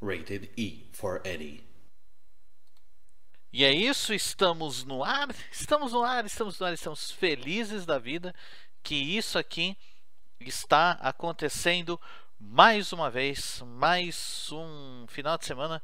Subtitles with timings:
[0.00, 1.68] Rated E for Eddie.
[3.52, 7.98] E é isso, estamos no ar, estamos no ar, estamos no ar, estamos felizes da
[7.98, 8.34] vida
[8.82, 9.76] que isso aqui
[10.40, 12.00] está acontecendo
[12.38, 15.82] mais uma vez, mais um final de semana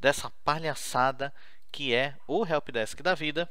[0.00, 1.34] dessa palhaçada
[1.70, 3.50] que é o Helpdesk da vida.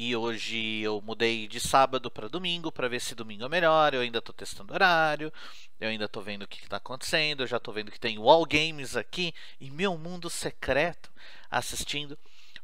[0.00, 3.92] E hoje eu mudei de sábado para domingo para ver se domingo é melhor.
[3.92, 5.32] Eu ainda estou testando horário,
[5.80, 7.42] eu ainda estou vendo o que está acontecendo.
[7.42, 11.10] Eu já estou vendo que tem Wall Games aqui e meu mundo secreto
[11.50, 12.16] assistindo.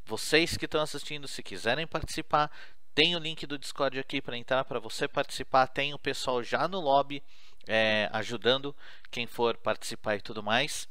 [0.05, 2.49] Vocês que estão assistindo, se quiserem participar,
[2.93, 5.67] tem o link do Discord aqui para entrar para você participar.
[5.67, 7.21] Tem o pessoal já no lobby
[7.67, 8.73] é, ajudando
[9.11, 10.87] quem for participar e tudo mais.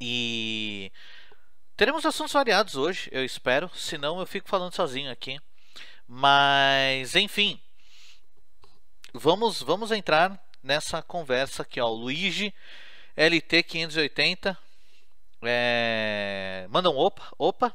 [0.00, 0.90] E
[1.76, 3.68] Teremos assuntos variados hoje, eu espero.
[3.74, 5.38] Senão eu fico falando sozinho aqui.
[6.08, 7.60] Mas, enfim.
[9.12, 11.86] Vamos, vamos entrar nessa conversa aqui, ó.
[11.88, 12.54] Luigi
[13.14, 14.56] LT580.
[15.42, 16.66] É...
[16.70, 17.74] Manda um opa, opa.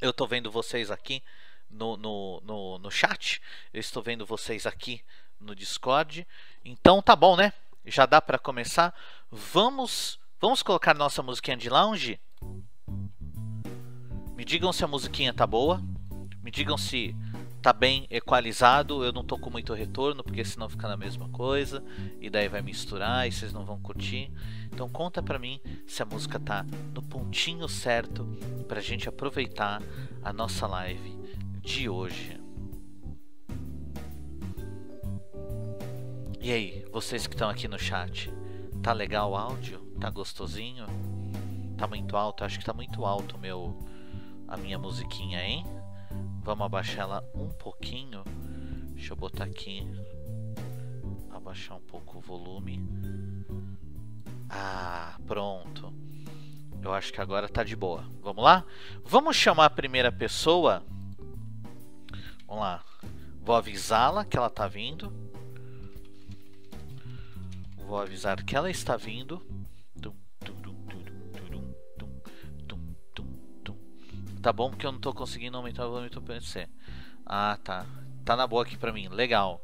[0.00, 1.22] Eu tô vendo vocês aqui
[1.68, 3.42] no, no, no, no chat.
[3.70, 5.04] Eu estou vendo vocês aqui
[5.38, 6.26] no Discord.
[6.64, 7.52] Então tá bom, né?
[7.84, 8.94] Já dá para começar.
[9.30, 12.18] Vamos, vamos colocar nossa musiquinha de lounge.
[14.38, 15.82] Me digam se a musiquinha tá boa.
[16.44, 17.12] Me digam se
[17.60, 19.02] tá bem equalizado.
[19.02, 21.82] Eu não tô com muito retorno, porque senão fica na mesma coisa.
[22.20, 24.30] E daí vai misturar e vocês não vão curtir.
[24.72, 26.64] Então conta pra mim se a música tá
[26.94, 28.24] no pontinho certo
[28.68, 29.82] pra gente aproveitar
[30.22, 31.18] a nossa live
[31.60, 32.40] de hoje.
[36.40, 38.32] E aí, vocês que estão aqui no chat,
[38.84, 39.80] tá legal o áudio?
[40.00, 40.86] Tá gostosinho?
[41.76, 42.44] Tá muito alto?
[42.44, 43.76] Acho que tá muito alto o meu
[44.48, 45.64] a minha musiquinha, hein?
[46.42, 48.24] Vamos abaixar ela um pouquinho.
[48.94, 49.86] Deixa eu botar aqui.
[51.30, 52.82] Abaixar um pouco o volume.
[54.48, 55.92] Ah, pronto.
[56.82, 58.04] Eu acho que agora tá de boa.
[58.22, 58.64] Vamos lá?
[59.04, 60.82] Vamos chamar a primeira pessoa.
[62.46, 62.82] Vamos lá.
[63.42, 65.12] Vou avisá-la que ela tá vindo.
[67.76, 69.42] Vou avisar que ela está vindo.
[74.42, 76.68] Tá bom porque eu não tô conseguindo aumentar o volume do PC.
[77.26, 77.84] Ah, tá.
[78.24, 79.08] Tá na boa aqui pra mim.
[79.08, 79.60] Legal.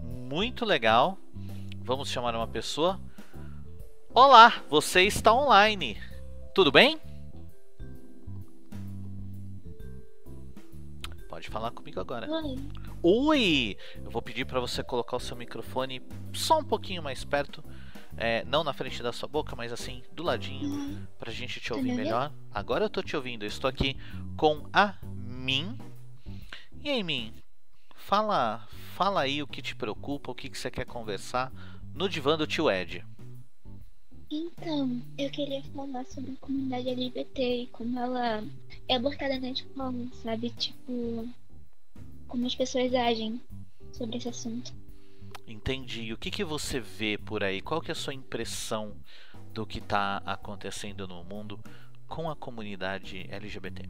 [0.00, 1.18] Muito legal.
[1.78, 3.00] Vamos chamar uma pessoa.
[4.14, 6.00] Olá, você está online.
[6.54, 7.00] Tudo bem?
[11.28, 12.30] Pode falar comigo agora.
[12.30, 12.56] Oi.
[13.02, 13.76] Oi!
[14.04, 16.00] Eu vou pedir para você colocar o seu microfone
[16.32, 17.64] só um pouquinho mais perto
[18.16, 21.06] é, não na frente da sua boca, mas assim, do ladinho, uhum.
[21.18, 22.32] pra gente te ouvir melhor.
[22.50, 23.96] Agora eu tô te ouvindo, eu estou aqui
[24.36, 25.76] com a Min.
[26.82, 27.32] E aí, Min,
[27.94, 31.52] fala, fala aí o que te preocupa, o que, que você quer conversar
[31.94, 33.04] no divã do tio Ed.
[34.30, 38.42] Então, eu queria falar sobre a comunidade LGBT e como ela
[38.88, 40.48] é abordada na escola, sabe?
[40.50, 41.28] Tipo,
[42.28, 43.38] como as pessoas agem
[43.92, 44.72] sobre esse assunto.
[45.46, 46.12] Entendi.
[46.12, 47.60] O que, que você vê por aí?
[47.60, 48.96] Qual que é a sua impressão
[49.52, 51.60] do que está acontecendo no mundo
[52.08, 53.88] com a comunidade LGBT?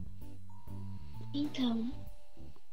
[1.35, 1.91] Então,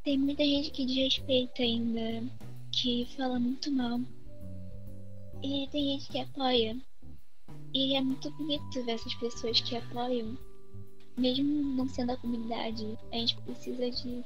[0.04, 2.24] tem muita gente que desrespeita ainda,
[2.72, 4.00] que fala muito mal.
[5.42, 6.78] E tem gente que apoia.
[7.74, 10.38] E é muito bonito ver essas pessoas que apoiam.
[11.18, 14.24] Mesmo não sendo a comunidade, a gente precisa de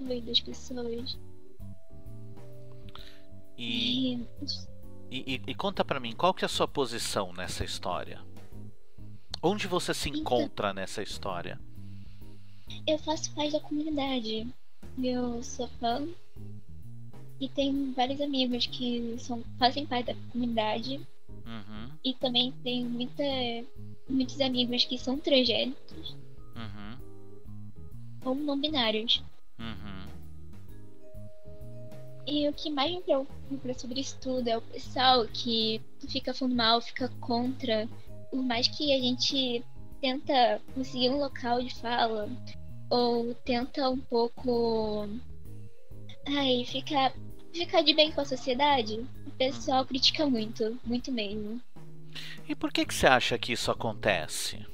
[0.00, 1.18] apoio das pessoas.
[3.58, 4.24] E,
[5.10, 8.20] e, e, conta para mim, qual que é a sua posição nessa história?
[9.42, 11.60] Onde você se então, encontra nessa história?
[12.86, 14.46] Eu faço parte da comunidade.
[15.02, 16.06] Eu sou fã
[17.40, 21.00] e tenho vários amigos que são, fazem parte da comunidade.
[21.46, 21.90] Uhum.
[22.04, 23.22] E também tenho muita,
[24.08, 26.16] muitos amigos que são transgênicos.
[26.54, 26.98] Uhum.
[28.24, 29.22] Ou não binários.
[29.58, 29.97] Uhum.
[32.30, 36.54] E o que mais me preocupa sobre isso tudo é o pessoal que fica falando
[36.54, 37.88] mal, fica contra.
[38.30, 39.64] Por mais que a gente
[39.98, 42.28] tenta conseguir um local de fala,
[42.90, 45.08] ou tenta um pouco.
[46.26, 47.14] Ai, ficar,
[47.50, 51.58] ficar de bem com a sociedade, o pessoal critica muito, muito mesmo.
[52.46, 54.66] E por que, que você acha que isso acontece?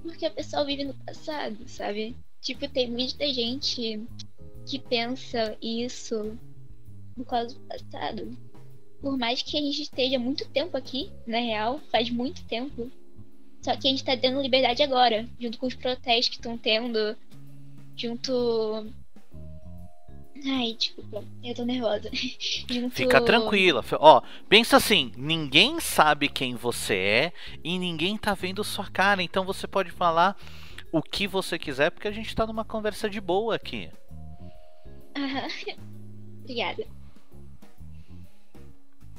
[0.00, 2.16] Porque o pessoal vive no passado, sabe?
[2.40, 4.02] Tipo, tem muita gente
[4.68, 6.38] que pensa isso
[7.16, 8.36] no caso do passado.
[9.00, 12.90] Por mais que a gente esteja muito tempo aqui, na real, faz muito tempo.
[13.62, 17.16] Só que a gente tá dando liberdade agora, junto com os protestos que estão tendo,
[17.96, 18.86] junto.
[20.46, 22.08] Ai, desculpa, eu tô nervosa.
[22.70, 22.94] Junto...
[22.94, 23.84] Fica tranquila.
[23.98, 27.32] Ó, pensa assim, ninguém sabe quem você é
[27.64, 30.36] e ninguém tá vendo sua cara, então você pode falar
[30.92, 33.90] o que você quiser porque a gente tá numa conversa de boa aqui.
[35.16, 35.48] Aham.
[36.42, 36.86] Obrigada.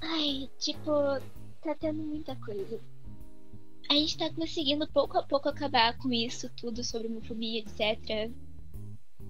[0.01, 0.91] Ai, tipo,
[1.61, 2.79] tá tendo muita coisa.
[3.89, 8.31] A gente tá conseguindo pouco a pouco acabar com isso tudo sobre homofobia, etc.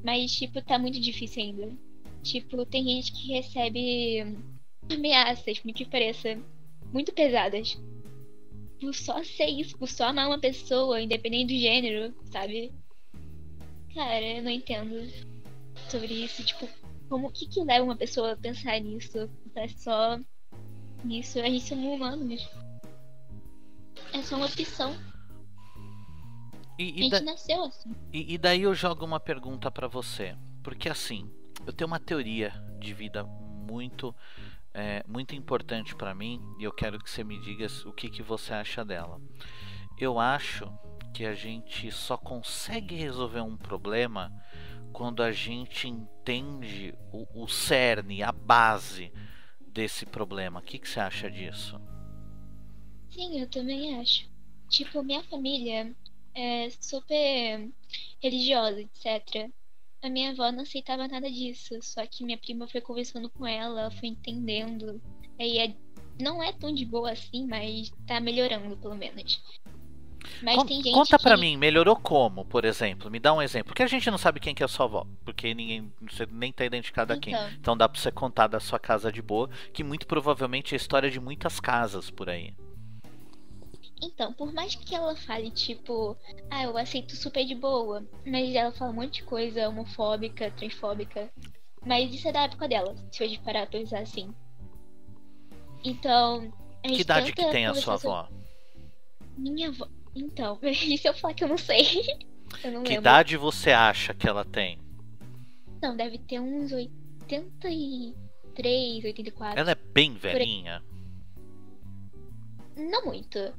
[0.04, 1.78] Mas, tipo, tá muito difícil ainda.
[2.24, 4.38] Tipo, tem gente que recebe
[4.92, 6.38] ameaças, por que pareça,
[6.92, 7.78] muito pesadas.
[8.80, 12.72] Por só ser isso, por só amar uma pessoa, independente do gênero, sabe?
[13.94, 14.96] Cara, eu não entendo
[15.90, 16.44] sobre isso.
[16.44, 16.68] Tipo,
[17.10, 19.30] como o que, que leva uma pessoa a pensar nisso?
[19.54, 20.20] Pensar só
[21.04, 21.40] nisso.
[21.40, 22.50] A gente somos humanos.
[24.14, 24.96] É só uma opção.
[26.78, 27.92] E, A e gente da- nasceu assim.
[28.14, 31.30] e- e daí eu jogo uma pergunta pra você, porque assim,
[31.66, 34.16] eu tenho uma teoria de vida muito
[34.72, 38.22] é, muito importante pra mim e eu quero que você me diga o que, que
[38.22, 39.20] você acha dela.
[39.98, 40.72] Eu acho
[41.12, 44.32] que a gente só consegue resolver um problema
[44.92, 49.12] quando a gente entende o, o cerne, a base
[49.60, 50.60] desse problema.
[50.60, 51.80] O que, que você acha disso?
[53.10, 54.30] Sim, eu também acho.
[54.70, 55.96] Tipo, minha família
[56.36, 57.70] é super
[58.22, 59.52] religiosa, etc.
[60.02, 63.92] A minha avó não aceitava nada disso, só que minha prima foi conversando com ela,
[63.92, 65.02] foi entendendo.
[65.40, 65.76] Aí é-
[66.22, 69.42] não é tão de boa assim, mas tá melhorando, pelo menos.
[70.42, 71.24] Mas Con- tem gente Conta que...
[71.24, 73.10] pra mim, melhorou como, por exemplo?
[73.10, 73.68] Me dá um exemplo.
[73.68, 75.06] Porque a gente não sabe quem que é a sua avó.
[75.26, 75.92] Porque ninguém.
[76.02, 77.30] Você nem tá identificado aqui.
[77.32, 80.76] Então, Então dá pra você contar da sua casa de boa, que muito provavelmente é
[80.76, 82.54] a história de muitas casas por aí.
[84.02, 86.16] Então, por mais que ela fale, tipo,
[86.50, 91.30] ah, eu aceito super de boa, mas ela fala um monte de coisa homofóbica, transfóbica.
[91.86, 94.34] Mas isso é da época dela, se a gente parar pra pensar assim.
[95.84, 96.52] Então.
[96.84, 98.30] A Que idade que tem a sua avó?
[99.38, 99.88] Minha avó.
[100.16, 101.84] Então, e se eu falar que eu não sei?
[102.64, 103.04] eu não Que lembro.
[103.04, 104.80] idade você acha que ela tem?
[105.82, 109.60] Não, deve ter uns 83, 84.
[109.60, 110.84] Ela é bem velhinha.
[112.76, 113.54] Não muito.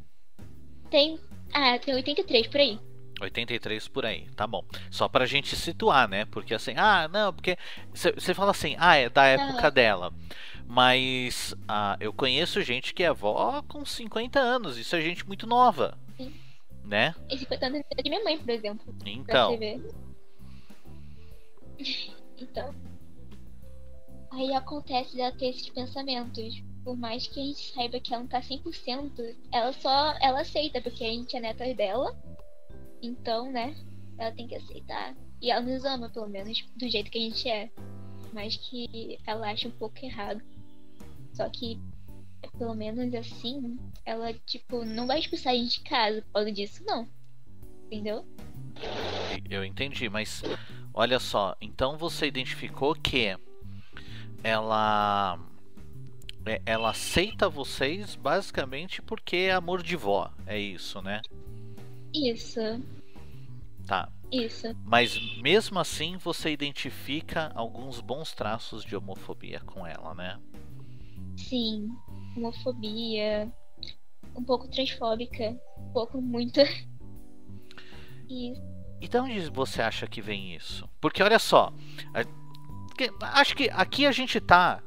[0.90, 1.18] Tem.
[1.52, 2.78] Ah, tem 83 por aí.
[3.20, 4.64] 83 por aí, tá bom.
[4.90, 6.24] Só pra gente situar, né?
[6.24, 7.56] Porque assim, ah, não, porque
[7.92, 10.12] você fala assim, ah, é da época dela.
[10.66, 15.46] Mas ah, eu conheço gente que é avó com 50 anos, isso é gente muito
[15.46, 15.98] nova.
[16.84, 17.14] Né?
[17.28, 18.94] Esse foi tanto de minha mãe, por exemplo.
[19.04, 19.58] Então.
[22.38, 22.74] Então.
[24.32, 26.62] Aí acontece dela ter esses pensamentos.
[26.84, 30.14] Por mais que a gente saiba que ela não tá 100%, ela só.
[30.20, 32.16] Ela aceita, porque a gente é neta dela.
[33.02, 33.74] Então, né?
[34.18, 35.14] Ela tem que aceitar.
[35.40, 37.70] E ela nos ama, pelo menos, do jeito que a gente é.
[38.32, 40.42] Mas que ela acha um pouco errado.
[41.32, 41.80] Só que,
[42.58, 46.82] pelo menos assim, ela, tipo, não vai expulsar a gente de casa por causa disso,
[46.84, 47.06] não.
[47.86, 48.24] Entendeu?
[49.50, 50.42] eu entendi, mas
[50.94, 53.36] olha só, então você identificou que
[54.42, 55.38] ela
[56.46, 61.20] é- ela aceita vocês basicamente porque é amor de vó, é isso, né?
[62.14, 62.60] Isso,
[63.86, 64.10] Tá.
[64.32, 64.74] isso.
[64.84, 70.38] Mas mesmo assim você identifica alguns bons traços de homofobia com ela, né?
[71.36, 71.88] Sim.
[72.36, 73.52] Homofobia.
[74.36, 75.56] Um pouco transfóbica.
[75.78, 76.60] Um pouco muito.
[79.00, 80.88] E de onde você acha que vem isso?
[81.00, 81.72] Porque olha só,
[83.22, 84.80] acho que aqui a gente tá,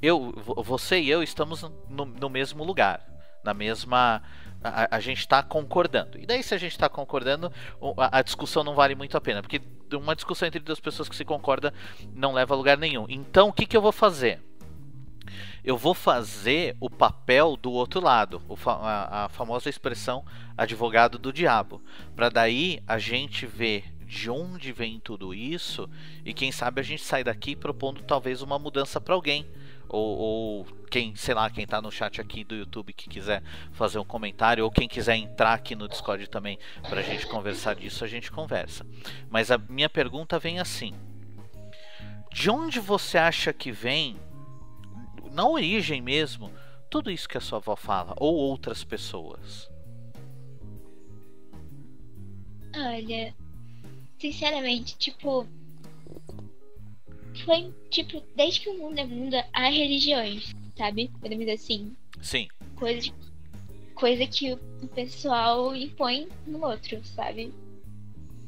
[0.00, 3.06] eu, vo- você e eu estamos no, no mesmo lugar,
[3.44, 4.22] na mesma,
[4.64, 6.18] a, a gente tá concordando.
[6.18, 7.52] E daí se a gente tá concordando,
[7.98, 9.60] a, a discussão não vale muito a pena, porque
[9.92, 11.70] uma discussão entre duas pessoas que se concordam
[12.14, 13.06] não leva a lugar nenhum.
[13.08, 14.42] Então o que que eu vou fazer?
[15.64, 20.24] Eu vou fazer o papel do outro lado, a- a famosa expressão
[20.56, 21.80] advogado do diabo.
[22.16, 25.88] Para daí a gente ver de onde vem tudo isso
[26.24, 29.46] e quem sabe a gente sai daqui propondo talvez uma mudança para alguém.
[29.88, 33.42] Ou, ou quem, sei lá, quem tá no chat aqui do YouTube que quiser
[33.72, 38.02] fazer um comentário, ou quem quiser entrar aqui no Discord também pra gente conversar disso,
[38.02, 38.86] a gente conversa.
[39.30, 40.94] Mas a minha pergunta vem assim:
[42.32, 44.16] De onde você acha que vem,
[45.32, 46.52] na origem mesmo,
[46.90, 49.72] tudo isso que a sua avó fala, ou outras pessoas?
[52.76, 53.34] olha.
[54.18, 55.46] Sinceramente, tipo.
[57.44, 61.10] Foi, tipo, desde que o mundo é mundo, há religiões, sabe?
[61.20, 61.96] Podemos dizer assim.
[62.20, 63.12] Sim, Coisas.
[63.94, 67.52] Coisa que o pessoal impõe no outro, sabe?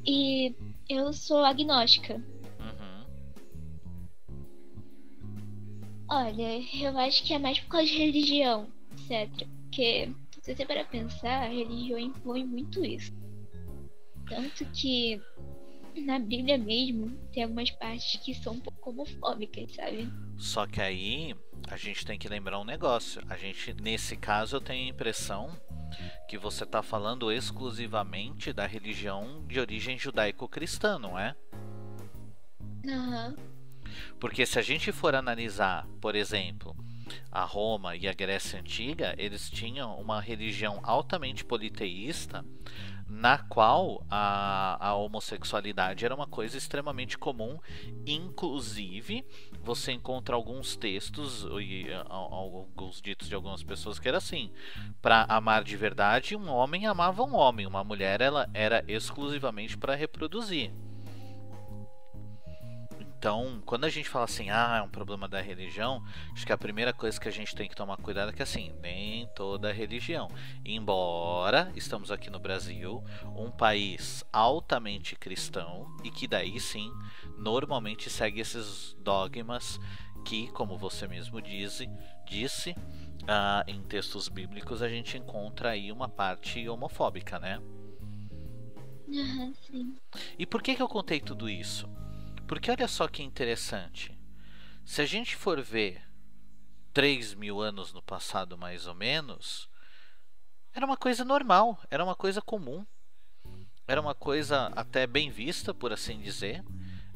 [0.05, 0.55] E
[0.89, 2.21] eu sou agnóstica.
[6.09, 9.47] Olha, eu acho que é mais por causa de religião, etc.
[9.63, 10.11] Porque,
[10.43, 13.13] se você para pensar, a religião impõe muito isso.
[14.29, 15.21] Tanto que
[15.97, 20.09] na Bíblia mesmo tem algumas partes que são um pouco homofóbicas, sabe?
[20.37, 21.35] Só que aí
[21.69, 23.23] a gente tem que lembrar um negócio.
[23.29, 25.51] A gente, nesse caso, eu tenho a impressão
[26.29, 31.35] que você está falando exclusivamente da religião de origem judaico-cristã, não é?
[32.87, 33.37] Aham.
[34.19, 36.77] Porque se a gente for analisar, por exemplo,
[37.31, 42.45] a Roma e a Grécia Antiga, eles tinham uma religião altamente politeísta,
[43.07, 47.59] na qual a, a homossexualidade era uma coisa extremamente comum.
[48.07, 49.25] Inclusive,
[49.63, 54.51] você encontra alguuns textos e alguns ditos de algumas pessoas que era assim:
[55.03, 59.95] para amar de verdade, um homem amava um homem, uma mulher ela era exclusivamente para
[59.95, 60.73] reproduzir.
[63.25, 66.05] Então, quando a gente fala assim, ah, é um problema da religião,
[66.35, 68.71] acho que a primeira coisa que a gente tem que tomar cuidado é que assim,
[68.83, 70.31] nem toda religião.
[70.63, 73.03] Embora estamos aqui no Brasil,
[73.35, 76.93] um país altamente cristão e que daí sim,
[77.39, 79.81] normalmente segue esses dogmas
[80.23, 81.89] que, como você mesmo disse,
[82.27, 82.77] disse
[83.27, 87.59] ah, em textos bíblicos a gente encontra aí uma parte homofóbica, né?
[89.09, 89.97] Aham, sim.
[90.39, 91.89] E por que, que eu contei tudo isso?
[92.47, 94.19] Porque olha só que interessante.
[94.85, 96.03] Se a gente for ver
[96.93, 99.69] 3 mil anos no passado, mais ou menos,
[100.73, 102.85] era uma coisa normal, era uma coisa comum,
[103.87, 106.65] era uma coisa até bem vista, por assim dizer,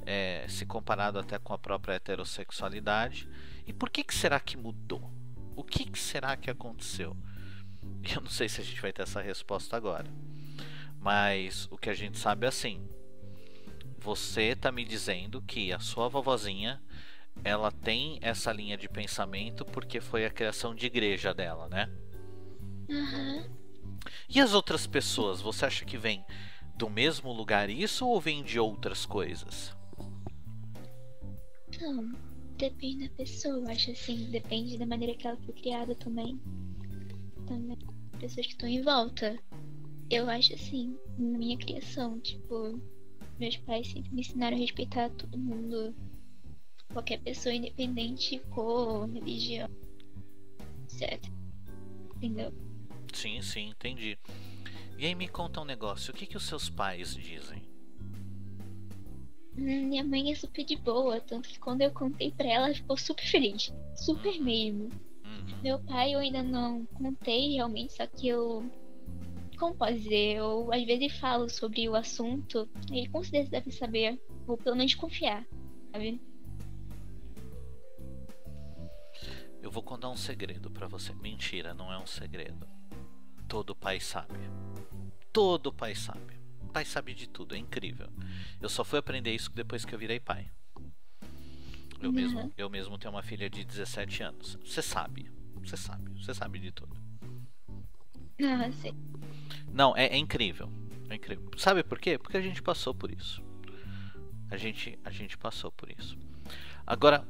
[0.07, 3.29] é, se comparado até com a própria heterossexualidade.
[3.67, 5.13] E por que, que será que mudou?
[5.55, 7.17] O que, que será que aconteceu?
[8.15, 10.11] Eu não sei se a gente vai ter essa resposta agora.
[11.01, 12.89] Mas o que a gente sabe é assim:
[14.09, 16.81] você tá me dizendo que a sua vovozinha
[17.45, 21.91] ela tem essa linha de pensamento porque foi a criação de igreja dela, né?
[22.89, 23.45] Uhum.
[24.27, 26.25] E as outras pessoas, você acha que vem
[26.75, 29.77] do mesmo lugar isso ou vem de outras coisas?
[31.79, 32.11] Não,
[32.57, 36.41] depende da pessoa, eu acho assim, depende da maneira que ela foi criada também.
[37.47, 37.77] Também
[38.19, 39.39] pessoas que estão em volta.
[40.09, 42.81] Eu acho assim, na minha criação, tipo,
[43.39, 45.95] meus pais sempre me ensinaram a respeitar todo mundo,
[46.93, 49.69] qualquer pessoa, independente cor, religião,
[50.85, 51.21] etc.
[52.17, 52.53] Entendeu?
[53.13, 54.19] Sim, sim, entendi.
[54.99, 57.63] E aí me conta um negócio, o que, que os seus pais dizem?
[59.57, 62.75] Hum, Minha mãe é super de boa, tanto que quando eu contei pra ela, ela
[62.75, 63.73] ficou super feliz.
[63.97, 64.91] Super mesmo.
[65.25, 65.63] Uhum.
[65.63, 68.69] Meu pai eu ainda não contei realmente, só que eu.
[69.59, 70.37] Como posso dizer?
[70.37, 74.95] Eu às vezes falo sobre o assunto, ele com certeza deve saber, ou pelo menos
[74.95, 75.45] confiar,
[75.93, 76.21] sabe?
[79.61, 81.13] Eu vou contar um segredo pra você.
[81.15, 82.67] Mentira, não é um segredo.
[83.49, 84.39] Todo pai sabe.
[85.33, 86.39] Todo pai sabe.
[86.73, 88.09] Pai sabe de tudo, é incrível.
[88.61, 90.51] Eu só fui aprender isso depois que eu virei pai.
[92.01, 92.13] Eu Uhum.
[92.15, 94.57] mesmo, eu mesmo tenho uma filha de 17 anos.
[94.65, 95.29] Você sabe.
[95.65, 96.13] Você sabe.
[96.23, 96.97] Você sabe de tudo.
[98.41, 98.71] Ah.
[99.73, 100.71] Não, é, é incrível.
[101.09, 101.51] É incrível.
[101.57, 102.19] Sabe por quê?
[102.19, 103.43] Porque a gente passou por isso.
[104.51, 106.17] A gente, a gente passou por isso.
[106.87, 107.27] Agora,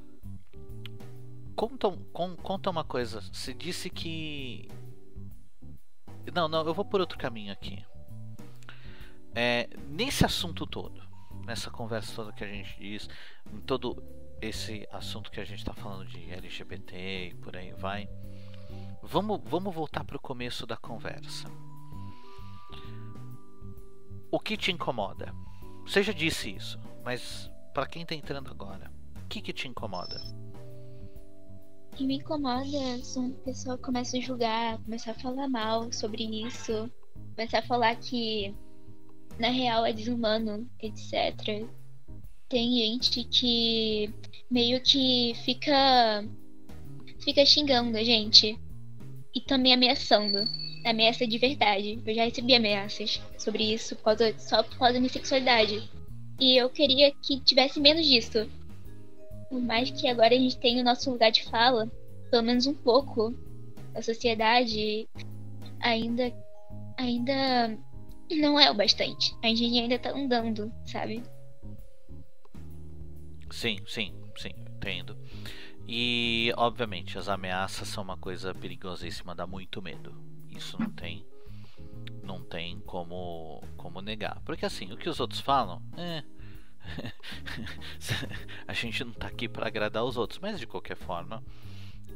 [1.57, 3.21] conta, con- conta uma coisa.
[3.21, 4.69] Você disse que.
[6.33, 7.85] Não, não, eu vou por outro caminho aqui.
[9.35, 11.01] É, nesse assunto todo,
[11.47, 13.09] nessa conversa toda que a gente diz,
[13.53, 14.03] em todo
[14.41, 18.09] esse assunto que a gente está falando de LGBT e por aí vai,
[19.03, 21.49] vamos, vamos voltar para o começo da conversa.
[24.31, 25.35] O que te incomoda?
[25.87, 28.93] Você já disse isso, mas para quem tá entrando agora,
[29.25, 30.21] o que, que te incomoda?
[31.93, 35.91] O que me incomoda é quando a pessoa começa a julgar, começar a falar mal
[35.93, 36.91] sobre isso,
[37.35, 38.55] começar a falar que
[39.39, 41.67] na real é desumano, etc.
[42.49, 44.13] Tem gente que
[44.51, 46.25] meio que fica
[47.21, 48.59] fica xingando a gente
[49.35, 50.49] e também ameaçando.
[50.85, 52.01] Ameaça de verdade.
[52.07, 55.89] Eu já recebi ameaças sobre isso por causa, só por causa da minha sexualidade.
[56.41, 58.49] E eu queria que tivesse menos disso.
[59.51, 61.91] Por mais que agora a gente tenha o nosso lugar de fala,
[62.31, 63.35] pelo menos um pouco,
[63.95, 65.09] a sociedade
[65.81, 66.33] ainda
[66.99, 67.79] ainda
[68.31, 69.35] não é o bastante.
[69.43, 71.23] A gente ainda tá andando, sabe?
[73.51, 75.17] Sim, sim, sim, entendo.
[75.91, 80.15] E obviamente as ameaças são uma coisa perigosíssima, dá muito medo.
[80.51, 81.25] Isso não tem
[82.23, 84.43] não tem como como negar.
[84.45, 86.23] Porque assim, o que os outros falam, é,
[88.69, 91.43] a gente não tá aqui para agradar os outros, mas de qualquer forma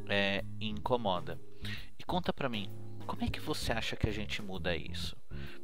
[0.06, 1.40] é, incomoda.
[1.98, 2.70] E conta pra mim,
[3.06, 5.16] como é que você acha que a gente muda isso?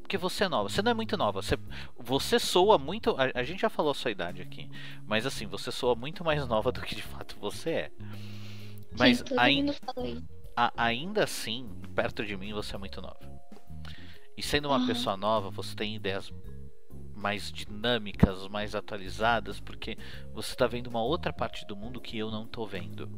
[0.03, 1.57] Porque você é nova, você não é muito nova, você,
[1.99, 3.11] você soa muito.
[3.19, 4.71] A, a gente já falou a sua idade aqui,
[5.07, 7.91] mas assim, você soa muito mais nova do que de fato você é.
[8.99, 9.75] Mas ainda,
[10.57, 13.19] a- ainda assim, perto de mim, você é muito nova.
[14.37, 14.87] E sendo uma Ah.
[14.87, 16.33] pessoa nova, você tem ideias
[17.15, 19.99] mais dinâmicas, mais atualizadas, porque
[20.33, 23.11] você está vendo uma outra parte do mundo que eu não tô vendo.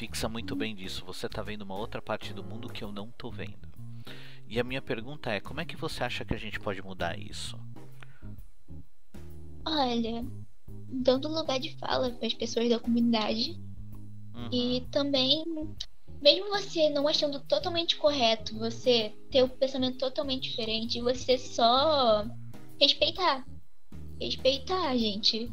[0.00, 3.10] Fixa muito bem disso, você está vendo uma outra parte do mundo que eu não
[3.18, 3.68] tô vendo.
[4.48, 7.18] E a minha pergunta é, como é que você acha que a gente pode mudar
[7.18, 7.54] isso?
[9.62, 10.24] Olha,
[10.88, 13.60] dando lugar de fala para as pessoas da comunidade
[14.34, 14.48] Uhum.
[14.50, 15.44] e também,
[16.22, 22.24] mesmo você não achando totalmente correto, você ter um pensamento totalmente diferente, você só
[22.80, 23.44] respeitar.
[24.18, 25.52] Respeitar, gente.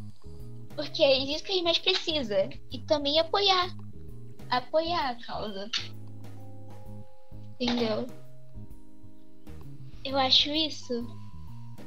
[0.73, 2.49] Porque é isso que a gente mais precisa.
[2.71, 3.75] E também apoiar.
[4.49, 5.69] Apoiar a causa.
[7.59, 8.07] Entendeu?
[10.03, 10.93] Eu acho isso.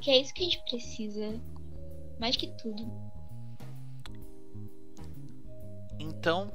[0.01, 1.41] Que é isso que a gente precisa.
[2.19, 3.11] Mais que tudo.
[5.99, 6.51] Então,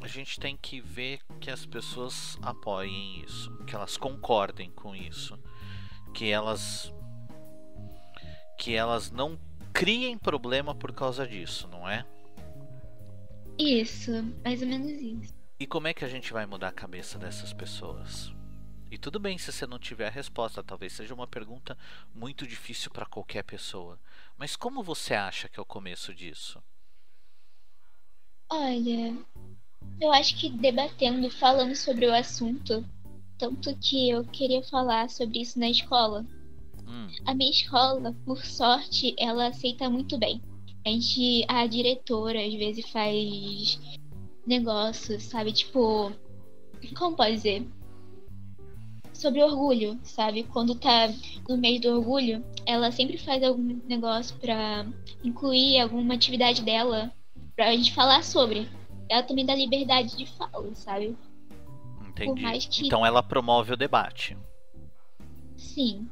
[0.00, 5.38] a gente tem que ver que as pessoas apoiem isso, que elas concordem com isso,
[6.12, 6.92] que elas
[8.58, 9.38] que elas não
[9.72, 12.04] criem problema por causa disso, não é?
[13.58, 14.10] Isso,
[14.44, 15.34] mais ou menos isso.
[15.58, 18.30] E como é que a gente vai mudar a cabeça dessas pessoas?
[18.90, 21.78] E tudo bem se você não tiver a resposta, talvez seja uma pergunta
[22.14, 23.98] muito difícil para qualquer pessoa.
[24.36, 26.62] Mas como você acha que é o começo disso?
[28.48, 29.16] Olha,
[30.00, 32.84] eu acho que debatendo, falando sobre o assunto,
[33.38, 36.26] tanto que eu queria falar sobre isso na escola.
[36.86, 40.40] Hum, A minha escola, por sorte, ela aceita muito bem.
[40.84, 43.78] A gente, a diretora às vezes faz
[44.46, 45.52] negócios, sabe?
[45.52, 46.12] Tipo,
[46.96, 47.66] como pode dizer?
[49.12, 50.42] Sobre orgulho, sabe?
[50.44, 51.08] Quando tá
[51.48, 54.84] no mês do orgulho, ela sempre faz algum negócio pra
[55.22, 57.12] incluir alguma atividade dela
[57.54, 58.68] pra gente falar sobre.
[59.08, 61.16] Ela também dá liberdade de fala, sabe?
[62.08, 62.68] entendi.
[62.68, 64.36] que- Então ela promove o debate.
[65.56, 66.08] Sim.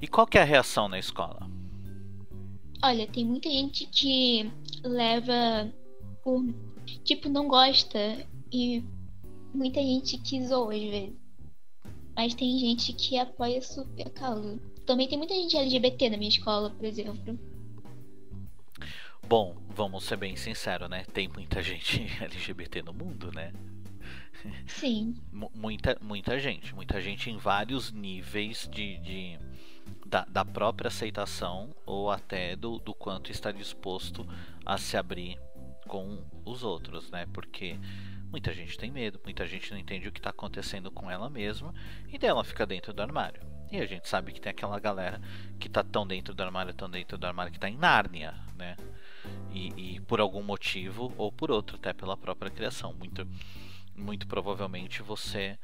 [0.00, 1.48] E qual que é a reação na escola?
[2.82, 4.50] Olha, tem muita gente que
[4.82, 5.72] leva
[6.24, 6.44] por.
[7.04, 7.98] Tipo, não gosta.
[8.52, 8.82] E
[9.54, 11.14] muita gente que zoa às vezes.
[12.16, 14.58] Mas tem gente que apoia super a causa.
[14.84, 17.38] Também tem muita gente LGBT na minha escola, por exemplo.
[19.28, 21.04] Bom, vamos ser bem sinceros, né?
[21.12, 23.52] Tem muita gente LGBT no mundo, né?
[24.66, 25.14] Sim.
[25.32, 26.74] Mu- Muita, muita gente.
[26.74, 29.38] Muita gente em vários níveis de, de-
[30.06, 34.26] da, da própria aceitação ou até do, do quanto está disposto
[34.64, 35.38] a se abrir
[35.86, 37.26] com os outros, né?
[37.32, 37.78] Porque
[38.30, 41.74] muita gente tem medo, muita gente não entende o que está acontecendo com ela mesma
[42.08, 43.42] e dela fica dentro do armário.
[43.70, 45.20] E a gente sabe que tem aquela galera
[45.58, 48.76] que tá tão dentro do armário, tão dentro do armário, que tá em Nárnia, né?
[49.52, 52.92] E, e por algum motivo ou por outro, até pela própria criação.
[52.92, 53.26] Muito,
[53.94, 55.56] muito provavelmente você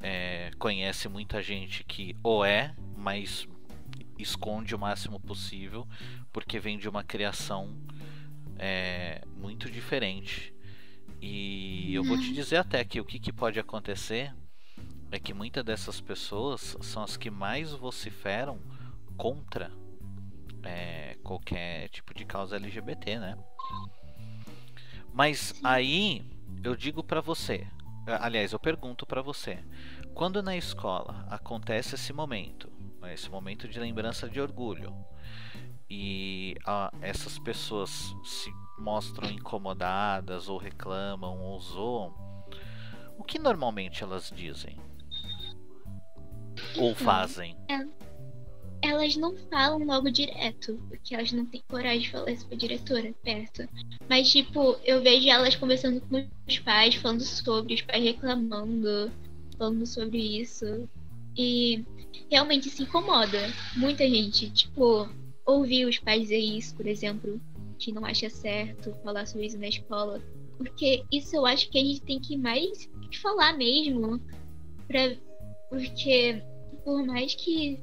[0.00, 3.48] é, conhece muita gente que ou é, mas
[4.18, 5.86] esconde o máximo possível
[6.32, 7.76] porque vem de uma criação
[8.58, 10.54] é, muito diferente.
[11.20, 14.34] E eu vou te dizer até que o que, que pode acontecer
[15.10, 18.58] é que muitas dessas pessoas são as que mais vociferam
[19.16, 19.70] contra
[20.62, 23.38] é, qualquer tipo de causa LGBT, né?
[25.12, 26.24] Mas aí
[26.64, 27.66] eu digo pra você,
[28.06, 29.62] aliás, eu pergunto pra você,
[30.14, 32.70] quando na escola acontece esse momento,
[33.06, 34.94] esse momento de lembrança de orgulho,
[35.88, 42.14] e ah, essas pessoas se mostram incomodadas ou reclamam ou zoam,
[43.18, 44.78] o que normalmente elas dizem?
[46.76, 47.56] Ou fazem?
[48.82, 53.14] Elas não falam logo direto, porque elas não têm coragem de falar isso pra diretora
[53.22, 53.66] perto.
[54.08, 59.10] Mas, tipo, eu vejo elas conversando com os pais, falando sobre, os pais reclamando,
[59.56, 60.88] falando sobre isso.
[61.36, 61.84] E
[62.30, 63.38] realmente se incomoda.
[63.76, 65.08] Muita gente, tipo,
[65.46, 67.40] ouvir os pais dizer isso, por exemplo,
[67.78, 70.22] que não acha certo falar sobre isso na escola.
[70.56, 72.88] Porque isso eu acho que a gente tem que mais
[73.20, 74.20] falar mesmo.
[74.86, 75.16] Pra...
[75.68, 76.42] Porque
[76.84, 77.80] por mais que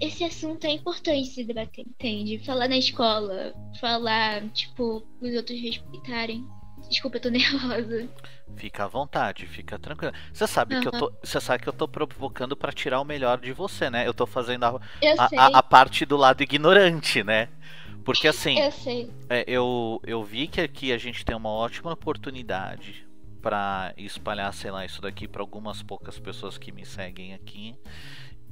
[0.00, 2.38] esse assunto é importante se debater, entende?
[2.38, 6.44] Falar na escola, falar, tipo, os outros respeitarem.
[6.88, 8.08] Desculpa, eu tô nervosa.
[8.56, 10.12] Fica à vontade, fica tranquila.
[10.32, 13.40] Você sabe que eu tô, você sabe que eu tô provocando pra tirar o melhor
[13.40, 14.06] de você, né?
[14.06, 14.80] Eu tô fazendo a,
[15.16, 17.48] a, a- a parte do lado ignorante, né?
[18.04, 19.10] Porque assim, eu sei.
[19.28, 23.06] é, eu, eu vi que aqui a gente tem uma ótima oportunidade
[23.42, 27.76] pra espalhar, sei lá, isso daqui pra algumas poucas pessoas que me seguem aqui.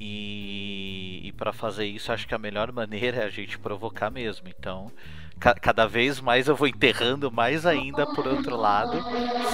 [0.00, 4.48] E, e para fazer isso, acho que a melhor maneira é a gente provocar mesmo.
[4.48, 4.92] Então,
[5.38, 8.98] ca- cada vez mais eu vou enterrando mais ainda por outro lado,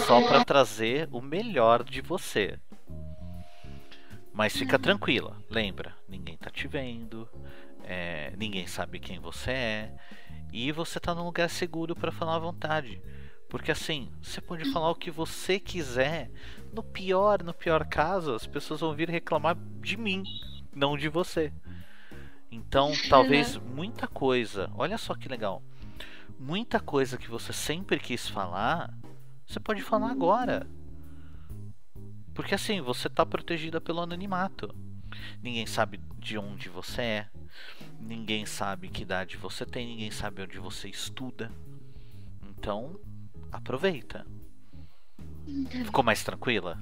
[0.06, 2.58] só pra trazer o melhor de você.
[4.32, 7.28] Mas fica tranquila, lembra, ninguém tá te vendo,
[7.84, 9.92] é, ninguém sabe quem você é,
[10.52, 13.00] e você tá num lugar seguro pra falar à vontade.
[13.48, 16.28] Porque assim, você pode falar o que você quiser.
[16.72, 20.24] No pior, no pior caso, as pessoas vão vir reclamar de mim,
[20.74, 21.52] não de você.
[22.50, 25.62] Então, talvez muita coisa, olha só que legal.
[26.38, 28.92] Muita coisa que você sempre quis falar,
[29.46, 30.66] você pode falar agora.
[32.34, 34.74] Porque assim, você tá protegida pelo anonimato.
[35.42, 37.28] Ninguém sabe de onde você é.
[38.00, 41.50] Ninguém sabe que idade você tem, ninguém sabe onde você estuda.
[42.42, 42.98] Então,
[43.52, 44.26] aproveita.
[45.84, 46.78] Ficou mais tranquila?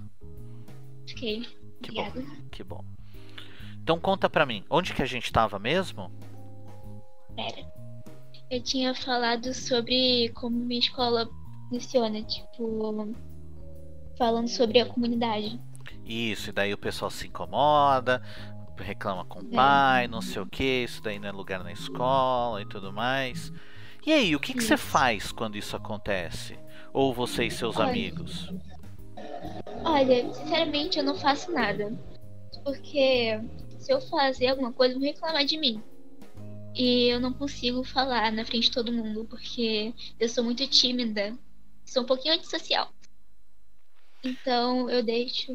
[1.07, 1.43] fiquei.
[1.83, 2.09] Que bom.
[2.09, 2.43] Obrigada.
[2.51, 2.85] Que bom.
[3.83, 6.11] Então conta pra mim, onde que a gente tava mesmo?
[7.35, 7.82] Pera.
[8.53, 11.27] Eu tinha falado sobre como minha escola
[11.71, 13.15] funciona, tipo.
[14.19, 15.59] Falando sobre a comunidade.
[16.05, 18.23] Isso, e daí o pessoal se incomoda,
[18.77, 22.61] reclama com o pai, não sei o que, isso daí não é lugar na escola
[22.61, 23.51] e tudo mais.
[24.05, 26.59] E aí, o que, que você faz quando isso acontece?
[26.93, 27.89] Ou você e seus Olha.
[27.89, 28.53] amigos?
[29.83, 31.91] Olha, sinceramente eu não faço nada.
[32.63, 33.41] Porque
[33.79, 35.83] se eu fazer alguma coisa, vão reclamar de mim.
[36.75, 41.37] E eu não consigo falar na frente de todo mundo, porque eu sou muito tímida.
[41.85, 42.93] Sou um pouquinho antissocial.
[44.25, 45.53] Então eu deixo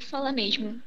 [0.00, 0.82] falar mesmo.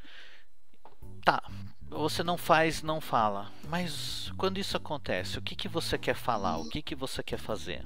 [1.23, 1.41] Tá,
[1.89, 3.51] você não faz, não fala.
[3.69, 6.57] Mas quando isso acontece, o que, que você quer falar?
[6.57, 7.85] O que, que você quer fazer?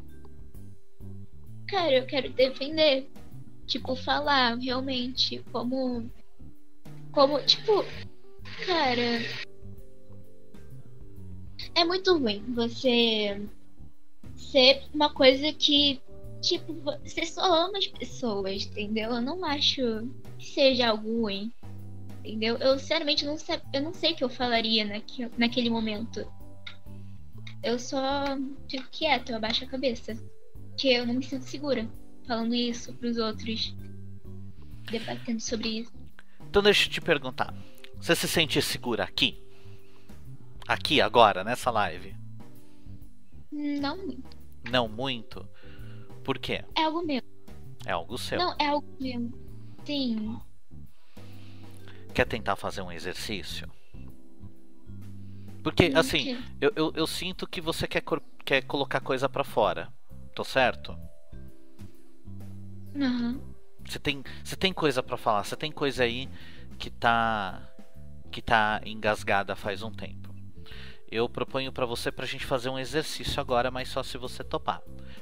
[1.68, 3.10] Cara, eu quero defender.
[3.68, 6.10] Tipo, falar realmente como.
[7.12, 7.84] Como, tipo.
[8.66, 9.49] Cara.
[11.76, 13.42] É muito ruim você
[14.36, 16.02] ser uma coisa que.
[16.42, 19.12] Tipo, você só ama as pessoas, entendeu?
[19.12, 19.82] Eu não acho
[20.38, 21.52] que seja algo ruim.
[22.24, 22.58] Entendeu?
[22.58, 26.26] Eu sinceramente não sei, eu não sei o que eu falaria naque, naquele momento.
[27.62, 28.38] Eu só
[28.70, 30.18] fico quieta, eu abaixo a cabeça
[30.78, 31.86] que eu não me sinto segura
[32.26, 33.76] falando isso pros outros,
[34.90, 35.92] debatendo sobre isso.
[36.48, 37.54] Então deixa eu te perguntar.
[37.98, 39.44] Você se sente segura aqui?
[40.70, 42.16] Aqui, agora, nessa live?
[43.52, 44.38] Não muito.
[44.70, 45.50] Não muito?
[46.24, 46.64] Por quê?
[46.78, 47.24] É algo meu.
[47.88, 48.38] É algo seu.
[48.38, 49.32] Não, é algo meu.
[49.84, 50.40] Sim.
[52.14, 53.68] Quer tentar fazer um exercício?
[55.64, 58.04] Porque, assim, eu, eu, eu sinto que você quer,
[58.46, 59.92] quer colocar coisa pra fora.
[60.36, 60.96] Tô certo?
[62.96, 63.42] Aham.
[63.84, 66.30] Você tem, você tem coisa pra falar, você tem coisa aí
[66.78, 67.60] que tá
[68.32, 70.29] que tá engasgada faz um tempo.
[71.12, 74.80] Eu proponho pra você pra gente fazer um exercício agora, mas só se você topar,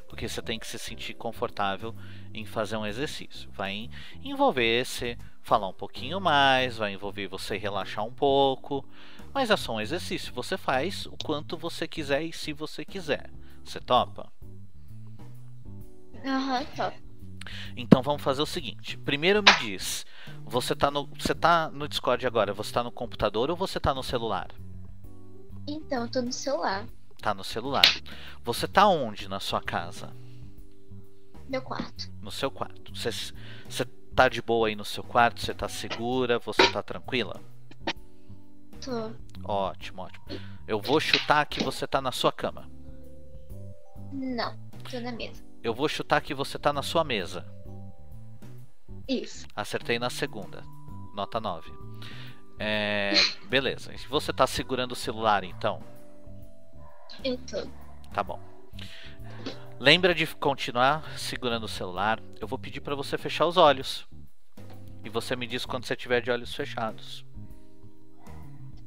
[0.09, 1.95] porque você tem que se sentir confortável
[2.33, 3.49] em fazer um exercício.
[3.51, 3.89] Vai
[4.21, 8.85] envolver você falar um pouquinho mais, vai envolver você relaxar um pouco,
[9.33, 10.33] mas é só um exercício.
[10.33, 13.29] Você faz o quanto você quiser e se você quiser.
[13.63, 14.29] Você topa?
[16.25, 17.01] Aham, top.
[17.77, 18.97] Então vamos fazer o seguinte.
[18.97, 20.05] Primeiro me diz,
[20.43, 23.93] você tá no, você tá no Discord agora, você tá no computador ou você tá
[23.93, 24.49] no celular?
[25.67, 26.85] Então, eu tô no celular.
[27.21, 27.85] Tá no celular.
[28.43, 30.15] Você tá onde na sua casa?
[31.49, 32.11] Meu quarto.
[32.21, 32.95] No seu quarto.
[32.95, 33.09] Você,
[33.67, 35.41] você tá de boa aí no seu quarto?
[35.41, 36.39] Você tá segura?
[36.39, 37.41] Você tá tranquila?
[38.83, 39.11] Tô.
[39.43, 40.25] Ótimo, ótimo.
[40.67, 42.69] Eu vou chutar que você tá na sua cama.
[44.11, 44.57] Não.
[44.89, 45.43] Tô na mesa.
[45.63, 47.45] Eu vou chutar que você tá na sua mesa.
[49.07, 49.47] Isso.
[49.55, 50.63] Acertei na segunda.
[51.13, 51.71] Nota 9.
[52.59, 53.13] É,
[53.47, 53.93] beleza.
[54.09, 55.81] Você tá segurando o celular então?
[57.23, 57.67] Eu tô.
[58.13, 58.39] Tá bom.
[59.79, 62.19] Lembra de continuar segurando o celular.
[62.39, 64.07] Eu vou pedir pra você fechar os olhos.
[65.03, 67.23] E você me diz quando você tiver de olhos fechados.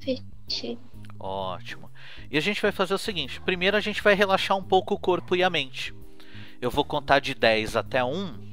[0.00, 0.78] Fechei.
[1.18, 1.90] Ótimo.
[2.30, 4.98] E a gente vai fazer o seguinte: primeiro a gente vai relaxar um pouco o
[4.98, 5.94] corpo e a mente.
[6.60, 8.49] Eu vou contar de 10 até 1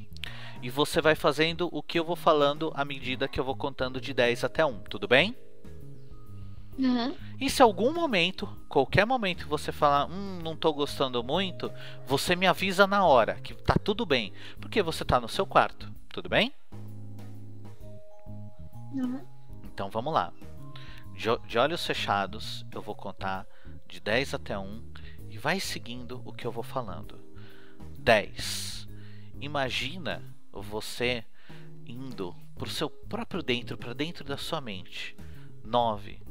[0.68, 4.02] e você vai fazendo o que eu vou falando à medida que eu vou contando
[4.02, 5.34] de 10 até 1, tudo bem?
[6.78, 7.16] Aham.
[7.40, 11.72] E se algum momento, qualquer momento, você falar, hum, não tô gostando muito,
[12.06, 15.90] você me avisa na hora que tá tudo bem, porque você tá no seu quarto,
[16.10, 16.54] tudo bem?
[19.00, 19.22] Aham.
[19.64, 20.34] Então vamos lá.
[21.14, 23.48] De, de olhos fechados, eu vou contar
[23.88, 24.84] de 10 até 1
[25.30, 27.18] e vai seguindo o que eu vou falando.
[28.00, 28.86] 10.
[29.40, 31.26] Imagina você
[31.86, 35.16] indo pro seu próprio dentro, para dentro da sua mente.
[35.64, 36.22] 9.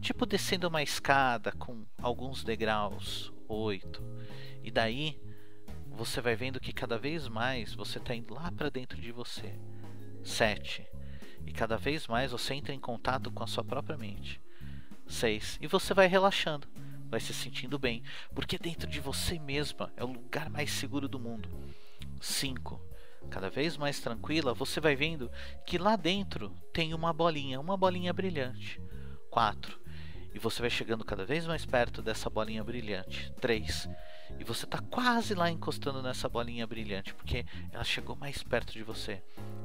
[0.00, 3.32] Tipo descendo uma escada com alguns degraus.
[3.48, 4.02] 8.
[4.62, 5.20] E daí
[5.88, 9.58] você vai vendo que cada vez mais você está indo lá para dentro de você.
[10.22, 10.86] 7.
[11.46, 14.40] E cada vez mais você entra em contato com a sua própria mente.
[15.06, 15.58] 6.
[15.60, 16.68] E você vai relaxando,
[17.08, 18.02] vai se sentindo bem,
[18.34, 21.48] porque dentro de você mesma é o lugar mais seguro do mundo.
[22.20, 22.87] 5.
[23.30, 25.30] Cada vez mais tranquila, você vai vendo
[25.66, 28.80] que lá dentro tem uma bolinha, uma bolinha brilhante.
[29.30, 29.78] 4.
[30.34, 33.32] E você vai chegando cada vez mais perto dessa bolinha brilhante.
[33.40, 33.88] 3.
[34.38, 38.82] E você está quase lá encostando nessa bolinha brilhante, porque ela chegou mais perto de
[38.82, 39.22] você.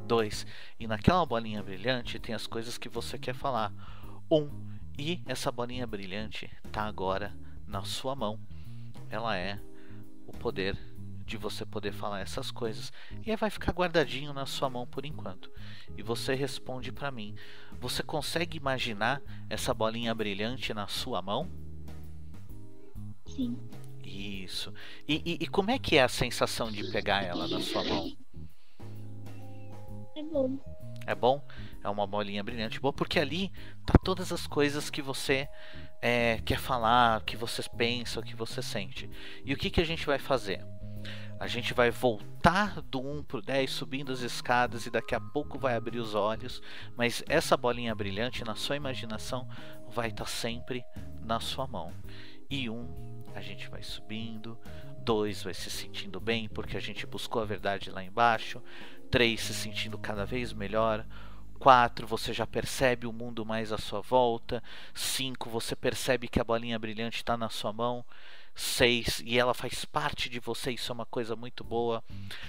[0.08, 0.46] 2.
[0.80, 3.74] E naquela bolinha brilhante tem as coisas que você quer falar.
[4.30, 4.38] 1.
[4.38, 7.34] Um, e essa bolinha brilhante está agora
[7.68, 8.40] na sua mão.
[9.10, 9.60] Ela é
[10.28, 10.78] o poder
[11.34, 12.94] de você poder falar essas coisas
[13.26, 15.50] e aí vai ficar guardadinho na sua mão por enquanto.
[15.98, 17.34] E você responde para mim.
[17.80, 19.20] Você consegue imaginar
[19.50, 21.52] essa bolinha brilhante na sua mão?
[23.26, 23.58] Sim.
[24.04, 24.72] Isso.
[25.08, 28.16] E, e, e como é que é a sensação de pegar ela na sua mão?
[30.16, 30.60] É bom.
[31.08, 31.44] É bom?
[31.84, 32.80] É uma bolinha brilhante.
[32.80, 33.52] Boa, porque ali
[33.88, 35.50] tá todas as coisas que você
[36.00, 39.10] é, quer falar, que você pensa, que você sente.
[39.44, 40.64] E o que, que a gente vai fazer?
[41.44, 45.60] A gente vai voltar do 1 pro 10 subindo as escadas e daqui a pouco
[45.60, 46.62] vai abrir os olhos,
[46.96, 49.46] mas essa bolinha brilhante na sua imaginação
[49.90, 50.86] vai estar sempre
[51.22, 51.92] na sua mão.
[52.50, 54.58] E 1 a gente vai subindo,
[55.00, 58.64] 2 vai se sentindo bem porque a gente buscou a verdade lá embaixo,
[59.12, 61.06] 3 se sentindo cada vez melhor,
[61.60, 66.44] 4 você já percebe o mundo mais à sua volta, 5 você percebe que a
[66.46, 68.06] bolinha brilhante está na sua mão,
[68.56, 72.04] 6 e ela faz parte de você, isso é uma coisa muito boa.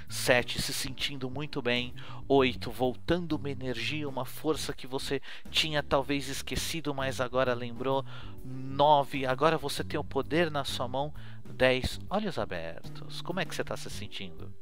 [0.08, 1.94] 7 se sentindo muito bem.
[2.28, 8.04] 8 voltando uma energia, uma força que você tinha talvez esquecido, mas agora lembrou.
[8.44, 11.12] 9 agora você tem o poder na sua mão.
[11.46, 13.20] 10 olhos abertos.
[13.22, 14.52] Como é que você está se sentindo?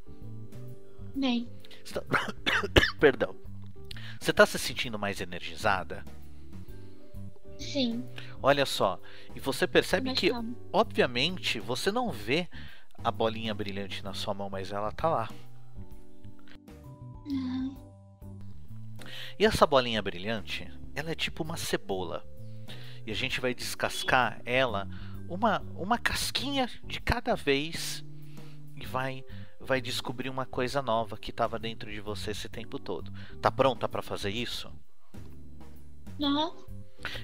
[1.14, 1.48] Bem.
[1.84, 2.02] Você tá-
[3.00, 3.34] Perdão.
[4.20, 6.04] Você está se sentindo mais energizada?
[7.62, 8.04] Sim.
[8.42, 9.00] Olha só,
[9.34, 10.54] e você percebe mais que calma.
[10.72, 12.48] obviamente você não vê
[13.02, 15.28] a bolinha brilhante na sua mão, mas ela tá lá.
[17.26, 17.70] Ah,
[19.38, 22.24] E essa bolinha brilhante, ela é tipo uma cebola.
[23.06, 24.88] E a gente vai descascar ela
[25.28, 28.04] uma, uma casquinha de cada vez
[28.76, 29.24] e vai
[29.64, 33.12] vai descobrir uma coisa nova que estava dentro de você esse tempo todo.
[33.40, 34.68] Tá pronta para fazer isso?
[36.20, 36.52] Aham.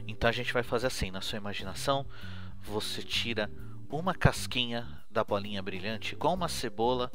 [0.07, 2.07] Então a gente vai fazer assim, na sua imaginação,
[2.63, 3.51] você tira
[3.91, 7.11] uma casquinha da bolinha brilhante igual uma cebola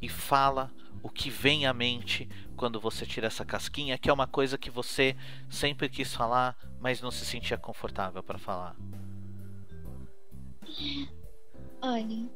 [0.00, 0.70] e fala
[1.02, 4.70] o que vem à mente quando você tira essa casquinha, que é uma coisa que
[4.70, 5.16] você
[5.48, 8.76] sempre quis falar, mas não se sentia confortável para falar.
[11.80, 12.28] Olha,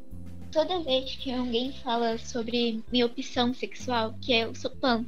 [0.53, 5.05] toda vez que alguém fala sobre minha opção sexual, que é eu sou pan,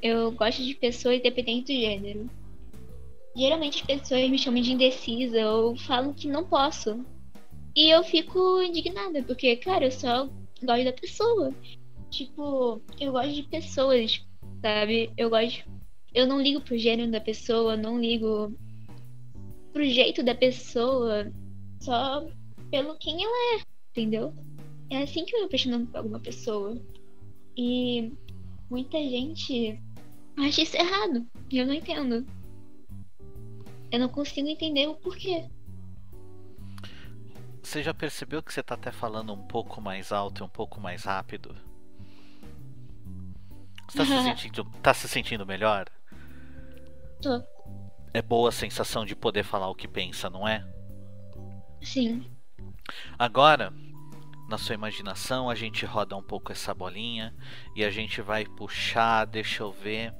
[0.00, 2.30] eu gosto de pessoas independente do gênero.
[3.36, 7.04] Geralmente as pessoas me chamam de indecisa ou falam que não posso.
[7.74, 10.28] E eu fico indignada, porque, cara, eu só
[10.62, 11.52] gosto da pessoa.
[12.10, 14.24] Tipo, eu gosto de pessoas,
[14.62, 15.10] sabe?
[15.16, 15.64] Eu gosto.
[16.14, 18.54] Eu não ligo pro gênero da pessoa, não ligo
[19.72, 21.32] pro jeito da pessoa,
[21.80, 22.24] só
[22.70, 24.32] pelo quem ela é, entendeu?
[24.88, 26.80] É assim que eu me apaixono por alguma pessoa.
[27.56, 28.12] E
[28.70, 29.76] muita gente
[30.36, 31.26] acha isso errado.
[31.50, 32.24] Eu não entendo.
[33.94, 35.48] Eu não consigo entender o porquê.
[37.62, 40.80] Você já percebeu que você tá até falando um pouco mais alto e um pouco
[40.80, 41.54] mais rápido?
[43.88, 45.86] Você tá se sentindo, tá se sentindo melhor?
[47.22, 47.40] Tô.
[48.12, 50.66] É boa a sensação de poder falar o que pensa, não é?
[51.80, 52.28] Sim.
[53.16, 53.72] Agora,
[54.48, 57.32] na sua imaginação, a gente roda um pouco essa bolinha
[57.76, 60.12] e a gente vai puxar, deixa eu ver,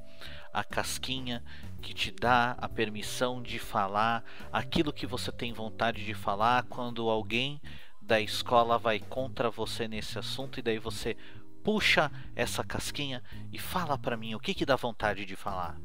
[0.53, 1.43] a casquinha
[1.85, 7.07] que te dá a permissão de falar aquilo que você tem vontade de falar quando
[7.11, 7.61] alguém
[8.01, 11.15] da escola vai contra você nesse assunto e daí você
[11.63, 13.21] puxa essa casquinha
[13.53, 15.79] e fala pra mim o que que dá vontade de falar.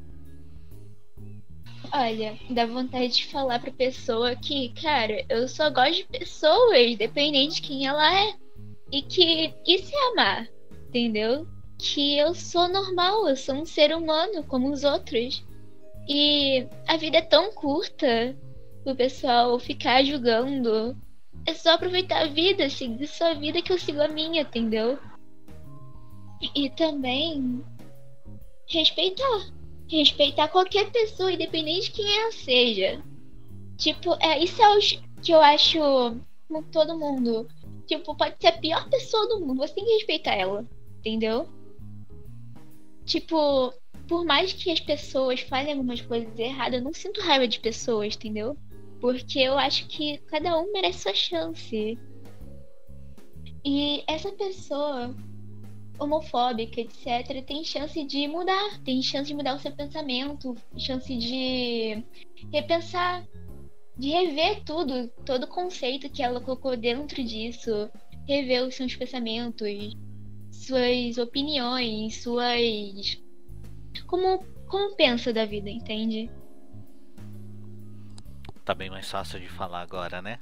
[1.93, 7.55] Olha, dá vontade de falar pra pessoa que, cara, eu só gosto de pessoas, independente
[7.55, 8.33] de quem ela é.
[8.91, 10.47] E que isso é amar,
[10.87, 11.47] entendeu?
[11.77, 15.43] Que eu sou normal, eu sou um ser humano como os outros.
[16.07, 18.35] E a vida é tão curta
[18.85, 20.97] o pessoal ficar julgando.
[21.45, 24.99] É só aproveitar a vida, seguir sua vida que eu sigo a minha, entendeu?
[26.55, 27.63] E também
[28.67, 29.51] respeitar.
[29.87, 33.03] Respeitar qualquer pessoa, independente de quem ela seja.
[33.77, 34.79] Tipo, é, isso é o
[35.21, 35.79] que eu acho
[36.47, 37.47] com todo mundo.
[37.87, 40.65] Tipo, pode ser a pior pessoa do mundo, você tem que respeitar ela,
[40.99, 41.47] entendeu?
[43.05, 43.73] Tipo,
[44.11, 48.13] por mais que as pessoas falem algumas coisas erradas, eu não sinto raiva de pessoas,
[48.13, 48.57] entendeu?
[48.99, 51.97] Porque eu acho que cada um merece sua chance.
[53.63, 55.15] E essa pessoa
[55.97, 62.03] homofóbica, etc., tem chance de mudar, tem chance de mudar o seu pensamento, chance de
[62.51, 63.25] repensar,
[63.97, 67.89] de rever tudo, todo o conceito que ela colocou dentro disso,
[68.27, 69.95] rever os seus pensamentos,
[70.51, 73.20] suas opiniões, suas.
[74.11, 76.29] Como, como pensa da vida, entende?
[78.65, 80.37] Tá bem mais fácil de falar agora, né?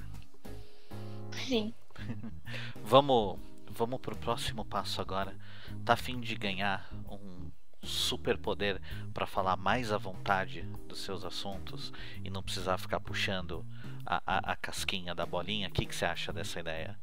[1.45, 1.71] Sim.
[2.83, 5.37] vamos, vamos pro próximo passo agora.
[5.85, 7.51] Tá afim de ganhar um
[7.83, 8.81] super poder
[9.13, 13.63] para falar mais à vontade dos seus assuntos e não precisar ficar puxando
[14.03, 15.69] a, a, a casquinha da bolinha?
[15.69, 16.99] O que, que você acha dessa ideia?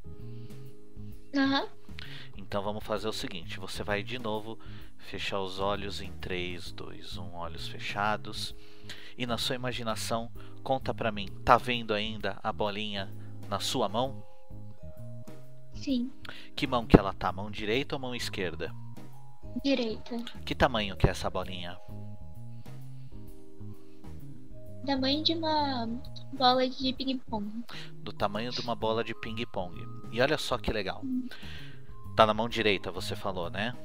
[1.32, 1.85] Uhum.
[2.36, 4.58] Então vamos fazer o seguinte: você vai de novo
[4.98, 8.54] fechar os olhos em 3, 2, 1, olhos fechados.
[9.16, 10.30] E na sua imaginação,
[10.62, 13.10] conta pra mim, tá vendo ainda a bolinha
[13.48, 14.22] na sua mão?
[15.74, 16.10] Sim.
[16.54, 17.32] Que mão que ela tá?
[17.32, 18.72] Mão direita ou mão esquerda?
[19.62, 20.16] Direita.
[20.44, 21.78] Que tamanho que é essa bolinha?
[24.84, 25.88] Tamanho de uma
[26.32, 27.64] bola de ping-pong.
[27.98, 29.74] Do tamanho de uma bola de ping-pong.
[30.12, 31.02] E olha só que legal.
[32.16, 33.76] Tá na mão direita, você falou, né?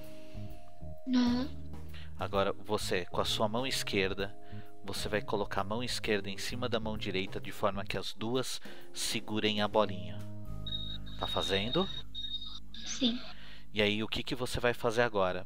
[1.06, 1.50] Uhum.
[2.18, 4.34] Agora você, com a sua mão esquerda,
[4.86, 8.14] você vai colocar a mão esquerda em cima da mão direita de forma que as
[8.14, 8.62] duas
[8.94, 10.18] segurem a bolinha.
[11.20, 11.86] Tá fazendo?
[12.86, 13.20] Sim.
[13.74, 15.46] E aí o que, que você vai fazer agora?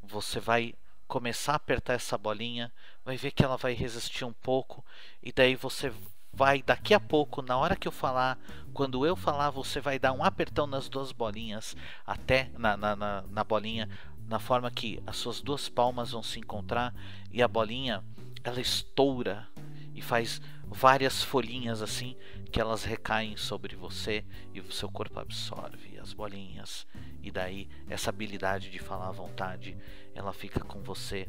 [0.00, 0.74] Você vai
[1.08, 2.72] começar a apertar essa bolinha,
[3.04, 4.84] vai ver que ela vai resistir um pouco,
[5.20, 5.92] e daí você
[6.32, 8.38] vai, daqui a pouco, na hora que eu falar,
[8.72, 13.24] quando eu falar, você vai dar um apertão nas duas bolinhas, até na, na, na,
[13.30, 13.88] na bolinha,
[14.26, 16.94] na forma que as suas duas palmas vão se encontrar
[17.30, 18.02] e a bolinha
[18.42, 19.46] ela estoura
[19.94, 22.16] e faz várias folhinhas assim
[22.50, 26.86] que elas recaem sobre você e o seu corpo absorve as bolinhas
[27.22, 29.76] e daí essa habilidade de falar à vontade
[30.14, 31.28] ela fica com você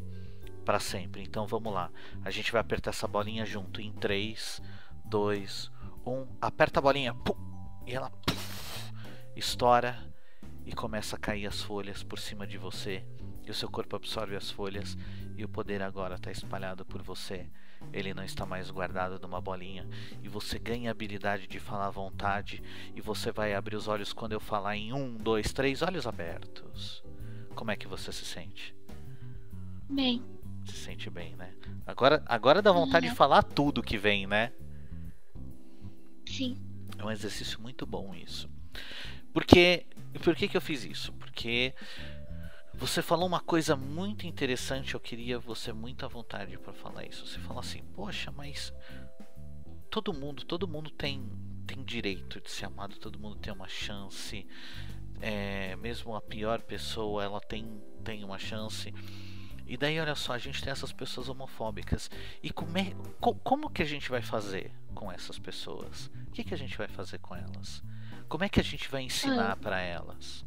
[0.64, 1.22] para sempre.
[1.22, 1.92] Então vamos lá.
[2.24, 4.62] A gente vai apertar essa bolinha junto em 3,
[5.06, 5.72] 2,
[6.06, 6.28] 1.
[6.42, 7.14] Aperta a bolinha.
[7.14, 7.36] Pum,
[7.86, 8.34] e ela pum,
[9.36, 9.98] estoura
[10.66, 13.06] e começa a cair as folhas por cima de você.
[13.46, 14.98] E o seu corpo absorve as folhas
[15.36, 17.50] e o poder agora está espalhado por você.
[17.92, 19.88] Ele não está mais guardado numa bolinha
[20.22, 22.64] e você ganha a habilidade de falar à vontade
[22.96, 27.04] e você vai abrir os olhos quando eu falar em um, dois, três, olhos abertos.
[27.56, 28.76] Como é que você se sente?
[29.90, 30.24] Bem.
[30.66, 31.54] Se sente bem, né?
[31.86, 33.12] Agora, agora dá vontade uhum.
[33.12, 34.54] de falar tudo que vem, né?
[36.34, 36.58] Sim.
[36.98, 38.50] É um exercício muito bom isso.
[39.34, 39.86] Porque
[40.24, 41.14] por que, que eu fiz isso?
[41.14, 41.74] Porque
[42.74, 47.26] você falou uma coisa muito interessante, eu queria você muito à vontade para falar isso.
[47.26, 48.74] Você fala assim: "Poxa, mas
[49.90, 51.24] todo mundo, todo mundo tem
[51.66, 54.46] tem direito de ser amado, todo mundo tem uma chance.
[55.22, 58.94] É, mesmo a pior pessoa, ela tem tem uma chance.
[59.66, 62.10] E daí, olha só, a gente tem essas pessoas homofóbicas.
[62.42, 66.12] E como, é, co, como que a gente vai fazer com essas pessoas?
[66.28, 67.82] O que, que a gente vai fazer com elas?
[68.28, 69.56] Como é que a gente vai ensinar ah.
[69.56, 70.46] para elas?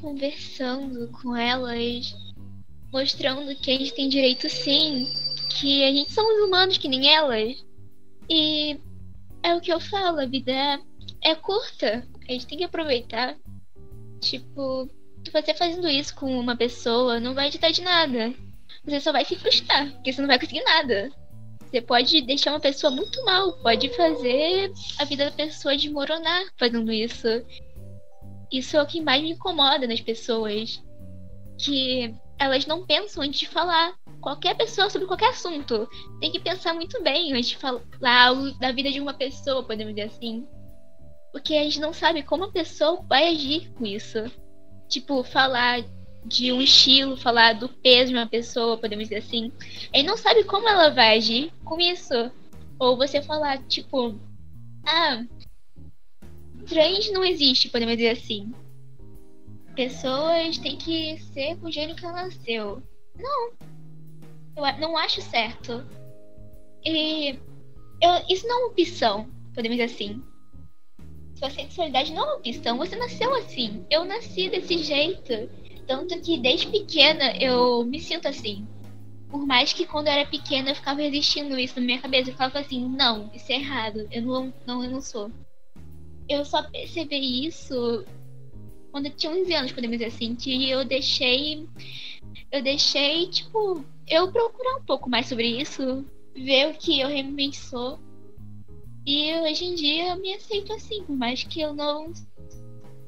[0.00, 2.14] conversando com elas,
[2.92, 5.10] mostrando que a gente tem direito sim,
[5.50, 7.64] que a gente somos humanos que nem elas.
[8.28, 8.78] E
[9.42, 10.78] é o que eu falo, a vida é,
[11.22, 13.36] é curta, a gente tem que aproveitar.
[14.20, 14.90] Tipo,
[15.30, 18.34] você fazendo isso com uma pessoa não vai dar de nada.
[18.84, 21.10] Você só vai se frustrar, porque você não vai conseguir nada.
[21.60, 26.92] Você pode deixar uma pessoa muito mal, pode fazer a vida da pessoa desmoronar fazendo
[26.92, 27.26] isso.
[28.52, 30.80] Isso é o que mais me incomoda nas pessoas.
[31.58, 33.94] Que elas não pensam antes de falar.
[34.20, 35.88] Qualquer pessoa sobre qualquer assunto.
[36.20, 37.80] Tem que pensar muito bem antes de falar
[38.60, 40.46] da vida de uma pessoa, podemos dizer assim.
[41.32, 44.18] Porque a gente não sabe como a pessoa vai agir com isso.
[44.88, 45.84] Tipo, falar
[46.24, 49.52] de um estilo, falar do peso de uma pessoa, podemos dizer assim,
[49.92, 52.30] ele não sabe como ela vai agir com isso.
[52.78, 54.18] Ou você falar, tipo,
[54.84, 55.24] ah,
[56.66, 58.52] trans não existe, podemos dizer assim.
[59.74, 62.82] Pessoas têm que ser com o gênero que ela nasceu.
[63.16, 63.52] Não.
[64.56, 65.84] Eu não acho certo.
[66.84, 67.38] E
[68.00, 70.22] eu, isso não é uma opção, podemos dizer assim.
[71.36, 73.84] Sua sexualidade não é uma opção, você nasceu assim.
[73.90, 75.48] Eu nasci desse jeito.
[75.86, 78.66] Tanto que desde pequena eu me sinto assim.
[79.28, 82.30] Por mais que quando eu era pequena eu ficava resistindo isso na minha cabeça.
[82.30, 84.08] Eu ficava assim, não, isso é errado.
[84.10, 85.30] Eu não, não, eu não sou.
[86.28, 88.04] Eu só percebi isso
[88.96, 91.68] quando eu tinha 11 anos, podemos dizer assim, que eu deixei.
[92.50, 96.02] Eu deixei, tipo, eu procurar um pouco mais sobre isso,
[96.34, 97.98] ver o que eu realmente sou.
[99.06, 102.12] E hoje em dia eu me aceito assim, por mais que eu não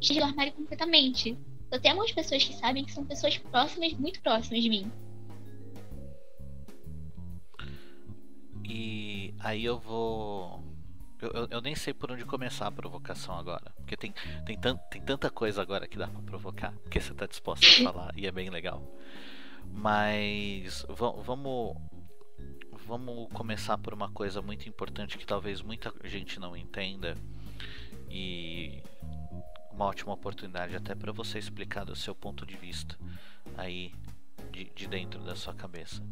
[0.00, 1.36] esteja no armário completamente.
[1.72, 4.92] Eu tenho algumas pessoas que sabem que são pessoas próximas, muito próximas de mim.
[8.64, 10.62] E aí eu vou.
[11.20, 13.72] Eu, eu, eu, nem sei por onde começar a provocação agora.
[13.78, 14.14] Porque tem,
[14.46, 16.72] tem, tant, tem tanta coisa agora que dá pra provocar.
[16.84, 18.82] Porque você tá disposta a falar e é bem legal.
[19.72, 21.76] Mas vamos.
[22.88, 27.18] Vamos começar por uma coisa muito importante que talvez muita gente não entenda.
[28.08, 28.82] E
[29.70, 32.98] uma ótima oportunidade até para você explicar do seu ponto de vista
[33.58, 33.92] aí
[34.50, 36.02] de, de dentro da sua cabeça.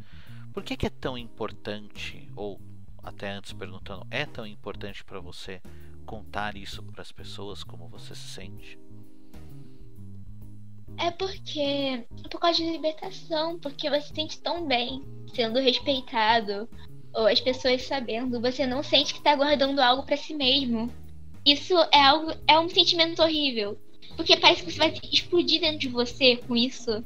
[0.52, 2.60] Por que, que é tão importante, ou
[3.02, 5.62] até antes perguntando, é tão importante para você
[6.04, 8.78] contar isso para as pessoas como você se sente?
[10.98, 15.02] É porque é por causa de libertação, porque você se sente tão bem
[15.34, 16.68] sendo respeitado,
[17.14, 20.90] ou as pessoas sabendo, você não sente que está guardando algo para si mesmo
[21.46, 23.78] isso é algo, é um sentimento horrível.
[24.16, 27.04] Porque parece que você vai explodir dentro de você com isso.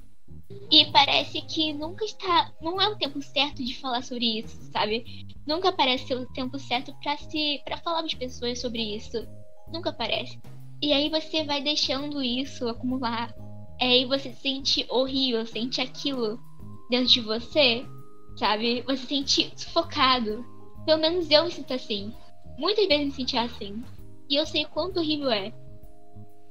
[0.71, 2.51] E parece que nunca está.
[2.63, 5.05] Não é o tempo certo de falar sobre isso, sabe?
[5.47, 7.61] Nunca aparece o tempo certo para se.
[7.65, 9.29] para falar as pessoas sobre isso.
[9.71, 10.41] Nunca aparece.
[10.83, 13.35] E aí você vai deixando isso acumular.
[13.81, 16.39] Aí você se sente horrível, sente aquilo
[16.91, 17.87] dentro de você,
[18.37, 18.83] sabe?
[18.83, 20.45] Você se sente sufocado.
[20.85, 22.13] Pelo menos eu me sinto assim.
[22.59, 23.83] Muitas vezes me senti assim.
[24.29, 25.53] E eu sei quanto horrível é.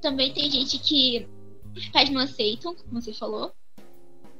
[0.01, 1.27] Também tem gente que
[1.75, 3.53] os pais não aceitam, como você falou.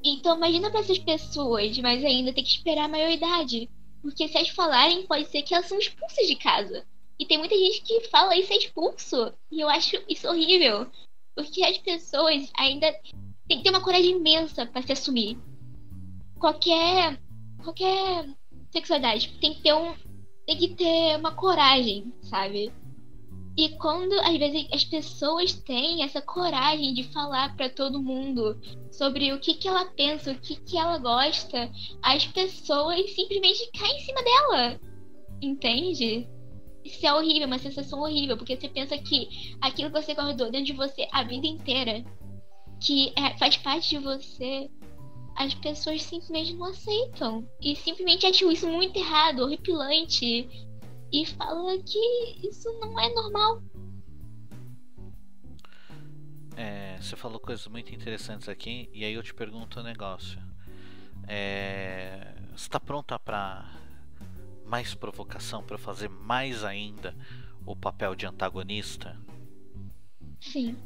[0.04, 3.70] Então imagina para essas pessoas, mas ainda tem que esperar a maioridade.
[4.02, 6.86] Porque se elas falarem, pode ser que elas são expulsas de casa.
[7.20, 9.34] E tem muita gente que fala isso é expulso.
[9.52, 10.90] E eu acho isso horrível.
[11.40, 12.94] Porque as pessoas ainda
[13.48, 15.38] tem que ter uma coragem imensa para se assumir.
[16.38, 17.18] Qualquer.
[17.64, 18.28] qualquer
[18.74, 19.96] sexualidade tem que ter um.
[20.46, 22.74] Tem que ter uma coragem, sabe?
[23.58, 28.60] E quando às vezes as pessoas têm essa coragem de falar para todo mundo
[28.92, 31.72] sobre o que, que ela pensa, o que, que ela gosta,
[32.04, 34.80] as pessoas simplesmente caem em cima dela.
[35.42, 36.28] Entende?
[36.84, 40.68] Isso é horrível, uma sensação horrível, porque você pensa que aquilo que você guardou dentro
[40.68, 42.04] de você a vida inteira,
[42.82, 44.70] que é, faz parte de você,
[45.36, 47.48] as pessoas simplesmente não aceitam.
[47.62, 50.50] E simplesmente acham isso muito errado, horripilante,
[51.12, 53.62] e fala que isso não é normal.
[56.56, 60.38] É, você falou coisas muito interessantes aqui e aí eu te pergunto um negócio.
[61.26, 63.79] É, você está pronta para
[64.70, 67.16] mais provocação para fazer mais ainda
[67.66, 69.20] o papel de antagonista?
[70.40, 70.78] Sim.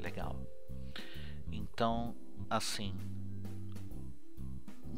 [0.00, 0.36] Legal.
[1.50, 2.14] Então,
[2.50, 2.94] assim.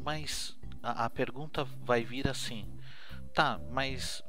[0.03, 2.67] Mas a, a pergunta vai vir assim.
[3.33, 4.21] Tá, mas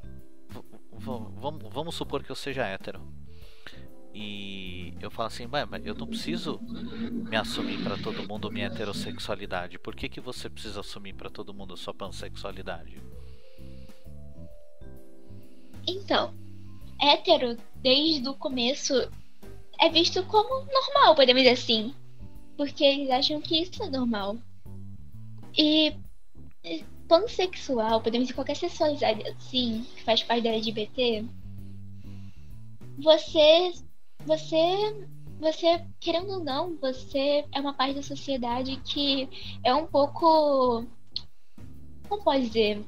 [0.93, 3.13] vamos, supor que eu seja hétero.
[4.13, 9.79] E eu falo assim, mas eu não preciso me assumir para todo mundo minha heterossexualidade.
[9.79, 13.01] Por que, que você precisa assumir para todo mundo sua pansexualidade?
[15.87, 16.35] Então,
[17.01, 18.95] hétero, desde o começo,
[19.81, 21.95] é visto como normal, podemos dizer assim.
[22.57, 24.37] Porque eles acham que isso é normal.
[25.57, 25.97] E
[27.09, 31.25] pansexual, podemos dizer qualquer sexualidade assim, que faz parte da LGBT,
[33.01, 33.73] você,
[34.25, 35.09] você,
[35.41, 39.29] você, querendo ou não, você é uma parte da sociedade que
[39.65, 40.85] é um pouco,
[42.09, 42.85] como pode dizer,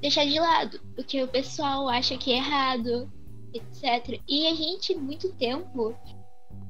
[0.00, 3.10] deixar de lado, porque o pessoal acha que é errado,
[3.52, 4.20] etc.
[4.28, 5.94] E a gente, muito tempo,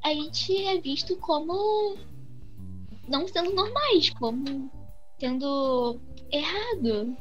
[0.05, 1.97] a gente é visto como
[3.09, 4.71] não sendo normais, como
[5.19, 6.01] sendo
[6.31, 7.17] errado.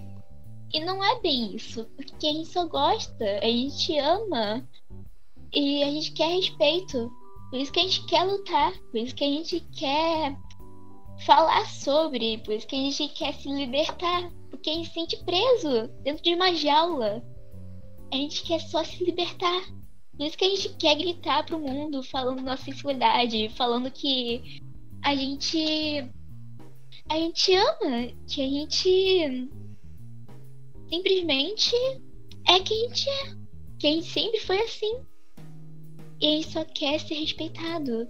[0.72, 4.68] E não é bem isso, porque a gente só gosta, a gente ama
[5.54, 7.12] e a gente quer respeito.
[7.50, 10.38] Por isso que a gente quer lutar, por isso que a gente quer
[11.26, 15.18] falar sobre, por isso que a gente quer se libertar, porque a gente se sente
[15.24, 17.24] preso dentro de uma jaula.
[18.12, 19.62] A gente quer só se libertar.
[20.18, 24.62] Por isso que a gente quer gritar pro mundo falando nossa sensualidade, falando que
[25.02, 26.06] a gente
[27.08, 29.50] a gente ama, que a gente
[30.90, 31.76] simplesmente
[32.46, 33.40] é quem a gente é.
[33.80, 35.02] Que a gente sempre foi assim.
[36.20, 38.10] E a gente só quer ser respeitado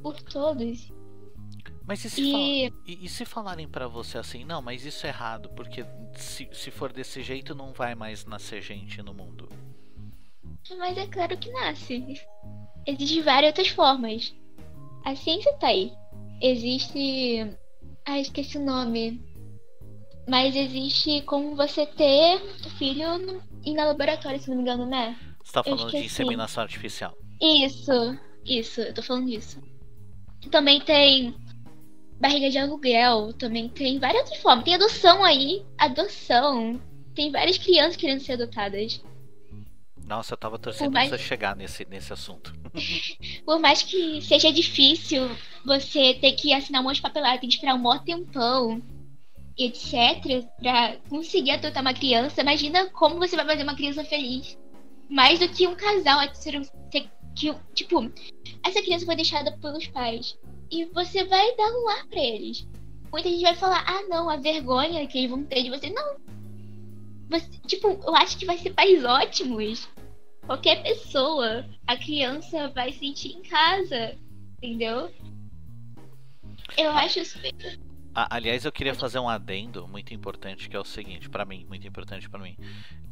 [0.00, 0.92] por todos.
[1.86, 2.32] Mas e se, E-
[2.70, 6.48] fal- e- e se falarem pra você assim, não, mas isso é errado, porque se,
[6.52, 9.48] se for desse jeito não vai mais nascer gente no mundo.
[10.78, 12.02] Mas é claro que nasce.
[12.86, 14.34] Existem várias outras formas.
[15.04, 15.92] A ciência tá aí.
[16.40, 17.54] Existe.
[18.06, 19.20] Ah, esqueci o nome.
[20.26, 22.40] Mas existe como você ter
[22.78, 23.42] filho no...
[23.62, 25.18] em laboratório, se não me engano, né?
[25.42, 27.14] Você tá falando de inseminação artificial.
[27.40, 29.62] Isso, isso, eu tô falando disso.
[30.50, 31.34] Também tem
[32.20, 34.64] barriga de aluguel, também tem várias outras formas.
[34.64, 36.80] Tem adoção aí, adoção.
[37.14, 39.02] Tem várias crianças querendo ser adotadas.
[40.06, 42.52] Nossa, eu tava torcendo mais- pra você chegar nesse, nesse assunto.
[43.44, 45.22] Por mais que seja difícil
[45.64, 48.82] você ter que assinar um monte de papelada, tem que esperar um maior tempão,
[49.56, 54.58] etc, pra conseguir adotar uma criança, imagina como você vai fazer uma criança feliz.
[55.08, 58.10] Mais do que um casal hétero ter que, tipo,
[58.64, 60.36] essa criança foi deixada pelos pais
[60.74, 62.66] e você vai dar um lar pra eles.
[63.12, 65.88] Muita gente vai falar, ah não, a vergonha que eles vão ter de você.
[65.90, 66.16] Não.
[67.30, 69.88] Você, tipo, eu acho que vai ser pais ótimos
[70.46, 74.16] qualquer pessoa, a criança vai sentir em casa,
[74.62, 75.10] entendeu?
[76.76, 77.52] Eu acho super.
[78.14, 81.64] Ah, aliás, eu queria fazer um adendo muito importante, que é o seguinte, pra mim,
[81.68, 82.56] muito importante pra mim,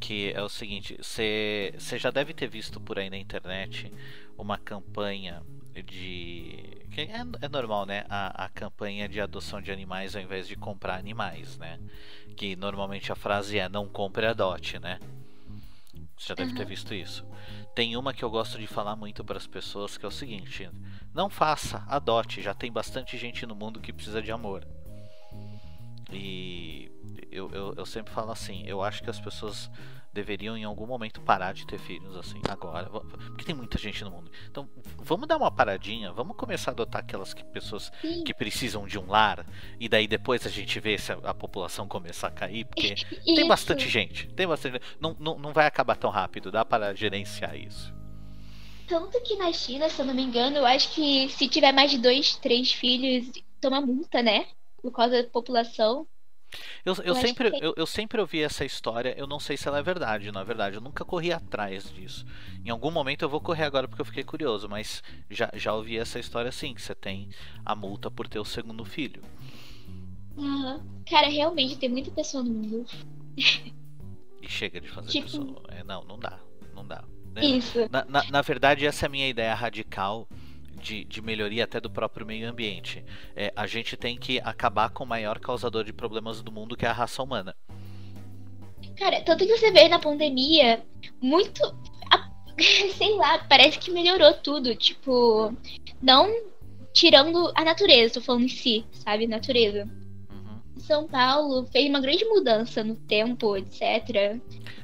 [0.00, 3.92] que é o seguinte, você já deve ter visto por aí na internet
[4.38, 5.42] uma campanha
[5.80, 8.04] de que é, é normal, né?
[8.08, 11.78] A, a campanha de adoção de animais ao invés de comprar animais, né?
[12.36, 14.98] Que normalmente a frase é não compre, adote, né?
[16.18, 16.68] Você já deve ter Aham.
[16.68, 17.24] visto isso.
[17.74, 20.68] Tem uma que eu gosto de falar muito para as pessoas que é o seguinte:
[21.14, 22.42] não faça, adote.
[22.42, 24.66] Já tem bastante gente no mundo que precisa de amor.
[26.12, 26.90] E
[27.30, 29.70] eu, eu, eu sempre falo assim: eu acho que as pessoas
[30.12, 32.88] deveriam em algum momento parar de ter filhos assim, agora.
[32.90, 34.30] Porque tem muita gente no mundo.
[34.50, 38.86] Então vamos dar uma paradinha, vamos começar a adotar aquelas que- pessoas Sim, que precisam
[38.86, 39.46] de um lar.
[39.80, 42.64] E daí depois a gente vê se a, a população começar a cair.
[42.64, 42.94] Porque
[43.24, 44.28] tem bastante gente.
[44.28, 47.92] Tem bastante não, não, não vai acabar tão rápido, dá para gerenciar isso.
[48.86, 51.90] Tanto que na China, se eu não me engano, eu acho que se tiver mais
[51.90, 54.46] de dois, três filhos, toma multa, né?
[54.82, 56.06] Por causa da população.
[56.84, 59.66] Eu, eu, Eu sempre, que- eu, eu sempre ouvi essa história, eu não sei se
[59.68, 62.26] ela é verdade, na verdade, eu nunca corri atrás disso.
[62.64, 65.96] Em algum momento eu vou correr agora porque eu fiquei curioso, mas já, já ouvi
[65.98, 67.28] essa história assim, que você tem
[67.64, 69.22] a multa por ter o segundo filho.
[70.36, 70.82] Aham.
[71.08, 72.86] Cara, realmente tem muita pessoa no mundo.
[73.36, 75.62] E chega de fazer Tipo- pessoa.
[75.68, 76.38] É, não, não dá.
[76.74, 77.04] Não dá.
[77.34, 77.44] né?
[77.44, 77.78] Isso.
[77.90, 80.28] Na, na, na verdade, essa é a minha ideia radical
[80.82, 83.02] de, de melhoria até do próprio meio ambiente.
[83.36, 86.84] É, a gente tem que acabar com o maior causador de problemas do mundo, que
[86.84, 87.54] é a raça humana.
[88.98, 90.82] Cara, tanto que você vê na pandemia,
[91.20, 91.62] muito.
[92.10, 92.28] a-
[92.98, 94.74] Sei lá, parece que melhorou tudo.
[94.74, 95.54] Tipo,
[96.02, 96.28] não
[96.92, 99.26] tirando a natureza, tô falando em si, sabe?
[99.26, 99.88] Natureza.
[100.82, 104.38] São Paulo fez uma grande mudança no tempo, etc.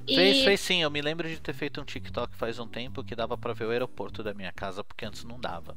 [0.06, 0.82] E Fez, fez sim.
[0.82, 3.66] Eu me lembro de ter feito um TikTok faz um tempo que dava pra ver
[3.66, 5.76] o aeroporto da minha casa, porque antes não dava.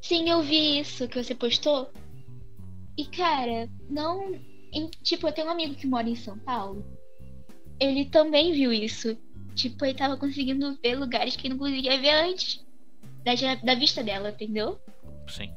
[0.00, 1.90] sim, eu vi isso que você postou.
[2.96, 4.34] E cara, não.
[4.72, 6.84] em- tipo, eu tenho um amigo que mora em São Paulo.
[7.80, 9.16] Ele também viu isso.
[9.54, 12.64] Tipo, ele tava conseguindo ver lugares que não conseguia ver antes.
[13.24, 14.80] Da, da vista dela, entendeu?
[15.28, 15.54] Sim.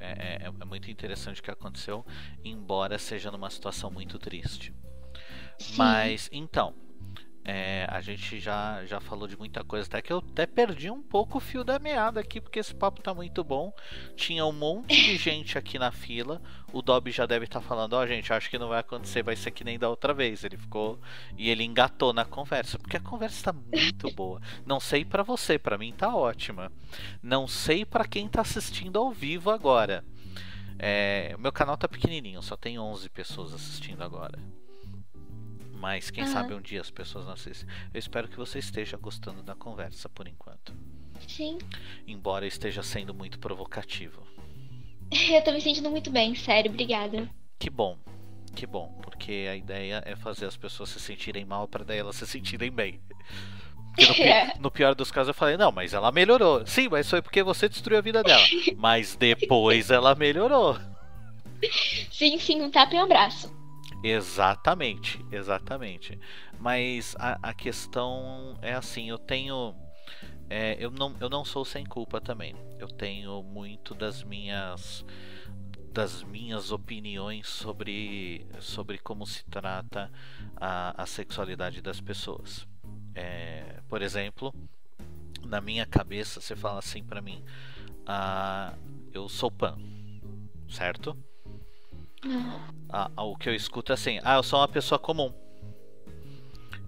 [0.00, 2.04] É, é- é muito interessante o que aconteceu,
[2.44, 4.74] embora seja numa situação muito triste.
[5.58, 5.74] Sim.
[5.76, 6.74] Mas, então,
[7.48, 11.00] é, a gente já, já falou de muita coisa, até que eu até perdi um
[11.00, 13.72] pouco o fio da meada aqui, porque esse papo tá muito bom.
[14.16, 16.42] Tinha um monte de gente aqui na fila.
[16.72, 19.52] O Dobby já deve estar falando, ó, gente, acho que não vai acontecer, vai ser
[19.52, 20.42] que nem da outra vez.
[20.42, 20.98] Ele ficou
[21.38, 24.40] e ele engatou na conversa, porque a conversa tá muito boa.
[24.66, 26.72] Não sei pra você, pra mim tá ótima.
[27.22, 30.04] Não sei pra quem tá assistindo ao vivo agora.
[30.80, 34.36] É, meu canal tá pequenininho, só tem 11 pessoas assistindo agora.
[35.86, 36.32] Mas quem Aham.
[36.32, 37.68] sabe um dia as pessoas não assistem.
[37.94, 40.74] Eu espero que você esteja gostando da conversa por enquanto.
[41.28, 41.58] Sim.
[42.08, 44.20] Embora esteja sendo muito provocativo.
[45.30, 47.30] Eu tô me sentindo muito bem, sério, obrigada.
[47.56, 47.96] Que bom,
[48.56, 52.16] que bom, porque a ideia é fazer as pessoas se sentirem mal para daí elas
[52.16, 53.00] se sentirem bem.
[53.96, 54.54] No, pi- É.
[54.58, 56.66] no pior dos casos eu falei, não, mas ela melhorou.
[56.66, 58.42] Sim, mas foi porque você destruiu a vida dela.
[58.76, 60.76] Mas depois ela melhorou.
[62.10, 63.54] Sim, sim, um tapa e um abraço.
[64.02, 66.18] Exatamente, exatamente.
[66.58, 69.74] Mas a, a questão é assim, eu tenho.
[70.50, 72.54] é, eu, não, eu não sou sem culpa também.
[72.78, 75.04] Eu tenho muito das minhas
[75.92, 80.10] das minhas opiniões sobre, sobre como se trata
[80.56, 82.66] a, a sexualidade das pessoas.
[83.14, 84.54] É, por exemplo,
[85.42, 87.42] na minha cabeça você fala assim pra mim,
[88.06, 88.74] ah,
[89.12, 89.78] eu sou pan,
[90.68, 91.16] certo?
[92.88, 95.32] Ah, o que eu escuto é assim, ah, eu sou uma pessoa comum.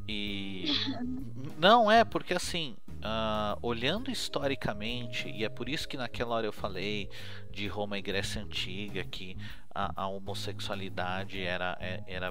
[0.08, 0.64] E.
[1.58, 6.52] Não é, porque assim, ah, olhando historicamente, e é por isso que naquela hora eu
[6.52, 7.10] falei
[7.50, 9.36] de Roma e Grécia Antiga, que
[9.74, 12.30] a, a homossexualidade era, é- era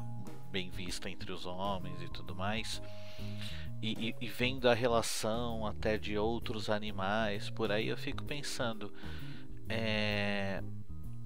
[0.50, 2.82] bem vista entre os homens e tudo mais.
[3.82, 8.92] E, e- e vendo a relação até de outros animais, por aí eu fico pensando.
[9.70, 10.64] É,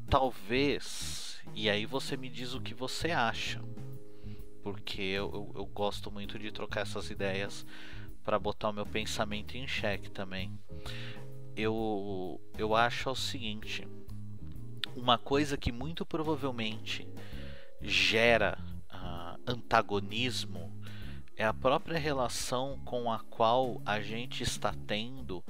[0.09, 1.20] talvez,
[1.53, 3.61] e aí você me diz o que você acha,
[4.63, 7.65] porque eu, eu, eu gosto muito de trocar essas ideias
[8.23, 10.57] para botar o meu pensamento em xeque também.
[11.55, 13.87] Eu, eu acho o seguinte:
[14.95, 17.07] uma coisa que muito provavelmente
[17.81, 18.57] gera
[18.89, 20.71] ah, antagonismo
[21.35, 25.43] é a própria relação com a qual a gente está tendo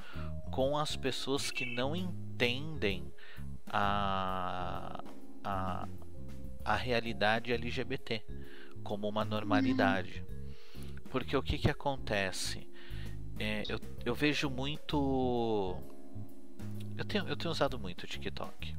[0.52, 3.12] com as pessoas que não entendem
[3.68, 5.04] a,
[5.44, 5.88] a,
[6.64, 8.24] a realidade LGBT
[8.84, 10.24] como uma normalidade.
[11.10, 12.68] Porque o que, que acontece?
[13.40, 15.78] É, eu, eu vejo muito.
[16.98, 18.76] Eu tenho, eu tenho usado muito o TikTok.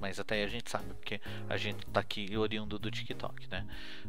[0.00, 3.64] Mas até aí a gente sabe, porque a gente tá aqui oriundo do TikTok, né?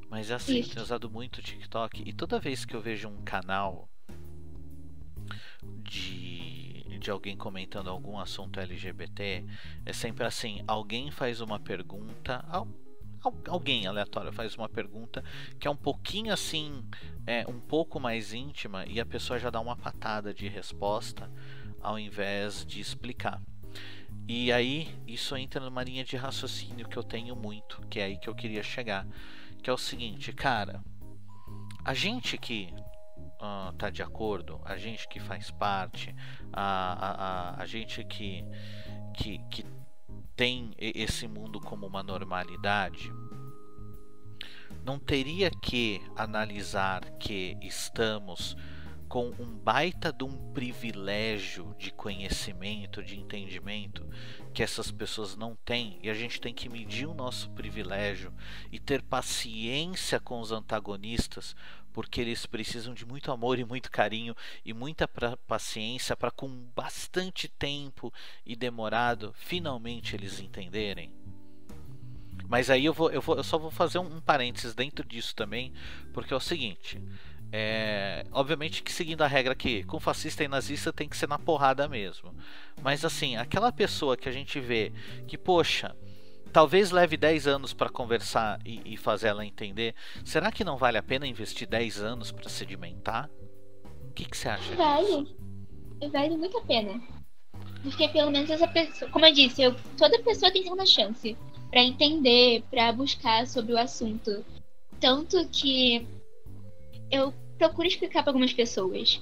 [0.10, 0.72] Mas assim, eu Isso.
[0.72, 3.88] tenho usado muito o TikTok e toda vez que eu vejo um canal
[5.84, 6.63] de,
[7.04, 9.46] de alguém comentando algum assunto LGBT,
[9.86, 12.68] é sempre assim: alguém faz uma pergunta, al-
[13.22, 15.24] al- alguém aleatório faz uma pergunta
[15.60, 16.84] que é um pouquinho assim,
[17.28, 21.30] é um pouco mais íntima e a pessoa já dá uma patada de resposta
[21.82, 23.42] ao invés de explicar.
[24.26, 28.18] E aí isso entra numa linha de raciocínio que eu tenho muito, que é aí
[28.18, 29.06] que eu queria chegar,
[29.62, 30.82] que é o seguinte, cara,
[31.84, 32.74] a gente que
[33.46, 36.16] ah, tá de acordo, a gente que faz parte,
[36.54, 36.64] a,
[36.94, 37.12] a,
[37.58, 38.42] a, a gente que,
[39.14, 39.66] que, que
[40.34, 43.12] tem esse mundo como uma normalidade,
[44.86, 48.56] não teria que analisar que estamos
[49.10, 54.04] com um baita de um privilégio de conhecimento, de entendimento
[54.54, 58.34] que essas pessoas não têm e a gente tem que medir o nosso privilégio
[58.72, 61.56] e ter paciência com os antagonistas
[61.94, 64.36] porque eles precisam de muito amor e muito carinho
[64.66, 68.12] e muita pra- paciência para com bastante tempo
[68.46, 71.14] e demorado finalmente eles entenderem.
[72.48, 75.36] Mas aí eu vou, eu vou, eu só vou fazer um, um parênteses dentro disso
[75.36, 75.72] também,
[76.14, 77.02] porque é o seguinte.
[77.52, 81.38] É, obviamente que seguindo a regra que com fascista e nazista tem que ser na
[81.38, 82.36] porrada mesmo.
[82.82, 84.92] Mas assim, aquela pessoa que a gente vê
[85.28, 85.96] que, poxa,
[86.54, 90.98] talvez leve 10 anos para conversar e, e fazer ela entender, será que não vale
[91.00, 93.30] a pena investir 10 anos para sedimentar?
[94.10, 94.78] O que, que você acha disso?
[94.78, 95.36] Vale.
[96.12, 97.02] Vale muito a pena.
[97.82, 101.36] Porque pelo menos essa pessoa, como eu disse, eu, toda pessoa tem segunda chance
[101.72, 104.46] pra entender, pra buscar sobre o assunto.
[105.00, 106.08] Tanto que
[107.12, 109.22] eu procuro explicar pra algumas pessoas.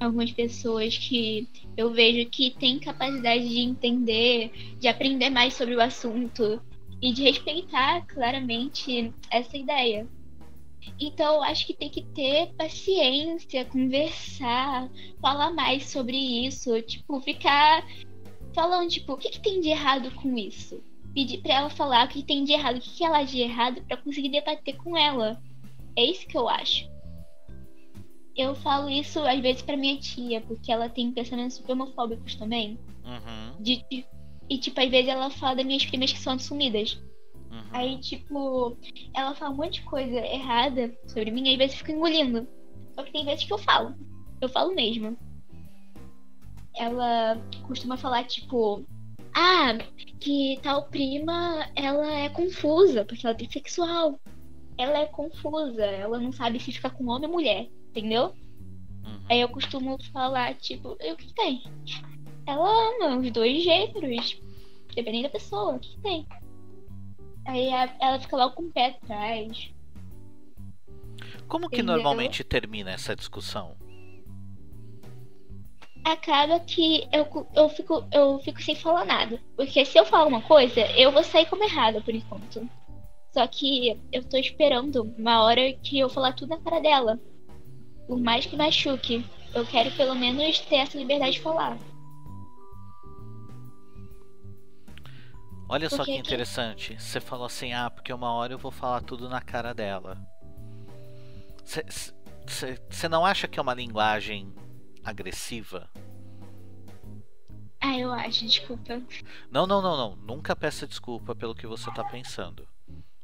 [0.00, 5.80] Algumas pessoas que eu vejo que têm capacidade de entender, de aprender mais sobre o
[5.80, 6.60] assunto
[7.02, 10.06] e de respeitar claramente essa ideia.
[11.00, 14.88] Então, eu acho que tem que ter paciência, conversar,
[15.20, 17.84] falar mais sobre isso, tipo, ficar
[18.54, 20.82] falando, tipo, o que, que tem de errado com isso?
[21.14, 23.82] Pedir pra ela falar o que tem de errado, o que, que ela de errado
[23.86, 25.40] pra conseguir debater com ela.
[25.96, 26.88] É isso que eu acho.
[28.38, 32.78] Eu falo isso às vezes pra minha tia, porque ela tem pensamentos super homofóbicos também.
[33.04, 34.06] Uhum, De, de-
[34.48, 36.94] e, tipo, às vezes ela fala das minhas primas que são assumidas.
[37.50, 37.62] uhum.
[37.72, 38.78] Aí, tipo,
[39.12, 42.46] ela fala um monte de coisa errada sobre mim, e às vezes eu fico engolindo.
[42.94, 43.94] Só que tem vezes que eu falo.
[44.40, 45.18] Eu falo mesmo.
[46.76, 47.36] Ela
[47.66, 48.84] costuma falar, tipo,
[49.34, 49.76] ah,
[50.20, 54.20] que tal prima, ela é confusa, porque ela é bissexual.
[54.78, 57.68] Ela é confusa, ela não sabe se fica com homem ou mulher,
[57.98, 58.34] entendeu?
[59.04, 59.20] Uhum.
[59.28, 61.62] Aí eu costumo falar, tipo, o que tem?
[62.46, 62.68] Ela
[63.04, 64.40] ama os dois gêneros,
[64.94, 66.26] dependendo da pessoa, o que que tem?
[67.46, 69.70] Aí a- ela fica logo com o pé atrás.
[71.46, 71.94] Como que Entendeu?
[71.96, 73.76] normalmente termina essa discussão?
[76.04, 79.38] acaba que eu, eu, fico, eu fico sem falar nada.
[79.56, 82.66] Porque se eu falar uma coisa, eu vou sair como errada por enquanto.
[83.32, 87.20] Só que eu tô esperando uma hora que eu falar tudo na cara dela.
[88.08, 91.78] Por mais que machuque, eu quero pelo menos ter essa liberdade de falar.
[95.68, 96.96] Olha só Porque que que- interessante.
[96.98, 100.16] Você falou assim, ah, porque uma hora eu vou falar tudo na cara dela.
[101.66, 104.54] Você não acha que é uma linguagem
[105.04, 105.90] agressiva?
[107.80, 109.02] Ah, eu acho, desculpa.
[109.50, 110.16] Não, não, não, não.
[110.16, 112.66] Nunca peça desculpa pelo que você tá pensando.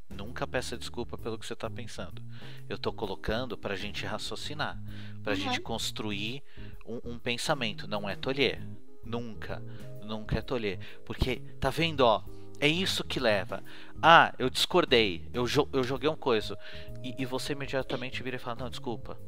[0.09, 2.21] Nunca peça desculpa pelo que você tá pensando.
[2.69, 4.81] Eu tô colocando pra gente raciocinar,
[5.23, 5.39] pra Uhum.
[5.39, 6.43] gente construir
[6.85, 7.87] um, um pensamento.
[7.87, 8.61] Não é tolher.
[9.03, 9.61] Nunca,
[10.03, 10.79] nunca é tolher.
[11.05, 12.23] Porque, tá vendo, ó?
[12.59, 13.63] É isso que leva.
[14.01, 15.27] Ah, eu discordei.
[15.33, 16.57] Eu, jo- eu joguei um coisa.
[17.03, 19.19] E, e você imediatamente vira e fala: Não, desculpa.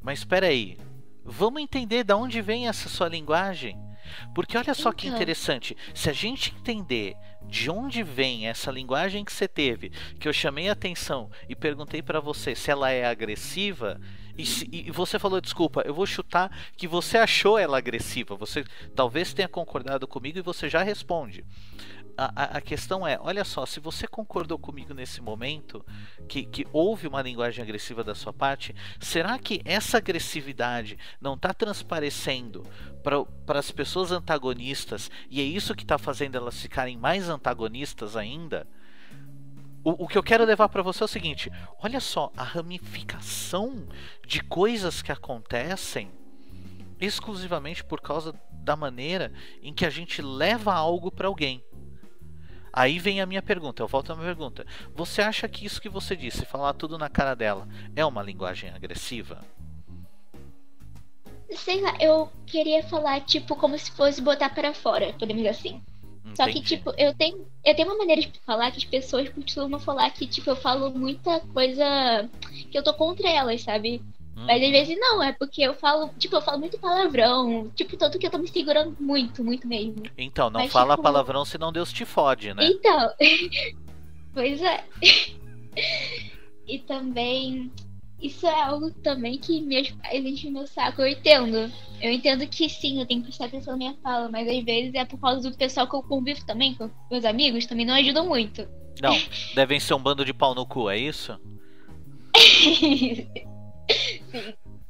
[0.00, 0.78] Mas espera aí.
[1.24, 3.76] Vamos entender de onde vem essa sua linguagem.
[4.34, 5.16] Porque olha só que Então.
[5.16, 5.76] interessante.
[5.94, 7.14] Se a gente entender
[7.48, 12.02] de onde vem essa linguagem que você teve, que eu chamei a atenção e perguntei
[12.02, 14.00] pra você se ela é agressiva,
[14.36, 18.34] e, se- e você falou desculpa, eu vou chutar que você achou ela agressiva.
[18.36, 21.44] Você talvez tenha concordado comigo e você já responde.
[22.18, 25.84] A, a- questão é, olha só, se você concordou comigo nesse momento,
[26.26, 31.52] que, que houve uma linguagem agressiva da sua parte, será que essa agressividade não está
[31.52, 32.64] transparecendo
[33.02, 38.66] para as pessoas antagonistas e é isso que está fazendo elas ficarem mais antagonistas ainda?
[39.84, 41.52] O, o que eu quero levar para você é o seguinte:
[41.82, 43.86] olha só a ramificação
[44.26, 46.10] de coisas que acontecem
[46.98, 51.62] exclusivamente por causa da maneira em que a gente leva algo para alguém.
[52.76, 54.66] Aí vem a minha pergunta, eu volto à minha pergunta.
[54.94, 57.66] Você acha que isso que você disse, falar tudo na cara dela,
[57.96, 59.42] é uma linguagem agressiva?
[61.52, 65.82] Sei lá, eu queria falar, tipo, como se fosse botar pra fora, podemos dizer assim.
[66.34, 66.76] Só que, Entendi.
[66.76, 70.26] tipo, eu tenho, eu tenho uma maneira de falar que as pessoas costumam falar que,
[70.26, 72.28] tipo, eu falo muita coisa
[72.70, 74.02] que eu tô contra elas, sabe?
[74.44, 78.18] Mas às vezes não, é porque eu falo, tipo, eu falo muito palavrão, tipo, tanto
[78.18, 80.02] que eu tô me segurando muito, muito mesmo.
[80.18, 82.66] Então, não Mas, fala tipo- palavrão senão Deus te fode, né?
[82.66, 83.10] Então,
[84.34, 84.84] pois é.
[86.68, 87.72] e também,
[88.20, 91.72] isso é algo também que meus pais enchem meu saco, eu entendo.
[92.02, 94.92] Eu entendo que sim, eu tenho que prestar atenção na minha fala, mas às vezes
[94.94, 98.26] é por causa do pessoal que eu convivo também, com meus amigos, também não ajudam
[98.28, 98.68] muito.
[99.00, 99.16] Não,
[99.56, 101.40] devem ser um bando de pau no cu, é isso?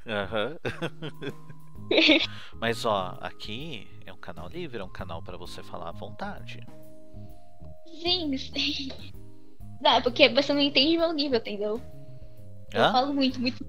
[0.06, 0.58] Aham.
[2.60, 6.60] Mas ó, aqui é um canal livre, é um canal pra você falar à vontade.
[7.86, 8.88] sim, sim.
[9.80, 11.80] Não, porque você não entende meu nível, entendeu?
[12.72, 12.92] Eu Hã?
[12.92, 13.64] falo muito, muito.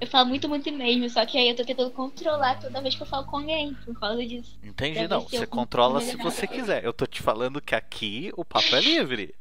[0.00, 3.02] Eu falo muito, muito mesmo, só que aí eu tô tentando controlar toda vez que
[3.02, 4.58] eu falo com alguém, por causa disso.
[4.62, 5.22] Entendi, não.
[5.22, 6.84] Você controla se você quiser.
[6.84, 9.34] Eu tô te falando que aqui o papo é livre.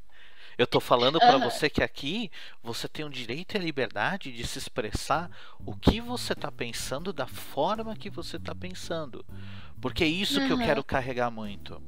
[0.58, 1.50] Eu tô falando pra Aham.
[1.50, 2.32] você que aqui
[2.64, 5.30] você tem o direito e a liberdade de se expressar
[5.60, 9.26] o que você tá pensando da forma que você tá pensando.
[9.82, 11.82] Porque é isso que eu quero carregar muito.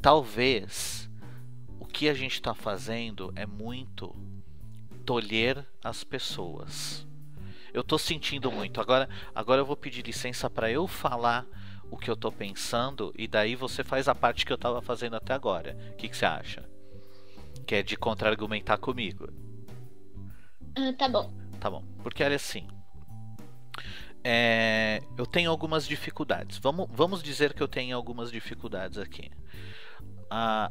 [0.00, 1.08] Talvez
[1.78, 4.14] o que a gente tá fazendo é muito
[5.06, 7.06] tolher as pessoas.
[7.72, 8.80] Eu tô sentindo muito.
[8.80, 11.46] Agora, agora eu vou pedir licença pra eu falar
[11.90, 15.14] o que eu tô pensando e daí você faz a parte que eu tava fazendo
[15.16, 15.76] até agora.
[15.92, 16.71] O que, que você acha?
[17.66, 19.28] Que é de contra-argumentar comigo.
[20.76, 21.30] Ah, tá bom.
[21.60, 21.84] Tá bom.
[22.02, 22.66] Porque olha assim.
[24.24, 26.58] é, eu tenho algumas dificuldades.
[26.58, 29.30] Vamos, vamos dizer que eu tenho algumas dificuldades aqui.
[30.30, 30.70] A,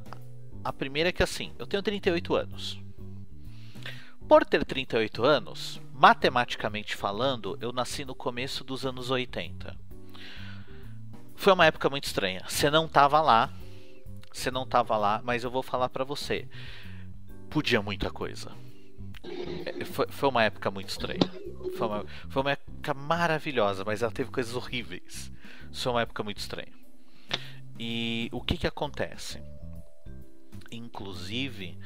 [0.64, 2.80] a primeira é que assim, eu tenho 38 anos.
[4.28, 9.76] Por ter 38 anos, matematicamente falando, eu nasci no começo dos anos 80.
[11.36, 12.42] Foi uma época muito estranha.
[12.48, 13.52] Você não tava lá.
[14.32, 16.48] Você não tava lá, mas eu vou falar pra você.
[17.52, 18.50] Podia muita coisa.
[19.66, 21.20] É, Foi, foi uma época muito estranha.
[21.78, 25.30] Foi uma, foi uma época maravilhosa, mas ela teve coisas horríveis.
[25.72, 26.72] Foi uma época muito estranha.
[27.78, 29.44] E o que que acontece?
[30.72, 31.78] Inclusive,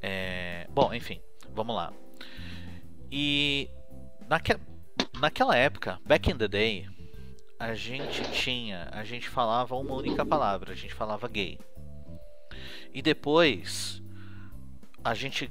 [0.00, 1.20] é, bom, enfim,
[1.54, 1.92] vamos lá.
[3.12, 3.70] E
[4.26, 4.56] naque,
[5.20, 6.88] naquela época, back in the day,
[7.58, 11.58] a gente tinha, a gente falava uma única palavra, a gente falava gay.
[12.94, 14.02] E depois
[15.02, 15.50] a gente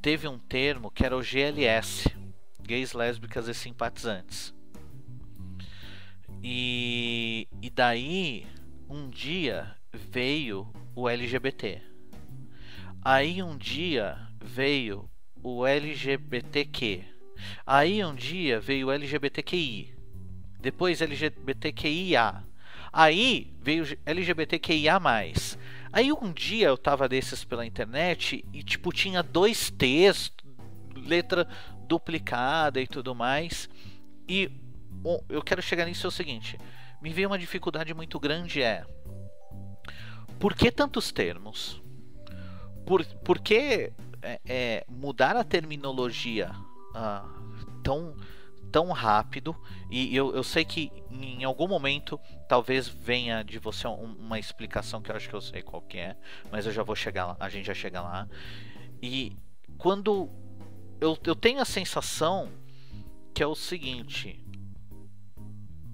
[0.00, 2.08] teve um termo que era o GLS,
[2.60, 4.54] gays, lésbicas e simpatizantes.
[6.42, 8.46] E, e daí
[8.88, 11.80] um dia veio o LGBT.
[13.04, 15.08] Aí um dia veio
[15.42, 17.04] o LGBTQ.
[17.66, 19.94] Aí um dia veio o LGBTQI.
[20.60, 22.44] Depois LGBTQIA.
[22.92, 25.00] Aí veio LGBTQIA.
[25.92, 30.32] Aí um dia eu tava desses pela internet e tipo tinha dois T's,
[30.96, 31.46] letra
[31.86, 33.68] duplicada e tudo mais.
[34.26, 34.48] E
[34.90, 36.58] bom, eu quero chegar nisso é o seguinte:
[37.02, 38.84] me veio uma dificuldade muito grande é
[40.42, 41.80] por que tantos termos?
[42.84, 46.50] Por, por que é, é, mudar a terminologia
[46.92, 47.24] ah,
[47.84, 48.16] tão,
[48.72, 49.54] tão rápido?
[49.90, 52.18] E eu, eu sei que em algum momento
[52.48, 56.16] talvez venha de você uma explicação que eu acho que eu sei qual que é,
[56.50, 58.26] mas eu já vou chegar lá, a gente já chega lá.
[59.02, 59.36] E
[59.76, 60.30] quando
[61.00, 62.48] eu, eu tenho a sensação
[63.34, 64.42] que é o seguinte: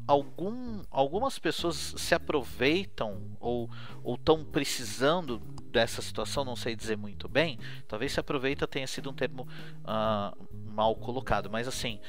[0.06, 3.68] algum, algumas pessoas se aproveitam ou
[4.06, 5.38] estão precisando
[5.70, 7.58] dessa situação, não sei dizer muito bem.
[7.86, 9.46] Talvez se aproveita tenha sido um termo
[9.84, 12.00] uh, mal colocado, mas assim,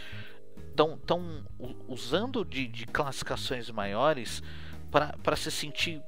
[0.96, 1.44] estão
[1.88, 4.42] usando de, de classificações maiores
[4.92, 6.02] para se sentir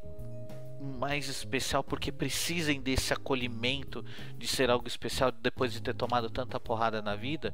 [0.81, 4.03] mais especial porque precisem desse acolhimento
[4.35, 7.53] de ser algo especial depois de ter tomado tanta porrada na vida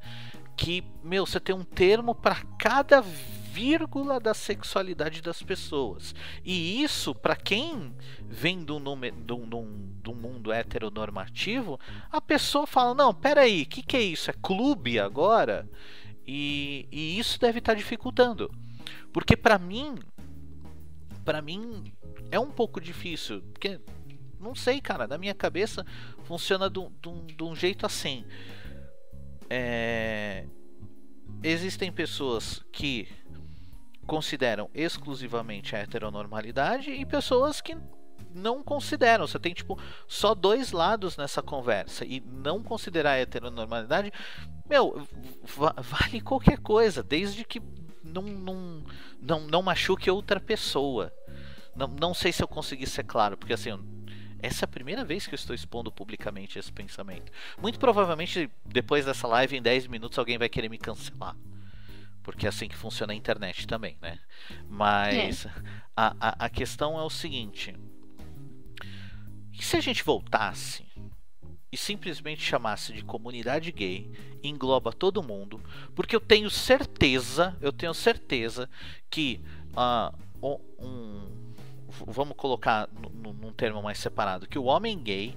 [0.55, 6.15] que meu você tem um termo para cada vírgula da sexualidade das pessoas.
[6.45, 7.93] E isso para quem
[8.28, 9.61] vem do, do, do,
[10.01, 11.80] do mundo heteronormativo
[12.11, 14.30] a pessoa fala não peraí o que, que é isso?
[14.30, 15.68] É clube agora
[16.28, 18.51] e, e isso deve estar tá dificultando
[19.11, 19.95] porque para mim
[21.28, 21.91] para mim
[22.32, 23.82] é um pouco difícil, porque
[24.39, 25.86] não sei, cara, na minha cabeça
[26.23, 28.25] funciona de um jeito assim.
[29.49, 30.45] É...
[31.43, 33.07] Existem pessoas que
[34.05, 37.78] consideram exclusivamente a heteronormalidade e pessoas que
[38.38, 39.27] não consideram.
[39.27, 44.11] Você tem tipo só dois lados nessa conversa e não considerar a heteronormalidade,
[44.69, 45.07] meu,
[45.43, 47.61] vale qualquer coisa, desde que
[48.03, 48.83] não, não,
[49.21, 51.11] não, não machuque outra pessoa.
[51.75, 53.71] Não, não sei se eu consegui ser claro, porque assim,
[54.39, 57.31] essa é a primeira vez que eu estou expondo publicamente esse pensamento.
[57.61, 61.35] Muito provavelmente, depois dessa live, em 10 minutos, alguém vai querer me cancelar.
[62.23, 64.19] Porque é assim que funciona a internet também, né?
[64.67, 65.49] Mas é.
[65.95, 67.73] a, a, a questão é o seguinte:
[69.58, 70.86] e se a gente voltasse
[71.72, 74.10] e simplesmente chamasse de comunidade gay,
[74.43, 75.62] engloba todo mundo,
[75.95, 78.70] porque eu tenho certeza, eu tenho certeza
[79.10, 79.41] que
[79.74, 81.53] uh, um,
[82.05, 85.36] vamos colocar num termo mais separado, que o homem gay,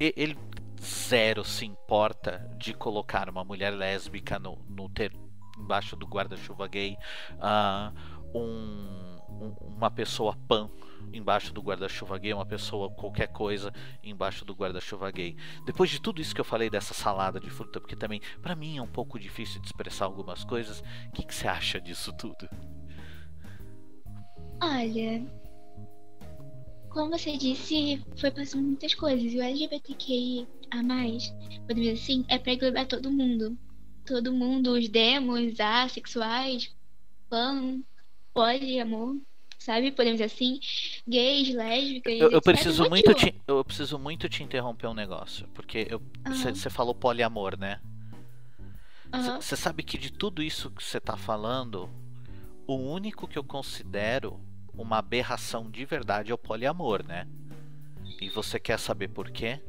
[0.00, 0.36] ele
[0.80, 5.12] zero se importa de colocar uma mulher lésbica no, no ter,
[5.56, 6.96] embaixo do guarda-chuva gay,
[7.34, 7.92] uh,
[8.36, 10.70] um, um, uma pessoa pan
[11.12, 13.72] embaixo do guarda-chuva gay, uma pessoa qualquer coisa
[14.02, 15.36] embaixo do guarda-chuva gay.
[15.64, 18.78] Depois de tudo isso que eu falei dessa salada de fruta, porque também para mim
[18.78, 22.48] é um pouco difícil de expressar algumas coisas, o que, você acha disso tudo?
[24.60, 25.24] Olha,
[26.90, 29.32] como você disse, foi passando muitas coisas.
[29.32, 33.56] E o LGBTQIA, podemos dizer assim, é pra englobar todo mundo.
[34.04, 36.74] Todo mundo, os demos, assexuais,
[37.28, 37.82] pan,
[38.32, 39.16] poliamor,
[39.58, 39.90] sabe?
[39.90, 40.60] Podemos dizer assim,
[41.06, 42.20] gays, lésbicas.
[42.20, 45.88] Eu, eu preciso muito te, eu preciso muito te interromper um negócio, porque
[46.24, 46.70] você uhum.
[46.70, 47.80] falou poliamor, né?
[49.10, 49.58] Você uhum.
[49.58, 51.90] sabe que de tudo isso que você tá falando,
[52.66, 54.40] o único que eu considero
[54.74, 57.26] uma aberração de verdade é o poliamor, né?
[58.20, 59.60] E você quer saber por quê?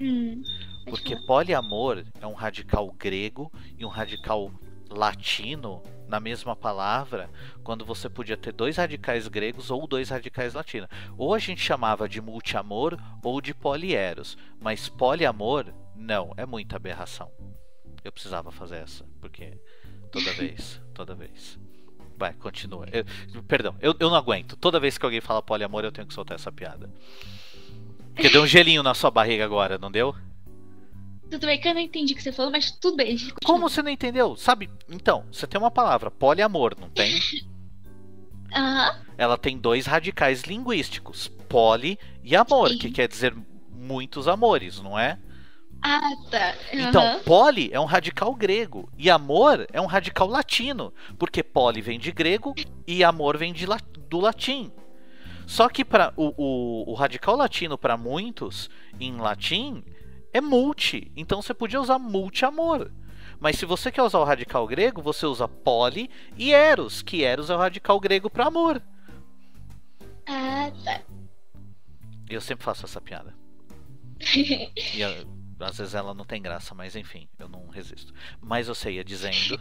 [0.00, 0.42] Hum,
[0.86, 4.50] Porque poliamor é um radical grego e um radical
[4.94, 7.30] latino na mesma palavra,
[7.62, 10.88] quando você podia ter dois radicais gregos ou dois radicais latinos.
[11.16, 17.30] Ou a gente chamava de multiamor ou de polieros, mas poliamor não, é muita aberração.
[18.02, 19.58] Eu precisava fazer essa, porque
[20.12, 21.58] toda vez, toda vez.
[22.16, 22.86] Vai, continua.
[22.92, 23.04] Eu,
[23.42, 24.56] perdão, eu, eu não aguento.
[24.56, 26.88] Toda vez que alguém fala poliamor, eu tenho que soltar essa piada.
[28.14, 30.14] Porque deu um gelinho na sua barriga agora, não deu?
[31.34, 33.18] Tudo bem que eu não entendi o que você falou, mas tudo bem.
[33.44, 34.36] Como você não entendeu?
[34.36, 34.70] Sabe?
[34.88, 37.18] Então, você tem uma palavra, poliamor, não tem?
[38.54, 38.90] Aham.
[38.90, 39.04] uhum.
[39.18, 42.78] Ela tem dois radicais linguísticos, poli e amor, Sim.
[42.78, 43.34] que quer dizer
[43.68, 45.18] muitos amores, não é?
[45.82, 46.54] Ah, tá.
[46.72, 46.80] Uhum.
[46.80, 51.98] Então, poli é um radical grego e amor é um radical latino, porque poli vem
[51.98, 52.54] de grego
[52.86, 53.66] e amor vem de,
[54.08, 54.70] do latim.
[55.48, 58.70] Só que para o, o, o, radical latino para muitos
[59.00, 59.82] em latim
[60.34, 62.90] é multi, então você podia usar multi-amor.
[63.40, 67.50] Mas se você quer usar o radical grego, você usa poli e eros, que eros
[67.50, 68.82] é o radical grego para amor.
[70.26, 71.02] Ah, tá.
[72.28, 73.34] Eu sempre faço essa piada.
[74.34, 75.26] e eu,
[75.60, 78.12] às vezes ela não tem graça, mas enfim, eu não resisto.
[78.40, 79.60] Mas você ia dizendo.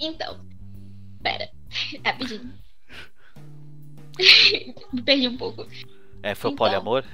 [0.00, 0.44] Então,
[1.22, 1.48] pera,
[2.04, 2.52] rapidinho.
[4.92, 5.66] Me perdi um pouco.
[6.22, 6.66] É, foi o Então.
[6.66, 7.04] poliamor?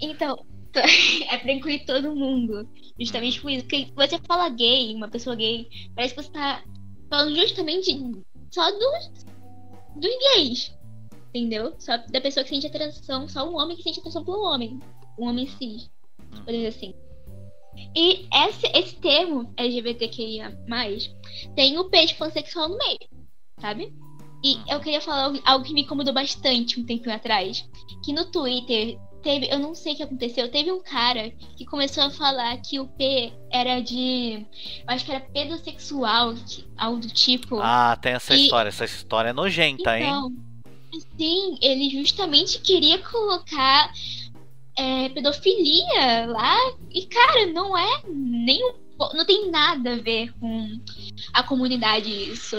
[0.00, 0.44] Então,
[1.28, 2.68] é pra incluir todo mundo.
[2.98, 3.64] Justamente por isso.
[3.64, 6.62] Porque você fala gay, uma pessoa gay, parece que você tá
[7.08, 7.98] falando justamente
[8.50, 9.24] só dos,
[9.96, 10.74] dos gays.
[11.34, 11.74] Entendeu?
[11.78, 14.78] Só da pessoa que sente atração, só um homem que sente atração pelo homem.
[15.18, 15.90] Um homem cis,
[16.44, 16.94] por dizer assim.
[17.94, 20.58] E esse, esse termo LGBTQIA,
[21.54, 22.98] tem o peixe pansexual no meio,
[23.60, 23.94] sabe?
[24.42, 27.68] E eu queria falar algo, que me incomodou bastante um tempinho atrás.
[28.04, 32.04] Que no Twitter teve, eu não sei o que aconteceu, teve um cara que começou
[32.04, 34.46] a falar que o P era de.
[34.78, 36.34] Eu acho que era pedossexual,
[36.76, 37.58] algo do tipo.
[37.60, 38.68] Ah, tem essa E- história.
[38.68, 40.04] Essa história é nojenta, hein?
[40.04, 40.32] Então,
[41.18, 43.92] sim, ele justamente queria colocar
[44.76, 46.56] é, pedofilia lá.
[46.90, 48.74] E, cara, não é nem um
[49.14, 50.78] Não tem nada a ver com
[51.32, 52.56] a comunidade isso.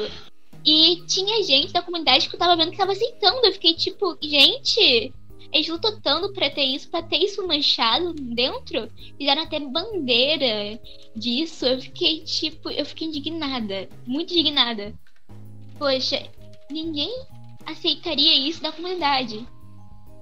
[0.66, 3.46] E tinha gente da comunidade que eu tava vendo que tava aceitando.
[3.46, 5.14] Eu fiquei tipo, gente,
[5.54, 8.90] eles lutam tanto pra ter isso, pra ter isso manchado dentro.
[9.18, 10.80] Fizeram até bandeira
[11.16, 11.66] disso.
[11.66, 13.90] Eu fiquei tipo, eu fiquei indignada.
[14.06, 14.94] Muito indignada.
[15.78, 16.28] Poxa,
[16.70, 17.12] ninguém
[17.66, 19.46] aceitaria isso da comunidade.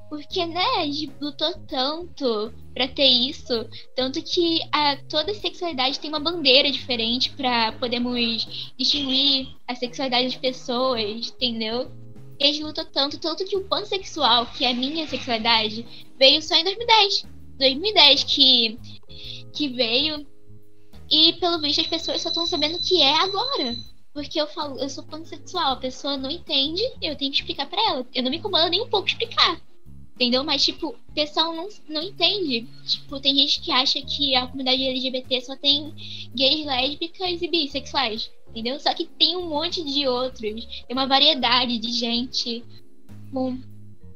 [0.09, 3.69] Porque, né, a gente lutou tanto pra ter isso.
[3.95, 10.36] Tanto que a, toda sexualidade tem uma bandeira diferente pra podermos distinguir a sexualidade das
[10.36, 11.91] pessoas, entendeu?
[12.39, 15.85] E a gente lutou tanto, tanto que o pansexual, que é a minha sexualidade,
[16.17, 17.25] veio só em 2010.
[17.59, 18.79] 2010 que,
[19.53, 20.25] que veio.
[21.11, 23.75] E pelo visto as pessoas só estão sabendo que é agora.
[24.13, 27.81] Porque eu falo, eu sou pansexual, a pessoa não entende, eu tenho que explicar pra
[27.89, 28.07] ela.
[28.13, 29.61] Eu não me incomoda nem um pouco explicar.
[30.15, 30.43] Entendeu?
[30.43, 32.67] Mas, tipo, o pessoal não, não entende.
[32.85, 35.93] Tipo, tem gente que acha que a comunidade LGBT só tem
[36.35, 38.29] gays, lésbicas e bissexuais.
[38.50, 38.80] Entendeu?
[38.80, 40.41] Só que tem um monte de outros.
[40.41, 42.64] Tem uma variedade de gente
[43.32, 43.60] com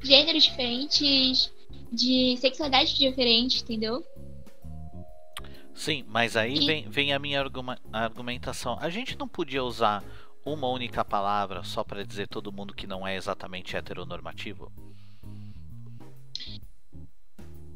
[0.01, 1.51] gêneros diferentes,
[1.91, 4.03] de sexualidade diferente, entendeu?
[5.75, 7.43] Sim, mas aí E- vem, vem a minha
[7.91, 8.77] argumentação.
[8.79, 10.03] A gente não podia usar
[10.45, 14.71] uma única palavra só pra dizer todo mundo que não é exatamente heteronormativo?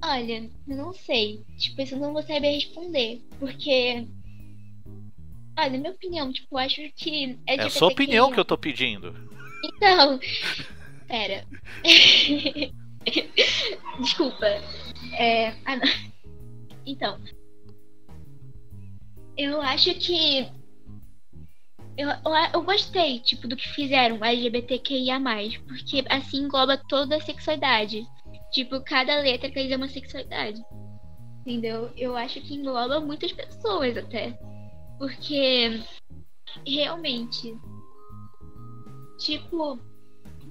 [0.03, 1.43] Olha, eu não sei.
[1.57, 3.21] Tipo, isso eu não vou saber responder.
[3.39, 4.07] Porque.
[5.57, 7.39] Olha, minha opinião, tipo, acho que.
[7.47, 9.15] É a sua opinião que eu tô pedindo.
[9.65, 10.19] Então.
[11.07, 11.43] Pera.
[13.99, 14.45] Desculpa.
[15.17, 15.49] É.
[15.65, 15.87] Ah, não.
[16.85, 17.19] Então.
[19.35, 20.47] Eu acho que.
[21.97, 25.19] Eu, eu, eu gostei, tipo, do que fizeram LGBTQIA.
[25.67, 28.05] Porque assim engloba toda a sexualidade.
[28.51, 30.61] Tipo, cada letra quer dizer uma sexualidade.
[31.41, 31.91] Entendeu?
[31.97, 34.37] Eu acho que engloba muitas pessoas até.
[34.97, 35.81] Porque.
[36.65, 37.55] Realmente.
[39.19, 39.79] Tipo.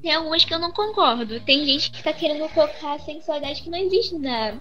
[0.02, 1.40] Tem algumas que eu não concordo.
[1.40, 4.52] Tem gente que tá querendo colocar a sexualidade que não existe na,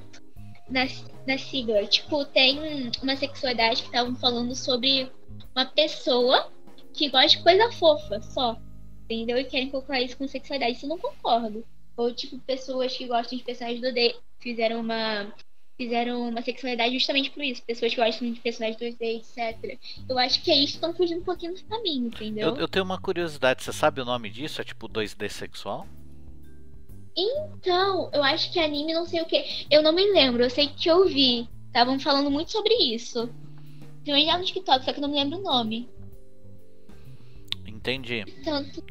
[0.70, 0.86] na,
[1.28, 1.86] na sigla.
[1.86, 5.12] Tipo, tem uma sexualidade que estavam falando sobre
[5.54, 6.52] uma pessoa
[6.94, 8.58] que gosta de coisa fofa, só.
[9.04, 9.38] Entendeu?
[9.38, 10.78] E querem colocar isso com sexualidade.
[10.78, 11.66] Isso eu não concordo.
[11.98, 15.34] Ou, tipo, pessoas que gostam de personagens do D fizeram uma.
[15.78, 17.62] Fizeram uma sexualidade justamente por isso.
[17.64, 19.78] Pessoas que gostam de personagens 2D, etc.
[20.08, 22.50] Eu acho que é isso que estão fugindo um pouquinho do caminho, entendeu?
[22.50, 24.62] Eu, eu tenho uma curiosidade, você sabe o nome disso?
[24.62, 25.86] É tipo 2D sexual?
[27.18, 29.66] Então, eu acho que anime não sei o que.
[29.70, 31.48] Eu não me lembro, eu sei que eu vi.
[31.68, 33.30] Estavam falando muito sobre isso.
[34.06, 35.90] Também já no TikTok, só que eu não me lembro o nome.
[37.66, 38.24] Entendi.
[38.44, 38.84] Tanto,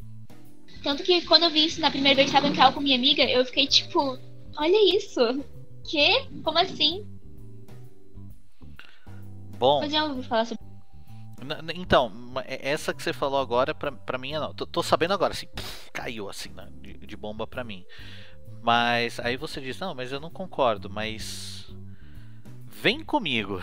[0.83, 2.95] tanto que quando eu vi isso na primeira vez que estava em cal com minha
[2.95, 4.19] amiga, eu fiquei tipo,
[4.57, 5.19] olha isso.
[5.89, 6.27] Que?
[6.43, 7.07] Como assim?
[9.57, 10.65] Bom, Mas já ouvi falar sobre
[11.75, 12.11] então,
[12.45, 14.53] é- essa que você falou agora, pra, pra mim é não.
[14.53, 17.85] Tô, tô sabendo agora, assim, pff, caiu assim, né, de, de bomba pra mim.
[18.61, 21.67] Mas aí você diz, não, mas eu não concordo, mas.
[22.65, 23.61] Vem comigo.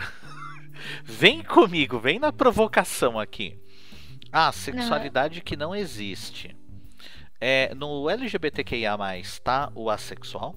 [1.03, 3.59] vem comigo, vem na provocação aqui.
[4.31, 6.55] Ah, sexualidade que não existe.
[7.39, 8.97] É, no LGBTQIA,
[9.43, 10.55] tá o assexual?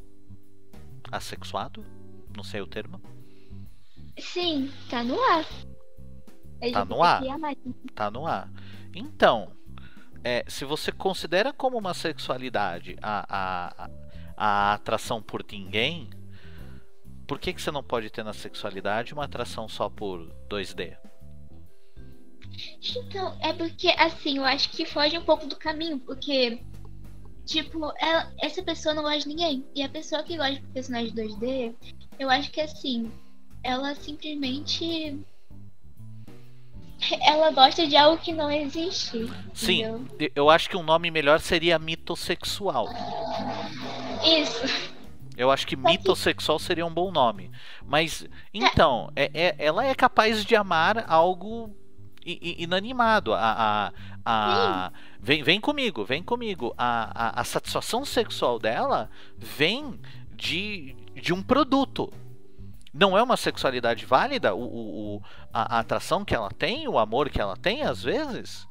[1.11, 1.85] Assexuado?
[2.37, 3.01] Não sei o termo.
[4.19, 5.45] Sim, tá no ar.
[6.73, 7.23] Tá no ar?
[7.95, 8.51] Tá no ar.
[8.95, 9.53] Então,
[10.25, 13.91] é, se você considera como uma sexualidade a, a, a-
[14.39, 16.11] a atração por ninguém,
[17.27, 20.97] por que, que você não pode ter na sexualidade uma atração só por 2D?
[22.97, 26.63] Então, é porque, assim, eu acho que foge um pouco do caminho, porque,
[27.47, 29.65] tipo, ela- essa pessoa não gosta de ninguém.
[29.75, 31.75] E a pessoa que gosta de personagem 2D,
[32.19, 33.11] eu acho que, assim,
[33.63, 35.19] ela simplesmente.
[37.23, 39.27] ela gosta de algo que não existe.
[39.55, 40.33] Sim, entendeu?
[40.35, 42.89] eu acho que um nome melhor seria mitossexual.
[44.25, 44.63] Isso.
[45.37, 47.51] Eu acho que mitossexual seria um bom nome.
[47.85, 51.71] Mas, então, é, é- ela é capaz de amar algo
[52.27, 53.33] inanimado.
[53.33, 53.93] A, a,
[54.25, 56.75] a- vem, vem comigo, vem comigo.
[56.77, 59.09] A, a, a satisfação sexual dela
[59.39, 59.99] vem
[60.35, 62.13] de, de um produto.
[62.93, 65.23] Não é uma sexualidade válida o, o- o-
[65.53, 68.67] a, a atração que ela tem, o amor que ela tem, às vezes?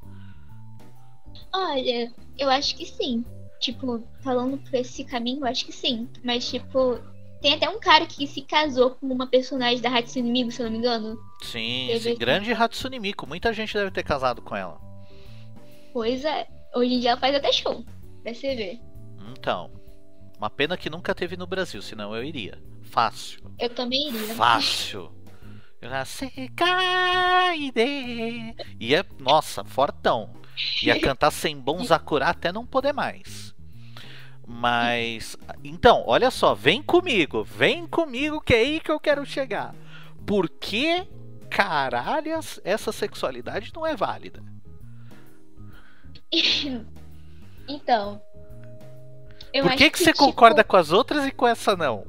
[1.54, 3.24] Olha, eu acho que sim.
[3.60, 6.10] Tipo, falando por esse caminho, eu acho que sim.
[6.24, 7.00] Mas, tipo,
[7.46, 10.66] tem até um cara que se casou com uma personagem da Rádio Inimigo, se eu
[10.66, 11.16] não me engano.
[11.44, 13.28] Sim, Teve sim grande Hatsune Miku.
[13.28, 14.82] Muita gente deve ter casado com ela.
[15.94, 16.48] Pois é.
[16.76, 17.86] Hoje em dia ela faz até show.
[18.24, 18.80] Pra você ver.
[19.30, 19.72] Então,
[20.40, 22.60] uma pena que nunca teve no Brasil, senão eu iria.
[22.82, 23.54] Fácil.
[23.60, 24.34] Eu também iria.
[24.34, 25.14] Fácil.
[26.04, 26.66] Secaide.
[28.80, 30.34] Ia, nossa, fortão.
[30.82, 33.55] Ia cantar sem bom Sakura até não poder mais.
[34.48, 39.74] Mas, então, olha só, vem comigo, vem comigo que é aí que eu quero chegar.
[40.26, 41.08] Por que
[41.50, 44.44] caralhas essa sexualidade não é válida?
[47.68, 48.22] Então.
[49.52, 52.06] Por acho que, que você tipo, concorda com as outras e com essa não?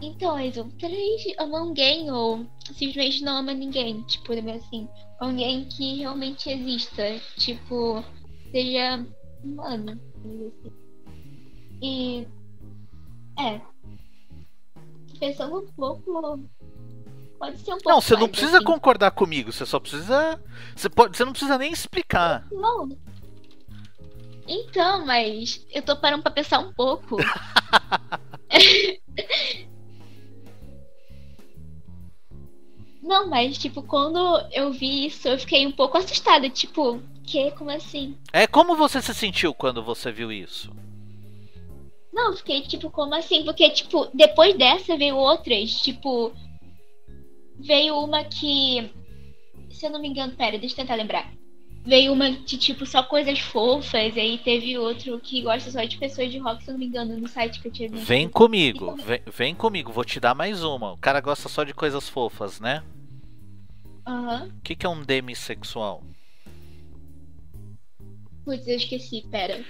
[0.00, 0.92] Então, as outras
[1.38, 4.02] amam alguém ou simplesmente não ama ninguém.
[4.04, 4.88] Tipo, assim,
[5.18, 7.20] alguém que realmente exista.
[7.36, 8.02] Tipo,
[8.50, 9.04] seja
[9.60, 10.00] assim.
[11.82, 12.26] E.
[13.38, 13.60] É.
[15.18, 16.40] Pensando um pouco.
[17.38, 17.88] Pode ser um pouco.
[17.88, 18.66] Não, você não precisa assim.
[18.66, 20.40] concordar comigo, você só precisa.
[20.74, 22.46] Você, pode, você não precisa nem explicar.
[22.50, 22.88] Não.
[24.48, 27.16] Então, mas eu tô parando pra pensar um pouco.
[33.06, 34.18] Não, mas tipo, quando
[34.50, 37.52] eu vi isso, eu fiquei um pouco assustada, tipo, que?
[37.52, 38.16] Como assim?
[38.32, 40.72] É como você se sentiu quando você viu isso?
[42.12, 43.44] Não, fiquei tipo, como assim?
[43.44, 46.32] Porque, tipo, depois dessa veio outras, tipo.
[47.60, 48.90] Veio uma que.
[49.70, 51.30] Se eu não me engano, pera, deixa eu tentar lembrar.
[51.84, 55.96] Veio uma de tipo só coisas fofas, e aí teve outro que gosta só de
[55.96, 58.04] pessoas de rock, se eu não me engano, no site que eu tinha visto.
[58.04, 60.94] Vem comigo, vem, vem comigo, vou te dar mais uma.
[60.94, 62.82] O cara gosta só de coisas fofas, né?
[64.06, 64.48] Aham.
[64.56, 66.02] O que, que é um demissexual?
[68.44, 69.64] Putz, eu esqueci, pera.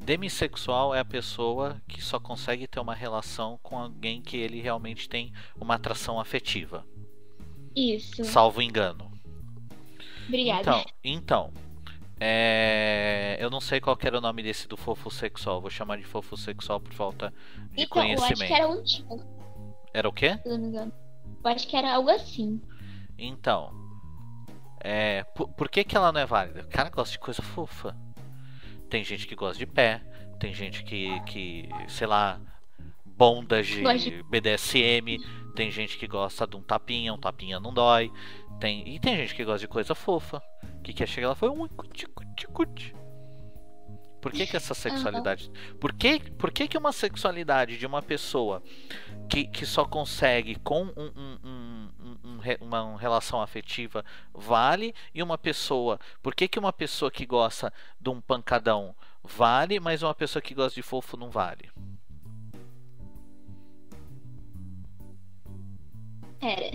[0.00, 5.08] Demissexual é a pessoa que só consegue ter uma relação com alguém que ele realmente
[5.08, 6.84] tem uma atração afetiva.
[7.76, 8.24] Isso.
[8.24, 9.12] Salvo engano.
[10.26, 10.60] Obrigada.
[10.62, 11.52] Então, então
[12.18, 15.60] é, eu não sei qual era o nome desse do fofo sexual.
[15.60, 17.32] Vou chamar de fofo sexual por falta
[17.72, 18.32] de Então, eu conhecimento.
[18.32, 19.24] acho que era um tipo,
[19.92, 20.38] Era o quê?
[20.42, 20.92] se eu não me engano.
[21.44, 22.60] Eu acho que era algo assim.
[23.18, 23.72] Então,
[24.80, 26.62] é, por, por que, que ela não é válida?
[26.62, 27.96] O cara gosta de coisa fofa.
[28.90, 30.02] Tem gente que gosta de pé,
[30.38, 32.40] tem gente que, que sei lá,
[33.04, 33.80] bondas de
[34.24, 35.16] BDSM,
[35.54, 38.10] tem gente que gosta de um tapinha, um tapinha não dói.
[38.60, 40.42] Tem, e tem gente que gosta de coisa fofa,
[40.84, 42.94] que quer chegar lá e falar um cuti, cuti, cuti.
[44.20, 45.50] Por que, que essa sexualidade.
[45.80, 48.62] Por, que, por que, que uma sexualidade de uma pessoa
[49.28, 54.94] que, que só consegue com um, um- um- um- um uma, uma relação afetiva vale
[55.14, 55.98] e uma pessoa.
[56.22, 60.54] Por que, que uma pessoa que gosta de um pancadão vale, mas uma pessoa que
[60.54, 61.70] gosta de fofo não vale?
[66.40, 66.70] Pera.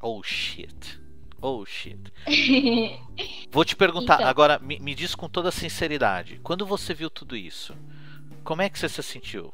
[0.00, 1.00] Oh shit.
[1.40, 2.12] Oh shit.
[3.50, 4.28] Vou te perguntar, Então.
[4.28, 7.74] agora me, me diz com toda sinceridade, quando você viu tudo isso,
[8.44, 9.52] como é que você se sentiu?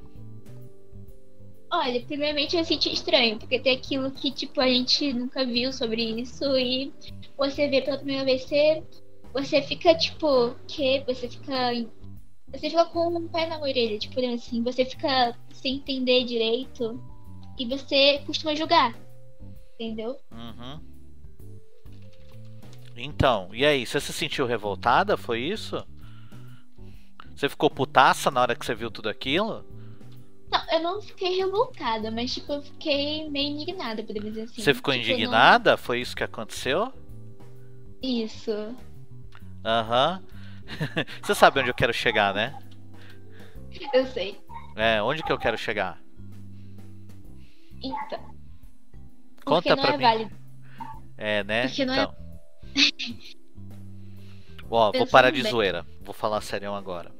[1.70, 6.02] Olha, primeiramente eu senti estranho, porque tem aquilo que, tipo, a gente nunca viu sobre
[6.02, 6.92] isso e
[7.36, 8.82] você vê pela primeira vez, você,
[9.34, 11.04] você fica, tipo, que?
[11.06, 11.72] Você fica.
[12.50, 16.98] Você fica com um pé na orelha, tipo assim, você fica sem entender direito
[17.58, 18.94] e você costuma julgar.
[19.74, 20.16] Entendeu?
[20.32, 20.80] Uhum.
[22.96, 25.18] Então, e aí, você se sentiu revoltada?
[25.18, 25.86] Foi isso?
[27.36, 29.64] Você ficou putaça na hora que você viu tudo aquilo?
[30.50, 34.62] Não, eu não fiquei revoltada, mas, tipo, eu fiquei meio indignada, podemos dizer assim.
[34.62, 35.76] Você ficou Tipo, eu não- indignada?
[35.76, 36.92] Foi isso que aconteceu?
[38.02, 38.50] Isso.
[39.64, 40.22] Aham.
[41.22, 42.58] você sabe onde eu quero chegar, né?
[43.92, 44.40] Eu sei.
[44.76, 46.00] É, onde que eu quero chegar?
[47.82, 48.34] Então.
[49.44, 50.02] Conta pra é mim.
[50.02, 50.36] válido.
[51.16, 51.66] É, né?
[51.68, 52.14] Porque não é- então.
[54.70, 55.50] Ó, vou parar de bem.
[55.50, 55.86] zoeira.
[56.02, 57.10] Vou falar sério agora.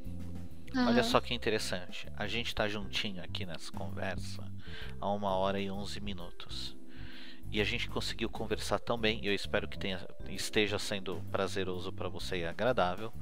[0.75, 1.03] Olha Aham.
[1.03, 2.09] só que interessante.
[2.17, 4.45] A gente tá juntinho aqui nessa conversa
[5.01, 6.77] há uma hora e onze minutos.
[7.51, 11.93] E a gente conseguiu conversar tão bem, e eu espero que tenha, esteja sendo prazeroso
[11.93, 13.13] para você e agradável.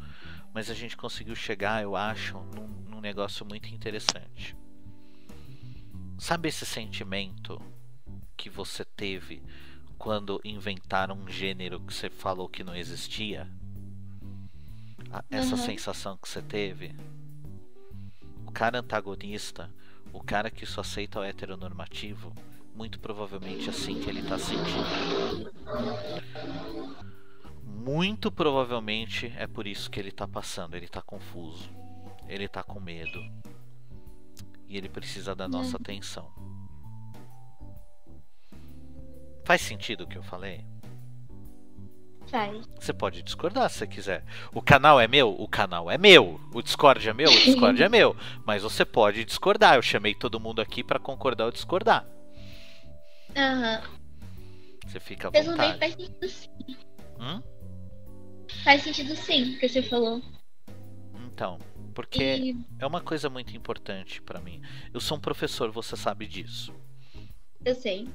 [0.53, 4.57] Mas a gente conseguiu chegar, eu acho, num, num negócio muito interessante.
[6.19, 7.61] Sabe esse sentimento
[8.37, 9.43] que você teve
[9.99, 13.49] quando inventaram um gênero que você falou que não existia?
[15.31, 15.63] Essa uhum.
[15.63, 16.95] sensação que você teve?
[18.57, 19.71] O cara antagonista,
[20.15, 22.35] o cara que só aceita o heteronormativo,
[22.75, 25.53] muito provavelmente assim que ele tá sentindo.
[27.63, 31.69] Muito provavelmente é por isso que ele tá passando, ele tá confuso,
[32.27, 33.21] ele tá com medo.
[34.67, 36.33] E ele precisa da nossa atenção.
[39.45, 40.65] Faz sentido o que eu falei?
[42.79, 44.25] Você pode discordar se você quiser.
[44.53, 45.31] O canal é meu?
[45.39, 46.41] O canal é meu.
[46.53, 47.31] O Discord é meu?
[47.31, 48.17] O Discord é meu.
[48.45, 49.77] Mas você pode discordar.
[49.77, 52.07] Eu chamei todo mundo aqui para concordar ou discordar.
[53.37, 53.83] Aham.
[54.87, 55.79] Você fica à vontade.
[55.79, 56.77] Faz sentido sim.
[57.19, 57.43] Hum?
[58.65, 60.23] Faz sentido sim, o que você falou.
[61.27, 61.59] Então,
[61.95, 62.57] porque e...
[62.79, 64.63] é uma coisa muito importante para mim.
[64.93, 66.73] Eu sou um professor, você sabe disso.
[67.65, 68.09] Eu sei.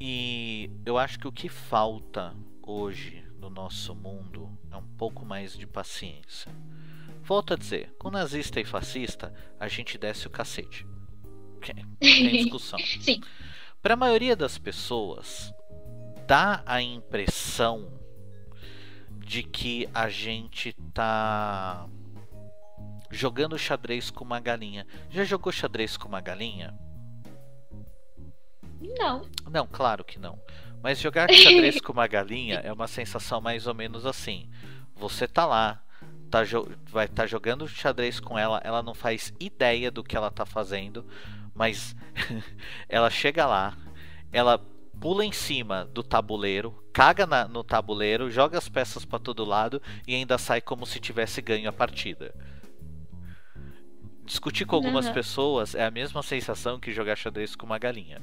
[0.00, 2.34] E eu acho que o que falta
[2.68, 6.52] hoje no nosso mundo é um pouco mais de paciência.
[7.22, 10.86] Volto a dizer, com nazista e fascista, a gente desce o cacete.
[11.98, 12.78] Tem discussão.
[13.00, 13.22] Sim.
[13.80, 15.52] Para a maioria das pessoas,
[16.26, 17.90] dá a impressão
[19.16, 21.88] de que a gente tá
[23.10, 24.86] jogando xadrez com uma galinha.
[25.10, 26.78] Já jogou xadrez com uma galinha?
[28.98, 29.22] Não.
[29.50, 30.38] Não, claro que não.
[30.82, 34.48] Mas jogar xadrez com uma galinha é uma sensação mais ou menos assim.
[34.96, 35.82] Você tá lá,
[36.30, 36.40] tá
[36.90, 40.44] vai estar tá jogando xadrez com ela, ela não faz ideia do que ela tá
[40.44, 41.06] fazendo,
[41.54, 41.94] mas
[42.88, 43.76] ela chega lá,
[44.32, 44.58] ela
[45.00, 49.80] pula em cima do tabuleiro, caga na, no tabuleiro, joga as peças para todo lado
[50.06, 52.34] e ainda sai como se tivesse ganho a partida.
[54.24, 55.14] Discutir com algumas uhum.
[55.14, 58.20] pessoas é a mesma sensação que jogar xadrez com uma galinha.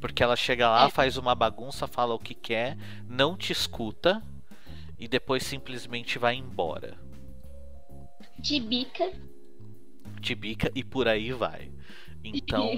[0.00, 0.90] Porque ela chega lá, é.
[0.90, 2.76] faz uma bagunça, fala o que quer,
[3.08, 4.22] não te escuta
[4.98, 6.98] e depois simplesmente vai embora.
[8.38, 9.12] De bica.
[10.20, 11.72] De bica e por aí vai.
[12.22, 12.70] Então.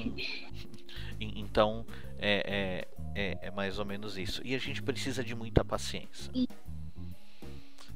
[1.20, 1.86] então
[2.18, 4.40] é, é, é, é, mais ou menos isso.
[4.44, 6.32] E a gente precisa de muita paciência.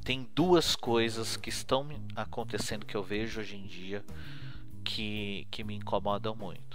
[0.03, 4.05] Tem duas coisas que estão acontecendo que eu vejo hoje em dia
[4.83, 6.74] que, que me incomodam muito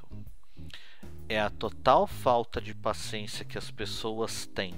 [1.30, 4.74] é a total falta de paciência que as pessoas têm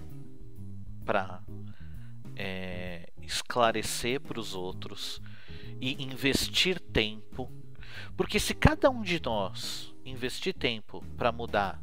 [1.02, 1.42] para
[2.36, 5.18] é, esclarecer para os outros
[5.80, 7.50] e investir tempo.
[8.18, 11.82] Porque se cada um de nós investir tempo para mudar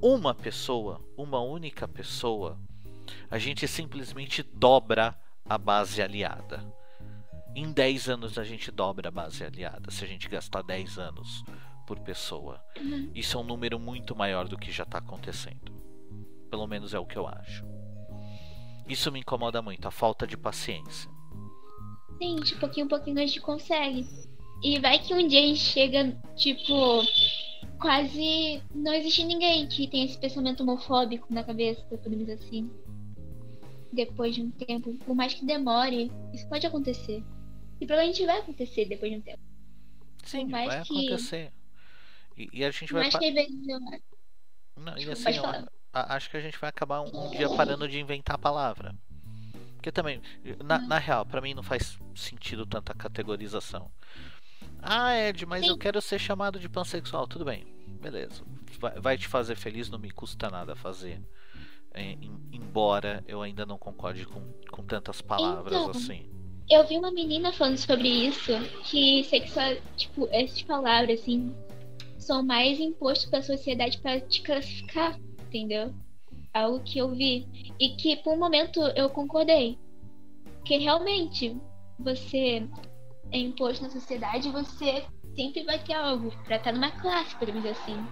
[0.00, 2.60] uma pessoa, uma única pessoa,
[3.28, 6.64] a gente simplesmente dobra a base aliada.
[7.56, 11.42] Em 10 anos a gente dobra a base aliada, se a gente gastar 10 anos
[11.88, 12.62] por pessoa.
[12.78, 13.10] Uhum.
[13.14, 15.72] Isso é um número muito maior do que já está acontecendo.
[16.50, 17.64] Pelo menos é o que eu acho.
[18.86, 21.10] Isso me incomoda muito, a falta de paciência.
[22.18, 24.06] Sim, de pouquinho em pouquinho a gente consegue.
[24.62, 26.74] E vai que um dia a gente chega, tipo,
[27.80, 32.70] quase não existe ninguém que tenha esse pensamento homofóbico na cabeça, podemos assim.
[33.90, 37.24] Depois de um tempo, por mais que demore, isso pode acontecer.
[37.80, 39.40] E provavelmente vai acontecer depois de um tempo.
[40.22, 40.92] Sim, vai que...
[40.92, 41.50] acontecer.
[42.38, 43.04] E, e a gente vai.
[43.04, 43.80] Mas que vezes eu...
[44.76, 45.44] Não, e assim, eu,
[45.92, 48.94] a, acho que a gente vai acabar um, um, dia parando de inventar a palavra.
[49.74, 50.22] Porque também,
[50.64, 53.90] na, na real, para mim não faz sentido tanta categorização.
[54.80, 55.70] Ah, Ed, mas Sim.
[55.70, 57.26] eu quero ser chamado de pansexual.
[57.26, 57.66] Tudo bem,
[58.00, 58.44] beleza.
[58.78, 61.20] Vai, vai te fazer feliz, não me custa nada fazer.
[61.92, 62.16] É,
[62.52, 64.40] embora eu ainda não concorde com,
[64.70, 66.30] com tantas palavras então, assim.
[66.70, 68.52] Eu vi uma menina falando sobre isso,
[68.84, 71.54] que sexual, tipo, essas palavras, assim,
[72.18, 75.94] são mais impostos pela sociedade para te classificar, entendeu?
[76.52, 77.46] Algo que eu vi.
[77.78, 79.78] E que por um momento eu concordei.
[80.64, 81.56] Que realmente
[81.98, 82.68] você
[83.30, 85.04] é imposto na sociedade, você
[85.34, 88.06] sempre vai ter algo para estar numa classe, por exemplo assim.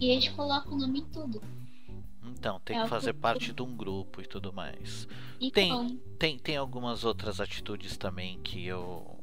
[0.00, 1.40] E eles colocam o nome em tudo.
[2.26, 5.06] Então, tem é que fazer parte de um grupo e tudo mais.
[5.40, 9.18] E tem, tem, tem algumas outras atitudes também que eu.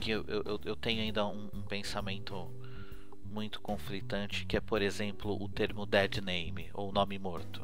[0.00, 2.50] que eu, eu, eu tenho ainda um, um pensamento
[3.34, 7.60] muito conflitante, que é, por exemplo, o termo dead name, ou nome morto.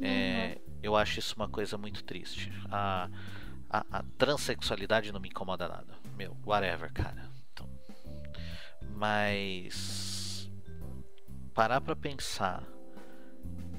[0.00, 0.08] É, uhum.
[0.08, 2.52] É, eu acho isso uma coisa muito triste.
[2.70, 3.10] A,
[3.68, 5.94] a, a, transexualidade não me incomoda nada.
[6.16, 7.28] Meu, whatever, cara.
[7.52, 7.68] Então,
[8.94, 10.48] mas
[11.52, 12.62] parar pra pensar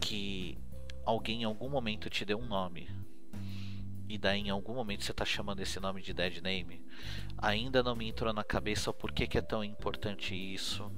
[0.01, 0.57] que
[1.05, 2.89] alguém em algum momento te deu um nome
[4.13, 6.85] e daí em algum momento você está chamando esse nome de dead name,
[7.35, 10.91] ainda não me entrou na cabeça o porquê que é tão importante isso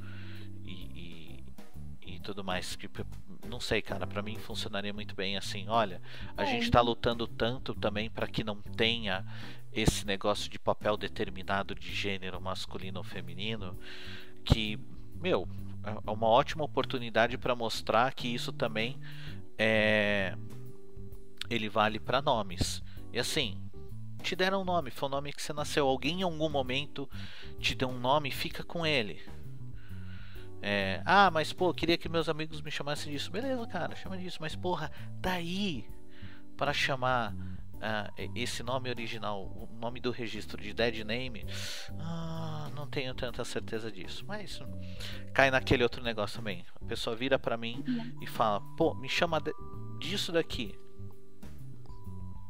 [0.66, 1.40] e,
[2.04, 2.76] e, e tudo mais.
[2.76, 3.06] Tipo,
[3.48, 5.70] não sei, cara, para mim funcionaria muito bem assim.
[5.70, 6.02] Olha,
[6.36, 6.46] a é.
[6.46, 9.26] gente está lutando tanto também para que não tenha
[9.72, 13.80] esse negócio de papel determinado de gênero masculino ou feminino,
[14.44, 14.78] que,
[15.22, 15.48] meu,
[16.06, 19.00] é uma ótima oportunidade para mostrar que isso também
[19.58, 20.36] é
[21.50, 22.84] ele vale para nomes.
[23.16, 23.58] E assim,
[24.22, 25.88] te deram um nome, foi o nome que você nasceu.
[25.88, 27.10] Alguém em algum momento
[27.58, 29.24] te deu um nome, fica com ele.
[30.62, 33.32] É, ah, mas pô, queria que meus amigos me chamassem disso.
[33.32, 34.40] Beleza, cara, chama disso.
[34.42, 35.90] Mas porra, daí
[36.58, 41.46] para chamar uh, esse nome original, o nome do registro de Dead Name,
[41.98, 44.26] ah, não tenho tanta certeza disso.
[44.28, 44.60] Mas
[45.34, 46.66] cai naquele outro negócio também.
[46.82, 47.82] A pessoa vira para mim
[48.22, 49.42] e fala: pô, me chama
[50.02, 50.78] disso daqui.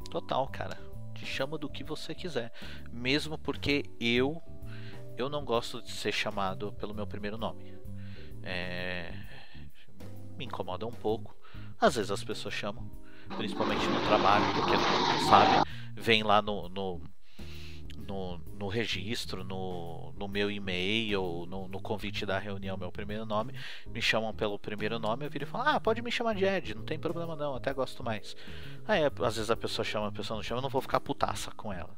[0.09, 0.77] Total, cara.
[1.13, 2.51] Te chama do que você quiser.
[2.91, 4.41] Mesmo porque eu
[5.17, 7.73] eu não gosto de ser chamado pelo meu primeiro nome.
[8.43, 9.13] É...
[10.37, 11.35] Me incomoda um pouco.
[11.79, 12.89] Às vezes as pessoas chamam,
[13.37, 17.01] principalmente no trabalho, porque não sabe, vem lá no, no
[18.05, 23.53] no, no registro, no, no meu e-mail, no, no, convite da reunião, meu primeiro nome,
[23.87, 26.75] me chamam pelo primeiro nome, eu viro e falo, ah, pode me chamar de Ed,
[26.75, 28.35] não tem problema não, até gosto mais.
[28.87, 31.51] Aí às vezes a pessoa chama, a pessoa não chama, eu não vou ficar putaça
[31.51, 31.97] com ela.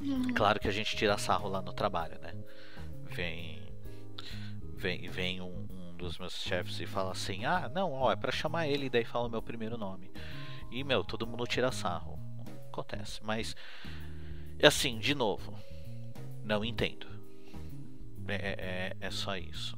[0.00, 0.34] Uhum.
[0.34, 2.34] Claro que a gente tira sarro lá no trabalho, né?
[3.10, 3.62] Vem.
[4.76, 8.30] Vem, vem um, um dos meus chefes e fala assim: Ah, não, ó, é pra
[8.30, 10.10] chamar ele, e daí fala o meu primeiro nome.
[10.70, 12.18] E, meu, todo mundo tira sarro.
[12.68, 13.20] Acontece.
[13.24, 13.56] Mas
[14.62, 15.54] assim, de novo,
[16.44, 17.06] não entendo.
[18.28, 19.76] É, é, é só isso.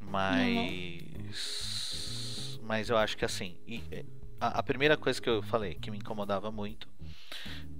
[0.00, 1.00] Mas.
[2.62, 3.56] Mas eu acho que assim.
[3.90, 4.04] É,
[4.40, 6.88] a, a, primeira coisa que eu falei que me incomodava muito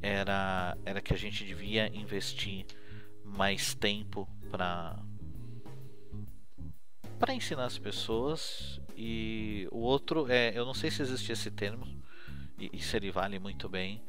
[0.03, 2.67] era, era que a gente devia investir
[3.25, 4.99] mais tempo para
[7.19, 11.87] para ensinar as pessoas e o outro é eu não sei se existe esse termo
[12.59, 14.03] e, e se ele vale muito bem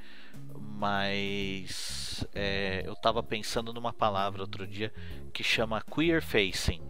[0.81, 4.91] mas é, eu estava pensando numa palavra outro dia
[5.31, 6.81] que chama queer facing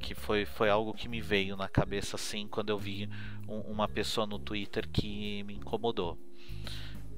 [0.00, 3.08] que foi, foi algo que me veio na cabeça assim quando eu vi
[3.48, 6.18] um, uma pessoa no Twitter que me incomodou.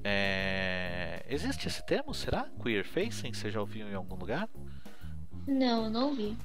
[0.03, 2.13] É, existe esse termo?
[2.13, 2.47] Será?
[2.61, 3.33] Queer facing?
[3.33, 4.47] Você já ouviu em algum lugar?
[5.47, 6.37] Não não vi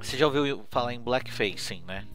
[0.00, 2.06] você já ouviu falar em black facing né?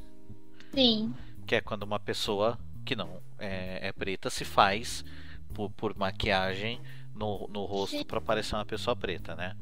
[0.73, 1.13] Sim.
[1.45, 5.03] Que é quando uma pessoa que não é, é preta se faz
[5.55, 6.81] por, por maquiagem
[7.15, 9.55] no, no rosto para parecer uma pessoa preta, né?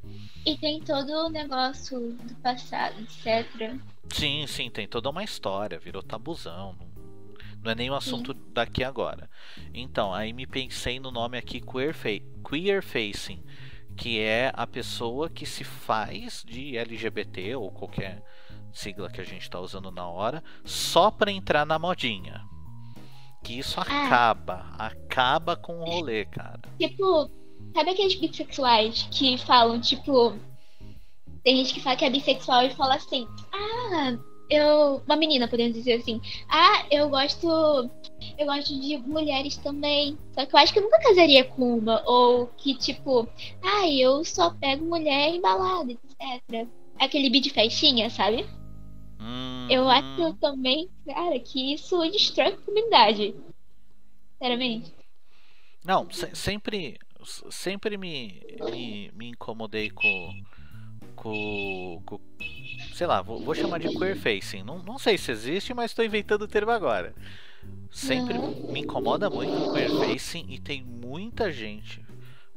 [0.46, 3.76] E tem todo o negócio do passado, etc.
[4.10, 6.76] Sim, sim, tem toda uma história, virou tabuzão.
[7.62, 8.40] Não, é nem um assunto sim.
[8.52, 9.30] daqui agora.
[9.74, 12.10] Então, aí me pensei no nome aqui queer, fa
[12.50, 13.42] queer facing,
[13.96, 18.22] que é a pessoa que se faz de LGBT ou qualquer
[18.74, 22.44] sigla que a gente está usando na hora, só para entrar na modinha
[23.44, 23.84] que isso é.
[23.84, 26.62] acaba, acaba com o rolê, cara.
[26.80, 27.30] Tipo,
[27.74, 30.34] sabe aqueles bissexuais que falam, tipo,
[31.44, 34.18] tem gente que fala que é bissexual e fala assim, ah,
[34.50, 35.02] eu.
[35.06, 37.48] Uma menina, podemos dizer assim, ah, eu gosto.
[38.38, 40.18] Eu gosto de mulheres também.
[40.34, 42.02] Só que eu acho que eu nunca casaria com uma.
[42.06, 43.28] Ou que, tipo,
[43.62, 46.68] ah, eu só pego mulher embalada, etc.
[47.00, 48.46] Aquele beat de festinha, sabe?
[49.24, 53.34] Hum, eu acho também, cara, que isso destrói a comunidade.
[54.34, 54.94] Sinceramente.
[55.86, 57.00] Não, se, sempre,
[57.50, 60.44] sempre me, me, me incomodei com,
[61.16, 62.20] com, com,
[62.94, 64.64] sei lá, vou, vou, chamar de queer facing.
[64.64, 67.16] Não, não sei se existe, mas estou inventando o termo agora.
[67.90, 68.74] Sempre uhum.
[68.74, 72.04] me incomoda muito o queer facing e tem muita gente,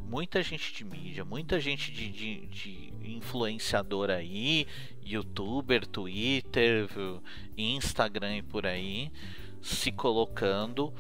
[0.07, 4.67] muita gente de mídia, muita gente de, de, de influenciador aí,
[5.03, 6.89] youtuber, Twitter,
[7.57, 9.11] Instagram e por aí,
[9.61, 10.93] se colocando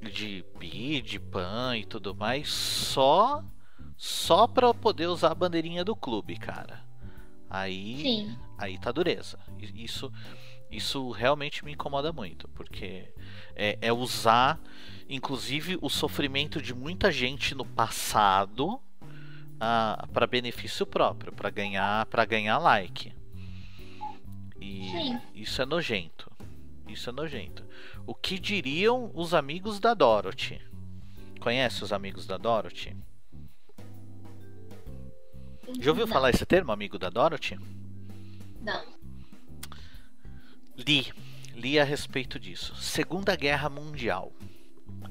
[0.00, 3.44] de bi, de pan e tudo mais, só
[3.96, 6.82] só para poder usar a bandeirinha do clube, cara.
[7.48, 8.38] Aí, Sim.
[8.58, 9.38] aí tá dureza.
[9.76, 10.12] Isso,
[10.68, 13.12] isso realmente me incomoda muito, porque
[13.54, 14.58] é, é usar,
[15.12, 18.80] inclusive, o sofrimento de muita gente no passado
[19.60, 23.14] ah, para benefício próprio, para ganhar, para ganhar like.
[24.58, 25.20] E Sim.
[25.34, 26.32] isso é nojento.
[26.88, 27.62] Isso é nojento.
[28.06, 30.60] O que diriam os amigos da Dorothy?
[31.40, 32.96] Conhece os amigos da Dorothy?
[35.78, 36.12] Já ouviu Não.
[36.12, 37.58] falar esse termo, amigo da Dorothy?
[38.60, 38.82] Não.
[40.76, 41.12] Li.
[41.54, 42.74] li a respeito disso.
[42.76, 44.32] Segunda Guerra Mundial.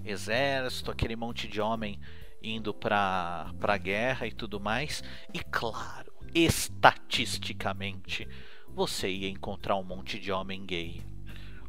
[0.05, 1.99] Exército, aquele monte de homem
[2.41, 5.03] indo para a guerra e tudo mais.
[5.33, 8.27] E claro, estatisticamente,
[8.69, 11.03] você ia encontrar um monte de homem gay.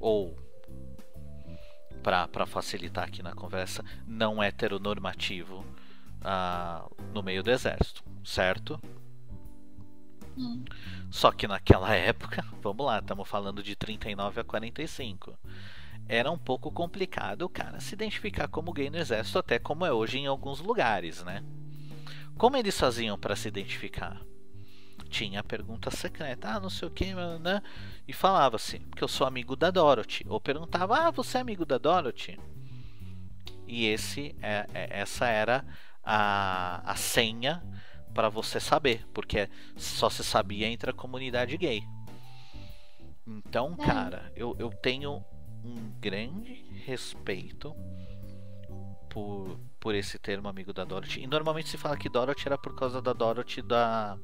[0.01, 0.37] Ou,
[2.03, 5.65] para facilitar aqui na conversa, não heteronormativo
[6.23, 8.81] uh, no meio do exército, certo?
[10.37, 10.65] Hum.
[11.11, 15.39] Só que naquela época, vamos lá, estamos falando de 39 a 45.
[16.09, 19.93] Era um pouco complicado o cara se identificar como gay no exército, até como é
[19.93, 21.43] hoje em alguns lugares, né?
[22.37, 24.21] Como eles faziam para se identificar?
[25.09, 27.63] Tinha a pergunta secreta, ah, não sei o que, né?
[28.09, 30.25] E falava-se que eu sou amigo da Dorothy.
[30.29, 32.39] Ou perguntava, ah, você é amigo da Dorothy?
[33.67, 35.65] E esse, é, é, essa era
[36.03, 37.63] a, a senha
[38.13, 41.83] para você saber, porque só se sabia entre a comunidade gay.
[43.27, 43.85] Então, é.
[43.85, 45.25] cara, eu, eu tenho
[45.65, 47.75] um grande respeito
[49.09, 51.23] por, por esse termo amigo da Dorothy.
[51.23, 54.19] E normalmente se fala que Dorothy era por causa da Dorothy da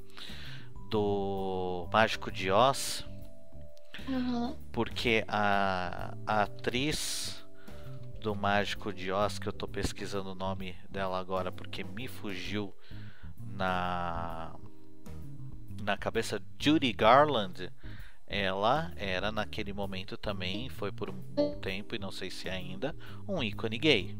[0.90, 3.05] do Mágico de Oz.
[4.09, 4.56] Uhum.
[4.73, 7.47] Porque a, a atriz
[8.20, 12.74] do Mágico de Oz, que eu tô pesquisando o nome dela agora porque me fugiu
[13.39, 14.55] na
[15.82, 17.70] na cabeça Judy Garland,
[18.29, 22.95] ela era naquele momento também, foi por um bom tempo e não sei se ainda,
[23.27, 24.15] um ícone gay.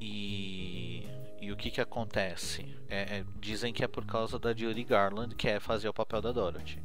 [0.00, 1.06] E,
[1.40, 2.74] e o que que acontece?
[2.88, 6.22] É, é, dizem que é por causa da Judy Garland que é fazer o papel
[6.22, 6.82] da Dorothy.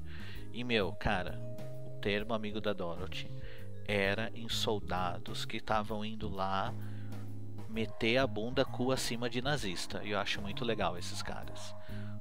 [0.51, 1.39] E meu, cara,
[1.87, 3.31] o termo amigo da Dorothy
[3.87, 6.73] era em soldados que estavam indo lá
[7.73, 10.03] meter a bunda cu acima de nazista.
[10.03, 11.75] E eu acho muito legal esses caras.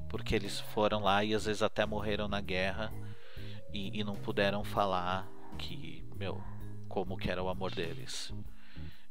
[0.08, 2.92] Porque eles foram lá e às vezes até morreram na guerra
[3.72, 6.42] e, e não puderam falar que, meu,
[6.88, 8.32] como que era o amor deles.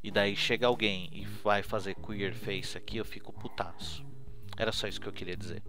[0.03, 4.03] E daí chega alguém e vai fazer queer face aqui, eu fico putaço.
[4.57, 5.61] Era só isso que eu queria dizer.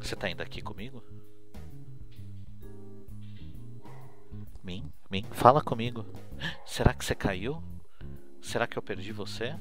[0.00, 1.02] Você tá indo aqui comigo?
[4.66, 4.92] Mim?
[5.08, 5.24] Mim?
[5.30, 6.04] Fala comigo.
[6.64, 7.62] Será que você caiu?
[8.42, 9.56] Será que eu perdi você?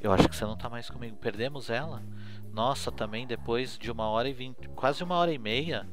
[0.00, 1.18] Eu acho que você não tá mais comigo.
[1.18, 2.02] Perdemos ela?
[2.50, 4.66] Nossa, também depois de uma hora e vinte.
[4.70, 5.86] Quase uma hora e meia.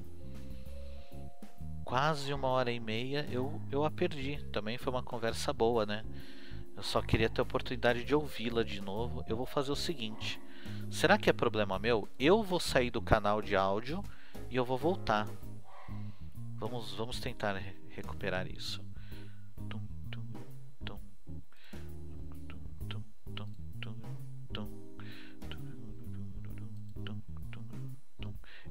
[1.84, 4.42] Quase uma hora e meia eu, eu a perdi.
[4.54, 6.06] Também foi uma conversa boa, né?
[6.78, 9.22] Eu só queria ter a oportunidade de ouvi-la de novo.
[9.28, 10.40] Eu vou fazer o seguinte.
[10.94, 12.08] Será que é problema meu?
[12.20, 14.04] Eu vou sair do canal de áudio
[14.48, 15.28] e eu vou voltar.
[16.60, 17.60] Vamos, vamos tentar
[17.90, 18.80] recuperar isso.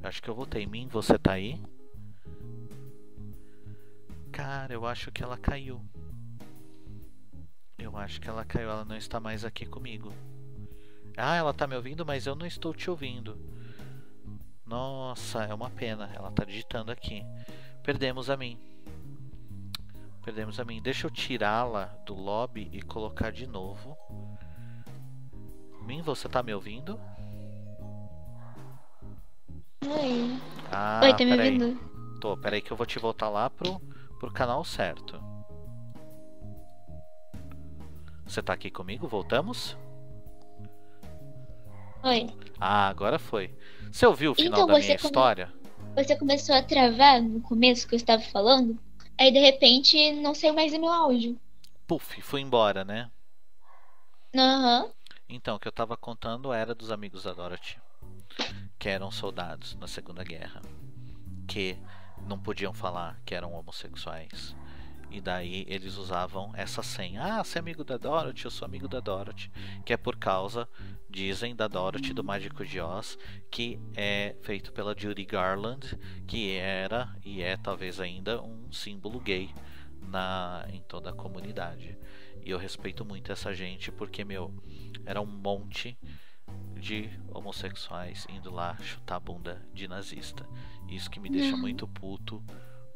[0.00, 0.64] Acho que eu voltei.
[0.64, 1.60] Mim, você tá aí?
[4.30, 5.84] Cara, eu acho que ela caiu.
[7.76, 8.70] Eu acho que ela caiu.
[8.70, 10.12] Ela não está mais aqui comigo.
[11.16, 13.38] Ah, ela tá me ouvindo, mas eu não estou te ouvindo.
[14.66, 16.10] Nossa, é uma pena.
[16.14, 17.24] Ela tá digitando aqui.
[17.82, 18.58] Perdemos a mim.
[20.24, 20.80] Perdemos a mim.
[20.80, 23.96] Deixa eu tirá-la do lobby e colocar de novo.
[25.82, 26.98] Min, você tá me ouvindo?
[29.84, 30.40] Oi.
[30.70, 31.92] Ah, Oi, tá me ouvindo?
[32.20, 33.80] Tô, peraí que eu vou te voltar lá pro,
[34.20, 35.20] pro canal certo.
[38.24, 39.08] Você tá aqui comigo?
[39.08, 39.76] Voltamos?
[42.04, 42.28] Oi.
[42.60, 43.50] Ah, agora foi.
[43.90, 45.52] Você ouviu o final Então, da minha come- história?
[45.94, 48.78] Você começou a travar no começo que eu estava falando,
[49.18, 51.38] aí de repente não saiu mais o meu áudio.
[51.86, 53.10] Puf, fui embora, né?
[54.34, 54.90] Aham.
[55.28, 57.78] Então, o que eu tava contando era dos amigos da Dorothy,
[58.78, 60.60] que eram soldados na Segunda Guerra,
[61.46, 61.76] que
[62.26, 64.54] não podiam falar que eram homossexuais.
[65.12, 67.22] E daí eles usavam essa senha.
[67.22, 68.46] Ah, você é amigo da Dorothy?
[68.46, 69.50] Eu sou amigo da Dorothy.
[69.84, 70.66] Que é por causa,
[71.08, 73.18] dizem, da Dorothy do Mágico de Oz,
[73.50, 79.50] que é feito pela Judy Garland, que era e é talvez ainda um símbolo gay
[80.00, 81.98] na, em toda a comunidade.
[82.42, 84.50] E eu respeito muito essa gente porque, meu,
[85.04, 85.98] era um monte
[86.80, 90.48] de homossexuais indo lá chutar a bunda de nazista.
[90.88, 91.58] Isso que me deixa Não.
[91.58, 92.42] muito puto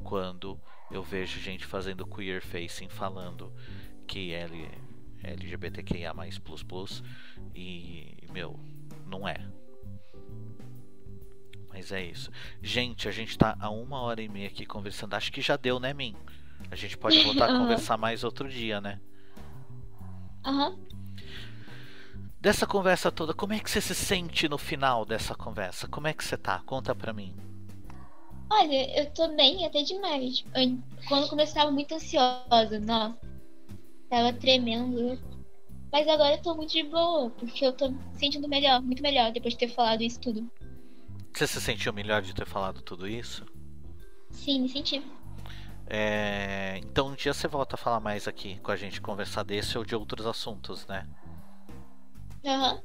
[0.03, 0.61] quando
[0.91, 3.53] eu vejo gente fazendo queer facing falando
[4.07, 4.71] que L,
[5.23, 6.13] LGBTQIA
[7.55, 8.59] e meu,
[9.07, 9.39] não é.
[11.69, 12.31] Mas é isso.
[12.63, 15.15] Gente, a gente tá a uma hora e meia aqui conversando.
[15.15, 16.15] Acho que já deu, né, Min?
[16.71, 19.01] A gente pode voltar a conversar mais outro dia, né?
[20.45, 20.79] Aham.
[22.41, 25.89] Dessa conversa toda, como é que você se sente no final dessa conversa?
[25.89, 26.61] Como é que você tá?
[26.65, 27.35] Conta pra mim.
[28.51, 30.45] Olha, eu tô bem até demais.
[30.55, 30.79] Eu-
[31.09, 33.17] Quando começou, eu tava muito ansiosa, nossa.
[34.09, 35.19] Tava tremendo.
[35.93, 39.33] Mas agora eu tô muito de boa, porque eu tô me sentindo melhor, muito melhor,
[39.33, 40.47] depois de ter falado isso tudo.
[41.33, 43.45] Você se sentiu melhor de ter falado tudo isso?
[44.31, 45.03] Sim, me senti.
[45.89, 49.79] É, Então um dia você volta a falar mais aqui com a gente, conversar desse
[49.79, 51.07] ou de outros assuntos, né?
[52.45, 52.81] Aham.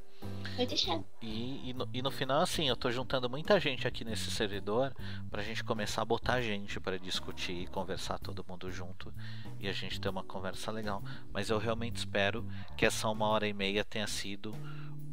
[0.67, 1.01] Deixar.
[1.21, 4.93] E, e no, e no final, assim, eu tô juntando muita gente aqui nesse servidor
[5.29, 9.11] pra gente começar a botar gente pra discutir e conversar todo mundo junto
[9.59, 11.03] e a gente ter uma conversa legal.
[11.33, 12.45] Mas eu realmente espero
[12.77, 14.53] que essa uma hora e meia tenha sido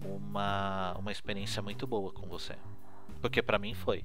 [0.05, 2.56] uma, uma experiência muito boa com você.
[3.20, 4.05] Porque pra mim foi.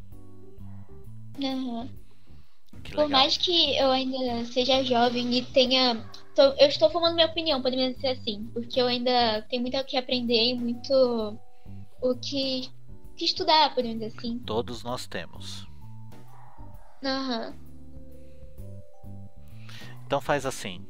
[2.83, 6.03] Que Por mais que eu ainda seja jovem e tenha.
[6.35, 8.45] Tô- eu estou formando minha opinião, podemos dizer assim.
[8.53, 11.39] Porque eu ainda tenho muito o que aprender e muito
[12.01, 12.69] o que,
[13.15, 14.39] que estudar, podemos dizer assim.
[14.39, 15.65] Todos nós temos.
[17.03, 17.53] Aham.
[20.05, 20.85] Então faz assim,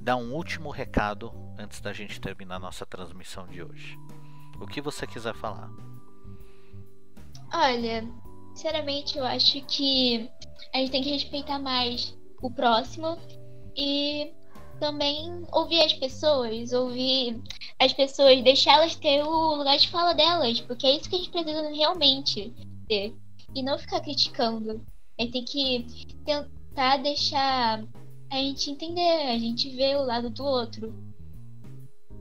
[0.00, 3.96] dá um último recado antes da gente terminar nossa transmissão de hoje.
[4.60, 5.70] O que você quiser falar.
[7.52, 8.08] Olha,
[8.54, 10.30] sinceramente, eu acho que
[10.72, 13.18] a gente tem que respeitar mais o próximo
[13.76, 14.32] e
[14.82, 17.40] também ouvir as pessoas, ouvir
[17.78, 21.30] as pessoas, deixá-las ter o lugar de fala delas, porque é isso que a gente
[21.30, 22.52] precisa realmente
[22.88, 23.14] ter.
[23.54, 24.84] E não ficar criticando.
[25.16, 27.84] A gente tem que tentar deixar
[28.28, 30.92] a gente entender, a gente ver o lado do outro.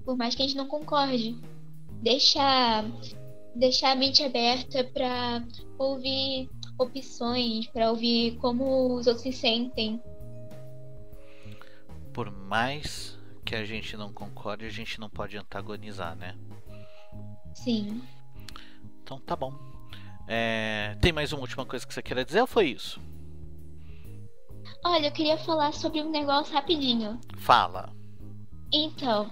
[0.06, 1.36] Por mais que a gente não concorde.
[2.04, 2.86] Deixar
[3.56, 5.44] deixar a mente aberta para
[5.80, 6.48] ouvir
[6.78, 10.00] opções, para ouvir como os outros se sentem.
[12.14, 16.38] Por mais que a gente não concorde, a gente não pode antagonizar, né?
[17.54, 18.02] Sim.
[19.04, 19.54] Então tá bom.
[20.28, 23.02] É, Tem mais uma última coisa que você queira dizer ou foi isso?
[24.84, 27.20] Olha, eu queria falar sobre um negócio rapidinho.
[27.38, 27.94] Fala.
[28.74, 29.32] Então,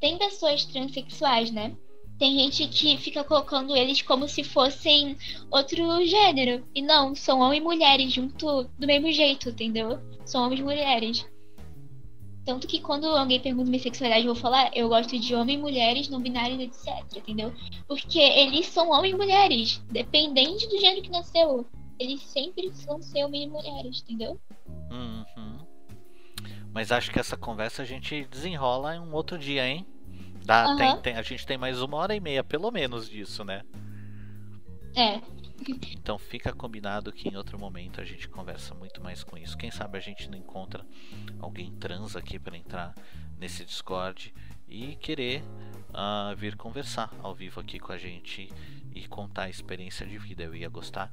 [0.00, 1.76] tem pessoas transexuais, né?
[2.18, 5.16] Tem gente que fica colocando eles como se fossem
[5.50, 6.66] outro gênero.
[6.74, 10.00] E não, são homens e mulheres junto do mesmo jeito, entendeu?
[10.24, 11.26] São homens e mulheres.
[12.46, 15.60] Tanto que quando alguém pergunta minha sexualidade, eu vou falar, eu gosto de homens e
[15.60, 17.52] mulheres, não binários, etc, entendeu?
[17.88, 21.66] Porque eles são homens e mulheres, dependente do gênero que nasceu.
[21.98, 24.40] Eles sempre vão ser homens e mulheres, entendeu?
[24.90, 25.58] Uhum.
[26.72, 29.84] Mas acho que essa conversa a gente desenrola em um outro dia, hein?
[30.44, 30.76] Dá, Aham.
[30.76, 33.62] tem- tem- a gente tem mais uma hora e meia, pelo menos, disso, né?
[34.94, 35.20] É,
[35.92, 39.56] Então fica combinado que em outro momento a gente conversa muito mais com isso.
[39.56, 40.86] Quem sabe a gente não encontra
[41.40, 42.94] alguém trans aqui para entrar
[43.38, 44.34] nesse Discord
[44.68, 45.42] e querer
[45.92, 48.48] ah, vir conversar ao vivo aqui com a gente
[48.94, 50.42] e contar a experiência de vida.
[50.44, 51.10] Eu ia gostar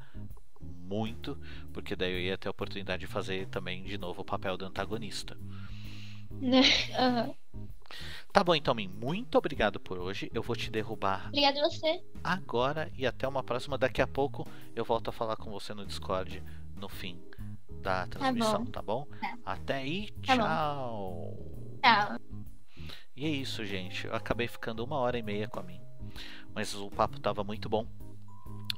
[0.61, 1.37] muito,
[1.71, 4.65] porque daí eu ia ter a oportunidade de fazer também de novo o papel do
[4.65, 5.37] antagonista.
[6.39, 6.61] né?
[8.33, 10.29] Tá bom, então, Min, muito obrigado por hoje.
[10.33, 12.03] Eu vou te derrubar Obrigada a você.
[12.23, 13.77] agora e até uma próxima.
[13.77, 16.43] Daqui a pouco eu volto a falar com você no Discord
[16.75, 17.21] no fim
[17.83, 19.05] da transmissão, tá bom?
[19.21, 19.37] Tá.
[19.45, 20.41] Até aí, Tá bom.
[20.43, 21.37] tchau!
[21.83, 22.19] Tchau.
[23.15, 24.07] E é isso, gente.
[24.07, 25.79] Eu acabei ficando uma hora e meia com a mim.
[26.55, 27.85] Mas o papo tava muito bom.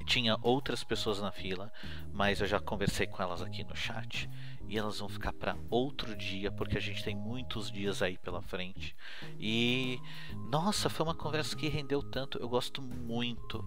[0.05, 1.71] Tinha outras pessoas na fila,
[2.13, 4.29] mas eu já conversei com elas aqui no chat.
[4.67, 8.41] E elas vão ficar para outro dia, porque a gente tem muitos dias aí pela
[8.41, 8.95] frente.
[9.39, 9.99] E
[10.49, 12.37] nossa, foi uma conversa que rendeu tanto.
[12.39, 13.63] Eu gosto muito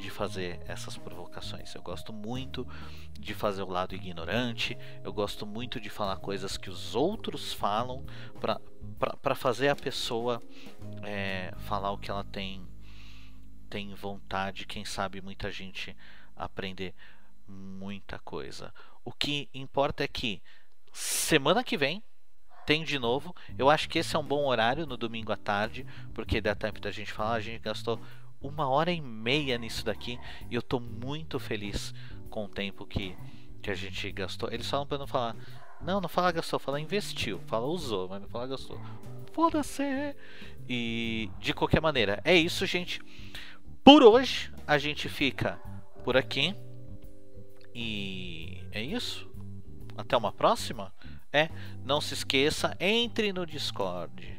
[0.00, 1.74] de fazer essas provocações.
[1.74, 2.66] Eu gosto muito
[3.18, 4.76] de fazer o lado ignorante.
[5.04, 8.04] Eu gosto muito de falar coisas que os outros falam
[8.40, 10.42] para fazer a pessoa
[11.02, 12.66] é, falar o que ela tem
[13.68, 14.66] tem vontade.
[14.66, 15.96] Quem sabe muita gente
[16.34, 16.92] aprender
[17.46, 18.74] muita coisa.
[19.10, 20.40] O que importa é que
[20.92, 22.00] semana que vem
[22.64, 23.34] tem de novo.
[23.58, 25.84] Eu acho que esse é um bom horário no domingo à tarde,
[26.14, 27.32] porque dá tempo da gente falar.
[27.32, 28.00] A gente gastou
[28.40, 30.16] uma hora e meia nisso daqui
[30.48, 31.92] e eu tô muito feliz
[32.30, 33.16] com o tempo que,
[33.60, 34.48] que a gente gastou.
[34.52, 35.34] Eles falam para não falar,
[35.80, 38.80] não, não fala gastou, fala investiu, fala usou, mas não fala gastou.
[39.32, 40.14] Foda-se!
[40.68, 43.00] E de qualquer maneira, é isso, gente.
[43.82, 45.60] Por hoje a gente fica
[46.04, 46.54] por aqui.
[47.74, 49.30] E é isso.
[49.96, 50.92] Até uma próxima.
[51.32, 51.48] É,
[51.84, 54.38] não se esqueça, entre no Discord.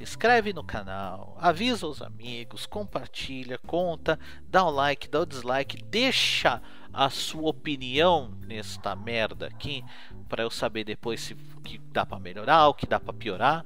[0.00, 6.60] Inscreve no canal, avisa os amigos, compartilha, conta, dá o like, dá o dislike, deixa
[6.92, 9.82] a sua opinião nesta merda aqui
[10.28, 13.64] para eu saber depois se que dá para melhorar, o que dá para piorar.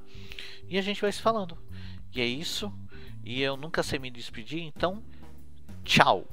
[0.67, 1.57] E a gente vai se falando.
[2.15, 2.73] E é isso.
[3.23, 5.03] E eu nunca sei me despedir, então
[5.83, 6.25] tchau.